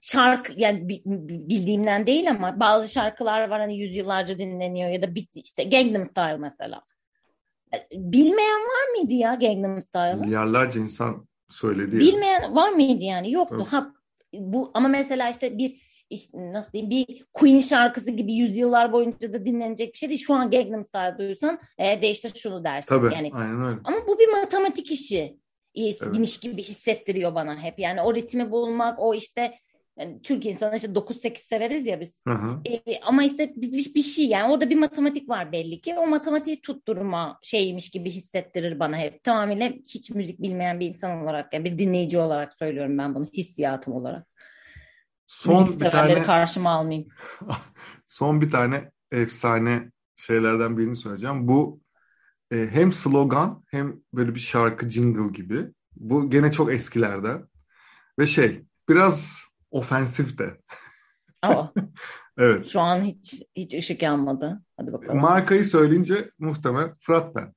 şarkı 0.00 0.52
yani 0.56 0.88
bi- 0.88 1.02
bildiğimden 1.48 2.06
değil 2.06 2.30
ama 2.30 2.60
bazı 2.60 2.92
şarkılar 2.92 3.48
var 3.48 3.60
hani 3.60 3.76
yüzyıllarca 3.78 4.38
dinleniyor 4.38 4.90
ya 4.90 5.02
da 5.02 5.14
bitti 5.14 5.40
işte 5.40 5.64
Gangnam 5.64 6.06
Style 6.06 6.36
mesela. 6.36 6.82
E, 7.74 7.76
Bilmeyen 7.92 8.60
var 8.60 8.98
mıydı 8.98 9.12
ya 9.14 9.34
Gangnam 9.34 9.82
Style'ı? 9.82 10.16
Milyarlarca 10.16 10.80
insan 10.80 11.28
söyledi. 11.50 11.98
Bilmeyen 11.98 12.56
var 12.56 12.70
mıydı 12.72 13.02
yani? 13.04 13.32
Yoktu. 13.32 13.56
Tabii. 13.58 13.68
Ha 13.70 13.92
bu 14.34 14.70
ama 14.74 14.88
mesela 14.88 15.30
işte 15.30 15.58
bir 15.58 15.94
işte 16.10 16.52
nasıl 16.52 16.72
diyeyim 16.72 16.90
bir 16.90 17.24
Queen 17.32 17.60
şarkısı 17.60 18.10
gibi 18.10 18.34
yüzyıllar 18.34 18.92
boyunca 18.92 19.32
da 19.32 19.44
dinlenecek 19.44 19.92
bir 19.92 19.98
şey 19.98 20.08
değil. 20.08 20.20
Şu 20.20 20.34
an 20.34 20.50
Gangnam 20.50 20.84
Style 20.84 21.14
duysan 21.18 21.58
e, 21.78 22.02
de 22.02 22.10
işte 22.10 22.28
şunu 22.28 22.64
dersin. 22.64 22.88
Tabii 22.88 23.14
Yani 23.14 23.30
aynen 23.34 23.64
öyle. 23.64 23.78
ama 23.84 23.96
bu 24.08 24.18
bir 24.18 24.28
matematik 24.28 24.90
işi 24.92 25.36
Evet. 25.76 26.40
gibi 26.42 26.62
hissettiriyor 26.62 27.34
bana 27.34 27.58
hep. 27.58 27.78
Yani 27.78 28.02
o 28.02 28.14
ritmi 28.14 28.50
bulmak, 28.50 28.98
o 28.98 29.14
işte 29.14 29.54
yani 29.98 30.22
Türk 30.22 30.46
insanı 30.46 30.76
işte 30.76 30.88
9-8 30.88 31.38
severiz 31.38 31.86
ya 31.86 32.00
biz. 32.00 32.22
Hı 32.28 32.34
hı. 32.34 32.60
E, 32.64 33.00
ama 33.00 33.24
işte 33.24 33.52
bir, 33.56 33.94
bir, 33.94 34.02
şey 34.02 34.26
yani 34.26 34.52
orada 34.52 34.70
bir 34.70 34.76
matematik 34.76 35.28
var 35.28 35.52
belli 35.52 35.80
ki. 35.80 35.94
O 35.98 36.06
matematiği 36.06 36.60
tutturma 36.60 37.38
şeymiş 37.42 37.90
gibi 37.90 38.10
hissettirir 38.10 38.78
bana 38.80 38.96
hep. 38.96 39.24
Tamamıyla 39.24 39.72
hiç 39.86 40.10
müzik 40.10 40.42
bilmeyen 40.42 40.80
bir 40.80 40.88
insan 40.88 41.22
olarak 41.22 41.54
yani 41.54 41.64
bir 41.64 41.78
dinleyici 41.78 42.18
olarak 42.18 42.52
söylüyorum 42.52 42.98
ben 42.98 43.14
bunu 43.14 43.26
hissiyatım 43.32 43.94
olarak. 43.94 44.26
Son 45.26 45.62
müzik 45.62 45.80
bir 45.80 45.90
tane 45.90 46.22
karşıma 46.22 46.70
almayayım. 46.70 47.08
son 48.06 48.40
bir 48.40 48.50
tane 48.50 48.90
efsane 49.12 49.90
şeylerden 50.16 50.78
birini 50.78 50.96
söyleyeceğim. 50.96 51.48
Bu 51.48 51.83
e, 52.54 52.68
hem 52.72 52.92
slogan 52.92 53.64
hem 53.70 53.96
böyle 54.14 54.34
bir 54.34 54.40
şarkı 54.40 54.88
jingle 54.90 55.32
gibi. 55.32 55.66
Bu 55.96 56.30
gene 56.30 56.52
çok 56.52 56.72
eskilerden. 56.72 57.48
Ve 58.18 58.26
şey 58.26 58.62
biraz 58.88 59.42
ofensif 59.70 60.38
de. 60.38 60.60
Aa, 61.42 61.64
Evet. 62.38 62.66
şu 62.66 62.80
an 62.80 63.00
hiç 63.00 63.42
hiç 63.56 63.74
ışık 63.74 64.02
yanmadı. 64.02 64.62
Hadi 64.76 64.92
bakalım. 64.92 65.20
Markayı 65.20 65.64
söyleyince 65.64 66.30
muhtemelen 66.38 66.94
Fırat 67.00 67.34
ben. 67.36 67.54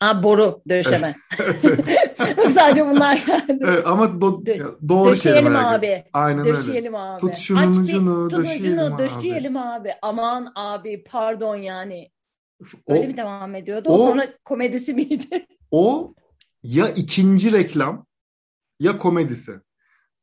Aa, 0.00 0.22
boru 0.22 0.62
döşeme. 0.68 1.14
Sadece 2.50 2.86
bunlar 2.86 3.16
geldi. 3.26 3.58
Evet, 3.60 3.86
ama 3.86 4.04
do- 4.04 4.44
Dö- 4.44 4.88
doğru 4.88 5.10
Döşeyelim 5.10 5.42
kelime. 5.44 5.58
abi. 5.58 6.04
Aynen 6.12 6.40
öyle. 6.40 6.50
Döşeyelim 6.56 6.94
abi. 6.94 7.20
Tut 7.20 7.36
şunun 7.36 7.60
Aç 7.62 7.68
bir- 7.68 7.82
ucunu, 7.82 8.28
tut 8.28 8.38
döşeyelim 8.38 8.72
ucunu, 8.78 8.94
abi. 8.94 9.02
döşeyelim 9.02 9.56
abi. 9.56 9.90
Aman 10.02 10.52
abi 10.54 11.04
pardon 11.04 11.56
yani. 11.56 12.10
O, 12.86 12.92
Öyle 12.94 13.06
mi 13.06 13.16
devam 13.16 13.54
ediyordu? 13.54 13.88
O, 13.88 13.94
o- 13.94 14.06
sonra 14.06 14.34
komedisi 14.44 14.94
miydi? 14.94 15.46
o 15.70 16.14
ya 16.62 16.88
ikinci 16.90 17.52
reklam 17.52 18.06
ya 18.80 18.98
komedisi. 18.98 19.52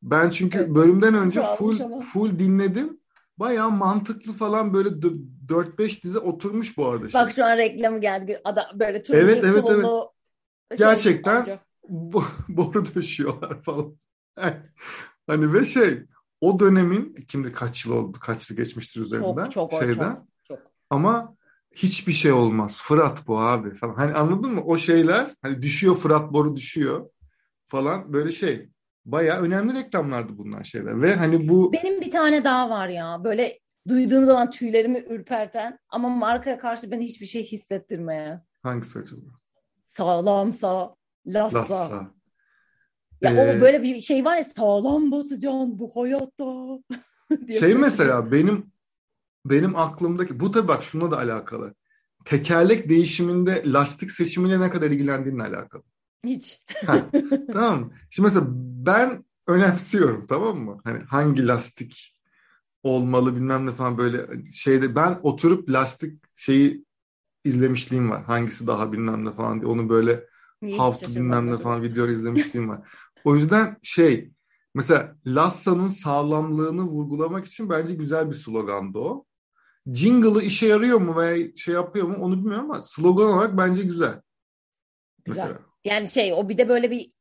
Ben 0.02 0.30
çünkü 0.30 0.58
Evet. 0.58 0.70
bölümden 0.70 1.14
önce 1.14 1.42
full 1.42 1.80
ama. 1.82 2.00
full 2.00 2.40
dinledim. 2.40 3.00
Bayağı 3.38 3.72
mantıklı 3.72 4.34
falan 4.34 4.74
böyle 4.74 4.90
4-5 5.48 6.04
dize 6.04 6.20
oturmuş 6.20 6.78
bu 6.78 6.86
arada. 6.88 7.14
Bak 7.14 7.32
şu 7.32 7.46
an 7.46 7.58
reklamı 7.58 8.02
geldi. 8.02 8.42
Ada 8.44 8.72
böyle 8.76 9.02
turuncu 9.04 9.24
Evet, 9.24 9.44
evet, 9.44 9.66
tulumlu 9.66 10.14
şey, 10.70 10.78
Gerçekten 10.78 11.36
amca. 11.40 11.60
Bo- 11.90 12.24
boru 12.48 12.96
döşüyorlar 12.96 13.64
falan. 13.64 13.96
hani 15.28 15.54
ve 15.54 15.66
şey 15.66 16.04
o 16.42 16.60
dönemin 16.60 17.14
kimdir 17.14 17.54
kaç 17.54 17.86
yıl 17.86 17.94
oldu 17.94 18.18
kaç 18.22 18.50
yıl 18.50 18.58
geçmiştir 18.58 19.02
üzerinden 19.02 19.44
Çok 19.44 19.52
çok 19.52 19.74
o, 19.74 19.80
şeyden 19.80 20.16
çok 20.16 20.26
çok. 20.44 20.60
ama 20.90 21.35
hiçbir 21.76 22.14
şey 22.14 22.32
olmaz 22.32 22.82
Fırat 22.84 23.28
bu 23.28 23.40
abi 23.40 23.74
falan 23.76 23.96
hani 23.96 24.14
anladın 24.14 24.52
mı 24.52 24.62
o 24.66 24.78
şeyler 24.78 25.36
hani 25.42 25.62
düşüyor 25.62 25.96
Fırat 25.96 26.34
boru 26.34 26.56
düşüyor 26.56 27.10
falan 27.68 28.14
böyle 28.14 28.32
şey 28.32 28.70
bayağı 29.06 29.42
önemli 29.42 29.74
reklamlardı 29.74 30.38
bunlar 30.38 30.64
şeyler 30.64 31.02
ve 31.02 31.16
hani 31.16 31.50
bu 31.50 31.74
Benim 31.74 32.02
bir 32.02 32.12
tane 32.12 32.44
daha 32.44 32.70
var 32.70 32.88
ya. 32.88 33.24
Böyle 33.24 33.60
duyduğum 33.88 34.26
zaman 34.26 34.50
tüylerimi 34.50 35.00
ürperten 35.10 35.80
ama 35.90 36.10
markaya 36.10 36.60
karşı 36.60 36.92
beni 36.92 37.06
hiçbir 37.06 37.26
şey 37.26 37.44
hissettirmeyen. 37.44 38.44
hangisi 38.64 39.00
acaba? 39.00 39.22
Sağlamsa, 39.86 40.96
lassa. 41.28 41.60
Lassa. 41.60 42.12
Ya 43.22 43.32
Ee, 43.32 43.58
o 43.58 43.62
böyle 43.62 43.84
bir 43.84 44.00
şey 44.00 44.26
var 44.26 44.38
ya 44.38 44.44
sağlam 44.44 45.12
basacaksın 45.12 45.80
bu 45.80 45.96
hayatta. 45.96 46.80
Şey 47.60 47.76
mesela 47.76 48.32
benim 48.32 48.72
benim 49.46 49.76
aklımdaki 49.76 50.40
bu 50.40 50.52
tabii 50.52 50.68
bak 50.68 50.84
şuna 50.84 51.12
da 51.12 51.18
alakalı. 51.18 51.76
Tekerlek 52.26 52.90
değişiminde 52.90 53.64
lastik 53.66 54.12
seçimiyle 54.12 54.60
ne 54.60 54.70
kadar 54.70 54.92
ilgilendiğinle 54.92 55.44
alakalı. 55.44 55.84
Hiç. 56.26 56.60
Ha, 56.86 57.10
tamam? 57.54 57.92
Şimdi 58.10 58.28
mesela 58.28 58.46
ben 58.86 59.26
önemsiyorum 59.48 60.26
tamam 60.28 60.58
mı? 60.58 60.82
Hani 60.84 61.04
hangi 61.04 61.48
lastik 61.48 62.16
olmalı 62.84 63.36
bilmem 63.36 63.66
ne 63.66 63.72
falan 63.72 63.98
böyle 63.98 64.52
şeyde 64.52 64.96
ben 64.96 65.20
oturup 65.24 65.70
lastik 65.70 66.24
şeyi 66.36 66.86
izlemişliğim 67.44 68.10
var. 68.10 68.24
Hangisi 68.24 68.68
daha 68.68 68.92
bilmem 68.92 69.26
ne 69.26 69.32
falan 69.32 69.62
diye. 69.62 69.72
Onu 69.72 69.90
böyle 69.90 70.24
Niye 70.62 70.78
şaşırmadım 70.78 71.16
bilmem 71.16 71.52
ne 71.52 71.58
falan 71.58 71.82
video 71.82 72.08
izlemişliğim 72.08 72.70
var. 72.70 72.90
O 73.24 73.36
yüzden 73.36 73.78
şey 73.84 74.32
mesela 74.74 75.16
Lassa'nın 75.28 75.88
sağlamlığını 75.88 76.82
vurgulamak 76.82 77.46
için 77.46 77.70
bence 77.70 77.96
güzel 77.96 78.30
bir 78.30 78.36
slogandı 78.36 79.00
o. 79.00 79.26
Jingle'ı 79.94 80.42
işe 80.42 80.68
yarıyor 80.68 81.02
mu 81.02 81.16
veya 81.18 81.48
şey 81.56 81.74
yapıyor 81.74 82.08
mu 82.08 82.16
onu 82.20 82.38
bilmiyorum 82.38 82.72
ama 82.72 82.84
slogan 82.84 83.28
olarak 83.28 83.58
bence 83.58 83.84
güzel. 83.84 84.22
Güzel. 85.26 85.44
Mesela. 85.44 85.60
Yani 85.86 86.08
şey 86.08 86.34
o 86.34 86.50
bir 86.50 86.58
de 86.58 86.70
böyle 86.70 86.92
bir 86.92 87.12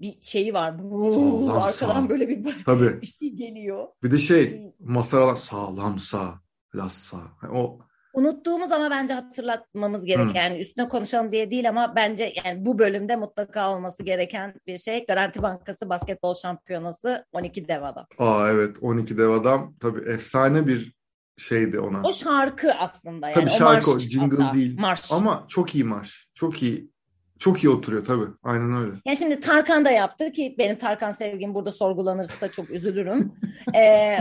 bir 0.00 0.18
şeyi 0.22 0.54
var. 0.54 0.74
Sağlam, 0.78 1.48
arkadan 1.50 1.68
sağlam. 1.70 2.08
böyle 2.08 2.28
bir 2.28 2.64
Tabii. 2.64 3.00
bir 3.02 3.06
şey 3.06 3.30
geliyor. 3.30 3.86
Bir 4.02 4.10
de 4.10 4.18
şey 4.18 4.72
masaralar 4.80 5.36
sağlamsa, 5.36 6.40
lassa. 6.74 7.18
Yani 7.42 7.58
o 7.58 7.78
Unuttuğumuz 8.14 8.72
ama 8.72 8.90
bence 8.90 9.14
hatırlatmamız 9.14 10.04
gereken 10.04 10.24
Hmm. 10.28 10.34
yani 10.34 10.58
üstüne 10.60 10.88
konuşalım 10.88 11.32
diye 11.32 11.50
değil 11.50 11.68
ama 11.68 11.92
bence 11.96 12.32
yani 12.44 12.66
bu 12.66 12.78
bölümde 12.78 13.16
mutlaka 13.16 13.70
olması 13.74 14.02
gereken 14.02 14.54
bir 14.66 14.78
şey 14.78 15.06
Garanti 15.06 15.42
Bankası 15.42 15.88
Basketbol 15.88 16.34
Şampiyonası 16.34 17.24
12 17.32 17.68
dev 17.68 17.82
adam. 17.82 18.06
aa 18.18 18.48
evet 18.50 18.76
12 18.80 19.18
dev 19.18 19.30
adam 19.30 19.74
tabii 19.80 20.10
efsane 20.10 20.66
bir 20.66 20.97
şeydi 21.38 21.80
ona. 21.80 22.02
O 22.02 22.12
şarkı 22.12 22.72
aslında 22.74 23.26
yani 23.26 23.34
Tabii 23.34 23.50
şarkı 23.50 23.90
o, 23.90 23.94
marş 23.94 24.08
jingle 24.08 24.42
hatta, 24.42 24.54
değil. 24.54 24.78
Marş. 24.80 25.12
Ama 25.12 25.44
çok 25.48 25.74
iyi 25.74 25.84
marş. 25.84 26.28
Çok 26.34 26.62
iyi. 26.62 26.90
Çok 27.38 27.64
iyi 27.64 27.68
oturuyor 27.68 28.04
tabii. 28.04 28.26
Aynen 28.42 28.76
öyle. 28.76 28.92
Yani 29.04 29.16
şimdi 29.16 29.40
Tarkan 29.40 29.84
da 29.84 29.90
yaptı 29.90 30.32
ki 30.32 30.54
benim 30.58 30.78
Tarkan 30.78 31.12
sevgim 31.12 31.54
burada 31.54 31.72
sorgulanırsa 31.72 32.48
çok 32.48 32.70
üzülürüm. 32.70 33.32
Ee, 33.74 34.18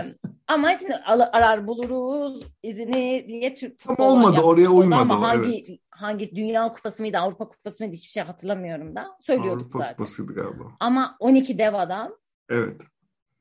ama 0.47 0.75
şimdi 0.75 0.95
arar 1.33 1.67
buluruz 1.67 2.43
izini 2.63 3.25
diye 3.27 3.55
Türk 3.55 3.79
Tam 3.79 3.95
olmadı, 3.99 4.41
oraya 4.41 4.69
uymadı 4.69 5.01
Ama 5.01 5.17
o, 5.17 5.21
hangi 5.21 5.79
hangi 5.89 6.35
Dünya 6.35 6.73
Kupası 6.73 7.01
mıydı 7.01 7.17
Avrupa 7.17 7.47
Kupası 7.49 7.83
mıydı 7.83 7.95
hiçbir 7.95 8.09
şey 8.11 8.23
hatırlamıyorum 8.23 8.95
da 8.95 9.07
söylüyorduk 9.21 9.61
Avrupa 9.61 9.79
zaten. 9.79 9.95
Kupası'ydı 9.95 10.33
galiba. 10.33 10.63
Ama 10.79 11.15
12 11.19 11.57
dev 11.57 11.73
adam 11.73 12.11
Evet. 12.49 12.81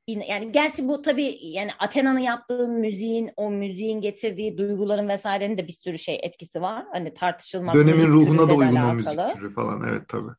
Yani 0.07 0.53
gerçi 0.53 0.89
bu 0.89 1.03
tabii 1.03 1.39
yani 1.43 1.71
Athena'nın 1.79 2.19
yaptığı 2.19 2.69
müziğin 2.69 3.31
o 3.37 3.51
müziğin 3.51 4.01
getirdiği 4.01 4.59
duyguların 4.59 5.09
vesairenin 5.09 5.59
de 5.59 5.67
bir 5.67 5.73
sürü 5.73 5.99
şey 5.99 6.21
etkisi 6.23 6.63
var. 6.63 6.85
Hani 6.93 7.15
tartışılmaz 7.15 7.75
Dönemin 7.75 8.07
ruhuna 8.07 8.49
da 8.49 8.55
uygun 8.55 8.77
o 8.77 8.95
müzik 8.95 9.19
türü 9.35 9.55
falan. 9.55 9.85
Evet 9.89 10.09
tabii. 10.09 10.31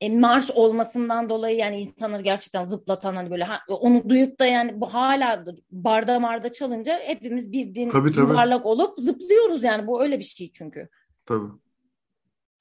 E, 0.00 0.18
marş 0.18 0.50
olmasından 0.50 1.28
dolayı 1.30 1.56
yani 1.56 1.80
insanları 1.80 2.22
gerçekten 2.22 2.64
zıplatan 2.64 3.16
hani 3.16 3.30
böyle 3.30 3.44
ha- 3.44 3.60
onu 3.68 4.08
duyup 4.08 4.40
da 4.40 4.46
yani 4.46 4.80
bu 4.80 4.94
hala 4.94 5.44
barda 5.70 6.20
marda 6.20 6.52
çalınca 6.52 6.98
hepimiz 7.04 7.52
bir 7.52 7.74
din 7.74 7.88
Tabii, 7.88 8.12
tabii. 8.12 8.30
yuvarlak 8.30 8.66
olup 8.66 8.98
zıplıyoruz 8.98 9.64
yani 9.64 9.86
bu 9.86 10.02
öyle 10.02 10.18
bir 10.18 10.24
şey 10.24 10.52
çünkü. 10.52 10.88
Tabii. 11.26 11.48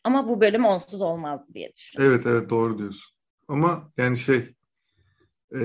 Ama 0.04 0.28
bu 0.30 0.42
bölüm 0.42 0.66
onsuz 0.66 1.02
olmazdı 1.02 1.54
diye 1.54 1.74
düşünüyorum. 1.74 2.16
Evet 2.16 2.26
evet 2.28 2.50
doğru 2.50 2.78
diyorsun. 2.78 3.16
Ama 3.48 3.92
yani 3.98 4.18
şey 4.18 4.54
e, 5.56 5.60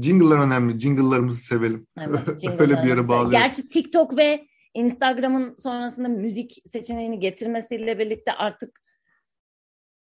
jingle'lar 0.00 0.38
önemli. 0.46 0.80
Jingle'larımızı 0.80 1.42
sevelim. 1.42 1.86
Evet, 1.98 2.20
Öyle 2.60 2.82
bir 2.82 2.88
yere 2.88 3.08
bağlıyoruz. 3.08 3.30
Gerçi 3.30 3.68
TikTok 3.68 4.16
ve 4.16 4.46
Instagram'ın 4.74 5.56
sonrasında 5.56 6.08
müzik 6.08 6.62
seçeneğini 6.66 7.20
getirmesiyle 7.20 7.98
birlikte 7.98 8.32
artık 8.32 8.80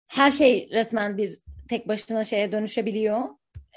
her 0.08 0.32
şey 0.32 0.70
resmen 0.72 1.18
bir 1.18 1.38
tek 1.70 1.88
başına 1.88 2.24
şeye 2.24 2.52
dönüşebiliyor. 2.52 3.22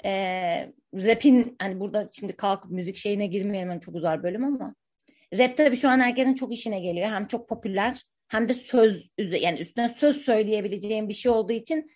Ee, 0.05 0.73
rap'in 0.93 1.55
hani 1.59 1.79
burada 1.79 2.09
şimdi 2.11 2.33
kalkıp 2.33 2.71
müzik 2.71 2.95
şeyine 2.95 3.27
girmeyelim 3.27 3.69
hani 3.69 3.81
çok 3.81 3.95
uzar 3.95 4.23
bölüm 4.23 4.43
ama 4.43 4.75
rap 5.37 5.57
tabii 5.57 5.75
şu 5.75 5.89
an 5.89 5.99
herkesin 5.99 6.33
çok 6.33 6.53
işine 6.53 6.79
geliyor. 6.79 7.07
Hem 7.07 7.27
çok 7.27 7.49
popüler 7.49 8.01
hem 8.27 8.49
de 8.49 8.53
söz 8.53 9.09
yani 9.17 9.59
üstüne 9.59 9.89
söz 9.89 10.17
söyleyebileceğim 10.17 11.09
bir 11.09 11.13
şey 11.13 11.31
olduğu 11.31 11.53
için 11.53 11.91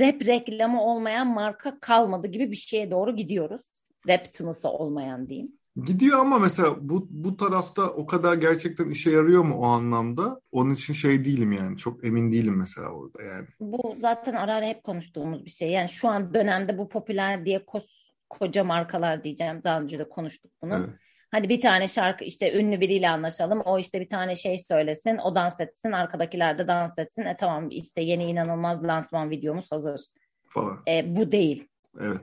rap 0.00 0.26
reklamı 0.26 0.82
olmayan 0.82 1.26
marka 1.26 1.80
kalmadı 1.80 2.26
gibi 2.26 2.50
bir 2.50 2.56
şeye 2.56 2.90
doğru 2.90 3.16
gidiyoruz. 3.16 3.62
Rap 4.08 4.32
tınısı 4.32 4.68
olmayan 4.68 5.28
diyeyim. 5.28 5.52
Gidiyor 5.84 6.18
ama 6.18 6.38
mesela 6.38 6.76
bu 6.80 7.06
bu 7.10 7.36
tarafta 7.36 7.82
o 7.90 8.06
kadar 8.06 8.34
gerçekten 8.34 8.90
işe 8.90 9.10
yarıyor 9.10 9.44
mu 9.44 9.54
o 9.54 9.64
anlamda? 9.64 10.40
Onun 10.52 10.74
için 10.74 10.94
şey 10.94 11.24
değilim 11.24 11.52
yani. 11.52 11.76
Çok 11.76 12.04
emin 12.04 12.32
değilim 12.32 12.56
mesela 12.56 12.88
orada 12.88 13.22
yani. 13.22 13.46
Bu 13.60 13.96
zaten 13.98 14.34
ara 14.34 14.54
ara 14.54 14.66
hep 14.66 14.84
konuştuğumuz 14.84 15.44
bir 15.44 15.50
şey. 15.50 15.70
Yani 15.70 15.88
şu 15.88 16.08
an 16.08 16.34
dönemde 16.34 16.78
bu 16.78 16.88
popüler 16.88 17.44
diye 17.44 17.66
kos, 17.66 18.12
koca 18.30 18.64
markalar 18.64 19.24
diyeceğim. 19.24 19.60
Daha 19.64 19.80
önce 19.80 19.98
de 19.98 20.08
konuştuk 20.08 20.52
bunu. 20.62 20.74
Evet. 20.74 20.90
Hadi 21.34 21.48
bir 21.48 21.60
tane 21.60 21.88
şarkı 21.88 22.24
işte 22.24 22.58
ünlü 22.58 22.80
biriyle 22.80 23.08
anlaşalım. 23.08 23.60
O 23.60 23.78
işte 23.78 24.00
bir 24.00 24.08
tane 24.08 24.36
şey 24.36 24.58
söylesin. 24.58 25.18
O 25.18 25.34
dans 25.34 25.60
etsin. 25.60 25.92
Arkadakiler 25.92 26.58
de 26.58 26.68
dans 26.68 26.98
etsin. 26.98 27.22
E 27.22 27.36
tamam 27.36 27.68
işte 27.70 28.02
yeni 28.02 28.24
inanılmaz 28.24 28.84
lansman 28.84 29.30
videomuz 29.30 29.72
hazır. 29.72 30.00
Falan. 30.48 30.82
E, 30.88 31.16
bu 31.16 31.32
değil. 31.32 31.68
Evet. 32.00 32.20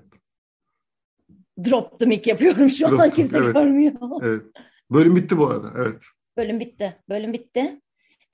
Drop 1.70 2.00
the 2.00 2.06
mic 2.06 2.30
yapıyorum 2.30 2.70
şu 2.70 3.02
an. 3.02 3.12
Kimse 3.12 3.38
evet. 3.38 3.54
görmüyor. 3.54 3.94
Evet. 4.24 4.44
Bölüm 4.92 5.16
bitti 5.16 5.38
bu 5.38 5.48
arada. 5.48 5.72
Evet. 5.78 6.04
Bölüm 6.38 6.60
bitti. 6.60 6.96
Bölüm 7.10 7.34
bitti. 7.34 7.82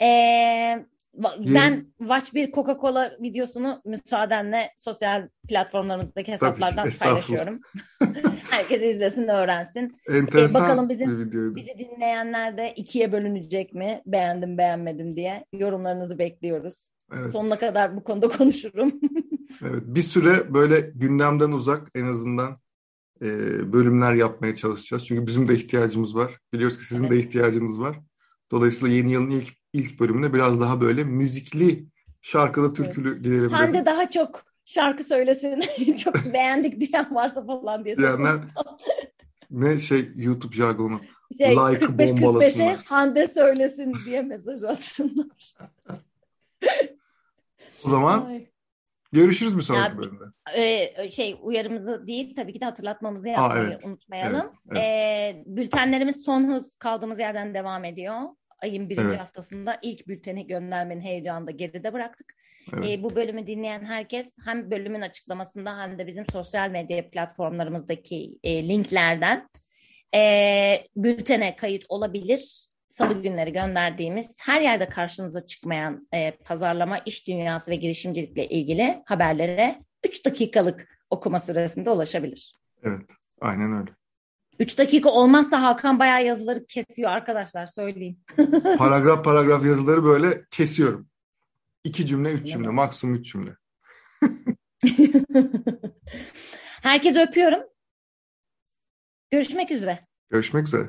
Ee, 0.01 0.85
ben 1.55 1.85
Watch 1.97 2.33
bir 2.33 2.51
Coca-Cola 2.51 3.21
videosunu 3.21 3.81
müsaadenle 3.85 4.69
sosyal 4.77 5.29
platformlarımızdaki 5.49 6.31
hesaplardan 6.31 6.87
estağfurullah. 6.87 7.27
paylaşıyorum. 7.27 7.59
Herkes 8.49 8.81
izlesin, 8.81 9.27
öğrensin. 9.27 9.97
Enteresan 10.09 10.63
bakalım 10.63 10.89
bizim- 10.89 11.19
videoydu. 11.27 11.55
Bizi 11.55 11.71
dinleyenler 11.79 12.57
de 12.57 12.73
ikiye 12.75 13.11
bölünecek 13.11 13.73
mi? 13.73 14.01
Beğendim, 14.05 14.57
beğenmedim 14.57 15.11
diye. 15.11 15.45
Yorumlarınızı 15.53 16.19
bekliyoruz. 16.19 16.89
Evet. 17.13 17.31
Sonuna 17.31 17.59
kadar 17.59 17.95
bu 17.95 18.03
konuda 18.03 18.27
konuşurum. 18.27 18.91
Evet, 19.61 19.83
bir 19.85 20.01
süre 20.01 20.53
böyle 20.53 20.79
gündemden 20.95 21.51
uzak 21.51 21.87
en 21.95 22.05
azından 22.05 22.57
e, 23.21 23.27
bölümler 23.73 24.13
yapmaya 24.13 24.55
çalışacağız. 24.55 25.05
Çünkü 25.05 25.27
bizim 25.27 25.47
de 25.47 25.53
ihtiyacımız 25.53 26.15
var. 26.15 26.37
Biliyoruz 26.53 26.77
ki 26.77 26.83
sizin 26.83 27.03
de 27.09 27.15
Evet. 27.15 27.25
ihtiyacınız 27.25 27.79
var. 27.79 27.99
Dolayısıyla 28.51 28.95
yeni 28.95 29.11
yılın 29.11 29.29
ilk 29.29 29.53
ilk 29.77 29.99
bölümünde 29.99 30.33
biraz 30.33 30.61
daha 30.61 30.81
böyle 30.81 31.03
müzikli 31.03 31.85
şarkılı 32.21 32.73
türkülü 32.73 33.23
girelim 33.23 33.49
Sen 33.49 33.69
dedim. 33.69 33.81
de 33.81 33.85
daha 33.85 34.09
çok 34.09 34.43
şarkı 34.65 35.03
söylesin 35.03 35.59
çok 36.03 36.33
beğendik 36.33 36.79
diyen 36.81 37.15
varsa 37.15 37.45
falan 37.45 37.85
diye. 37.85 37.97
Diyenler 37.97 38.35
ne 39.51 39.79
şey 39.79 40.09
YouTube 40.15 40.55
jargonu 40.55 41.01
şey, 41.37 41.49
like 41.49 41.79
45 41.79 42.11
45'e 42.11 42.21
bombalasınlar. 42.21 42.77
Hande 42.85 43.27
söylesin 43.27 43.93
diye 44.05 44.21
mesaj 44.21 44.63
atsınlar. 44.63 45.27
O 47.85 47.89
zaman 47.89 48.25
Ay. 48.25 48.47
görüşürüz 49.11 49.57
bir 49.57 49.63
sonraki 49.63 49.91
Ya, 49.91 49.97
bölümde. 49.97 50.23
Ee, 50.55 51.11
şey 51.11 51.39
uyarımızı 51.41 52.07
değil 52.07 52.35
tabii 52.35 52.53
ki 52.53 52.59
de 52.59 52.65
hatırlatmamızı 52.65 53.29
yapmayı 53.29 53.67
evet. 53.67 53.85
unutmayalım. 53.85 54.51
Evet, 54.71 54.81
Ee, 54.81 55.43
bültenlerimiz 55.45 56.23
son 56.23 56.43
hız 56.43 56.71
kaldığımız 56.79 57.19
yerden 57.19 57.53
devam 57.53 57.85
ediyor. 57.85 58.21
Ayın 58.59 58.89
birinci 58.89 59.07
Evet. 59.07 59.19
haftasında 59.19 59.79
ilk 59.81 60.07
bülteni 60.07 60.47
göndermenin 60.47 61.01
heyecanını 61.01 61.47
da 61.47 61.51
geride 61.51 61.93
bıraktık. 61.93 62.33
Evet. 62.73 62.85
Ee, 62.85 63.03
bu 63.03 63.15
bölümü 63.15 63.47
dinleyen 63.47 63.85
herkes 63.85 64.33
hem 64.45 64.71
bölümün 64.71 65.01
açıklamasında 65.01 65.77
hem 65.77 65.99
de 65.99 66.07
bizim 66.07 66.25
sosyal 66.31 66.69
medya 66.69 67.09
platformlarımızdaki 67.09 68.37
e, 68.43 68.67
linklerden 68.67 69.49
e, 70.15 70.83
bültene 70.95 71.55
kayıt 71.55 71.85
olabilir. 71.89 72.67
Salı 72.89 73.21
günleri 73.21 73.53
gönderdiğimiz 73.53 74.35
her 74.41 74.61
yerde 74.61 74.89
karşınıza 74.89 75.45
çıkmayan 75.45 76.07
e, 76.13 76.31
pazarlama, 76.31 76.99
iş 76.99 77.27
dünyası 77.27 77.71
ve 77.71 77.75
girişimcilikle 77.75 78.47
ilgili 78.47 79.01
haberlere 79.05 79.79
3 80.07 80.25
dakikalık 80.25 80.99
okuma 81.09 81.39
süresinde 81.39 81.89
ulaşabilir. 81.89 82.53
Evet. 82.83 83.09
Aynen 83.41 83.77
öyle. 83.79 83.96
3 84.59 84.77
dakika 84.77 85.09
olmazsa 85.09 85.61
Hakan 85.61 85.99
bayağı 85.99 86.25
yazıları 86.25 86.65
kesiyor 86.65 87.11
arkadaşlar 87.11 87.65
söyleyeyim. 87.67 88.19
Paragraf 88.77 89.23
paragraf 89.25 89.65
yazıları 89.65 90.03
böyle 90.03 90.45
kesiyorum. 90.51 91.07
İki 91.83 92.05
cümle, 92.05 92.31
üç 92.31 92.39
Öyle 92.39 92.49
cümle. 92.51 92.67
mi? 92.67 92.73
Maksimum 92.73 93.15
üç 93.15 93.31
cümle. 93.31 93.55
Herkese 96.81 97.21
öpüyorum. 97.21 97.59
Görüşmek 99.31 99.71
üzere. 99.71 100.07
Görüşmek 100.29 100.67
üzere. 100.67 100.87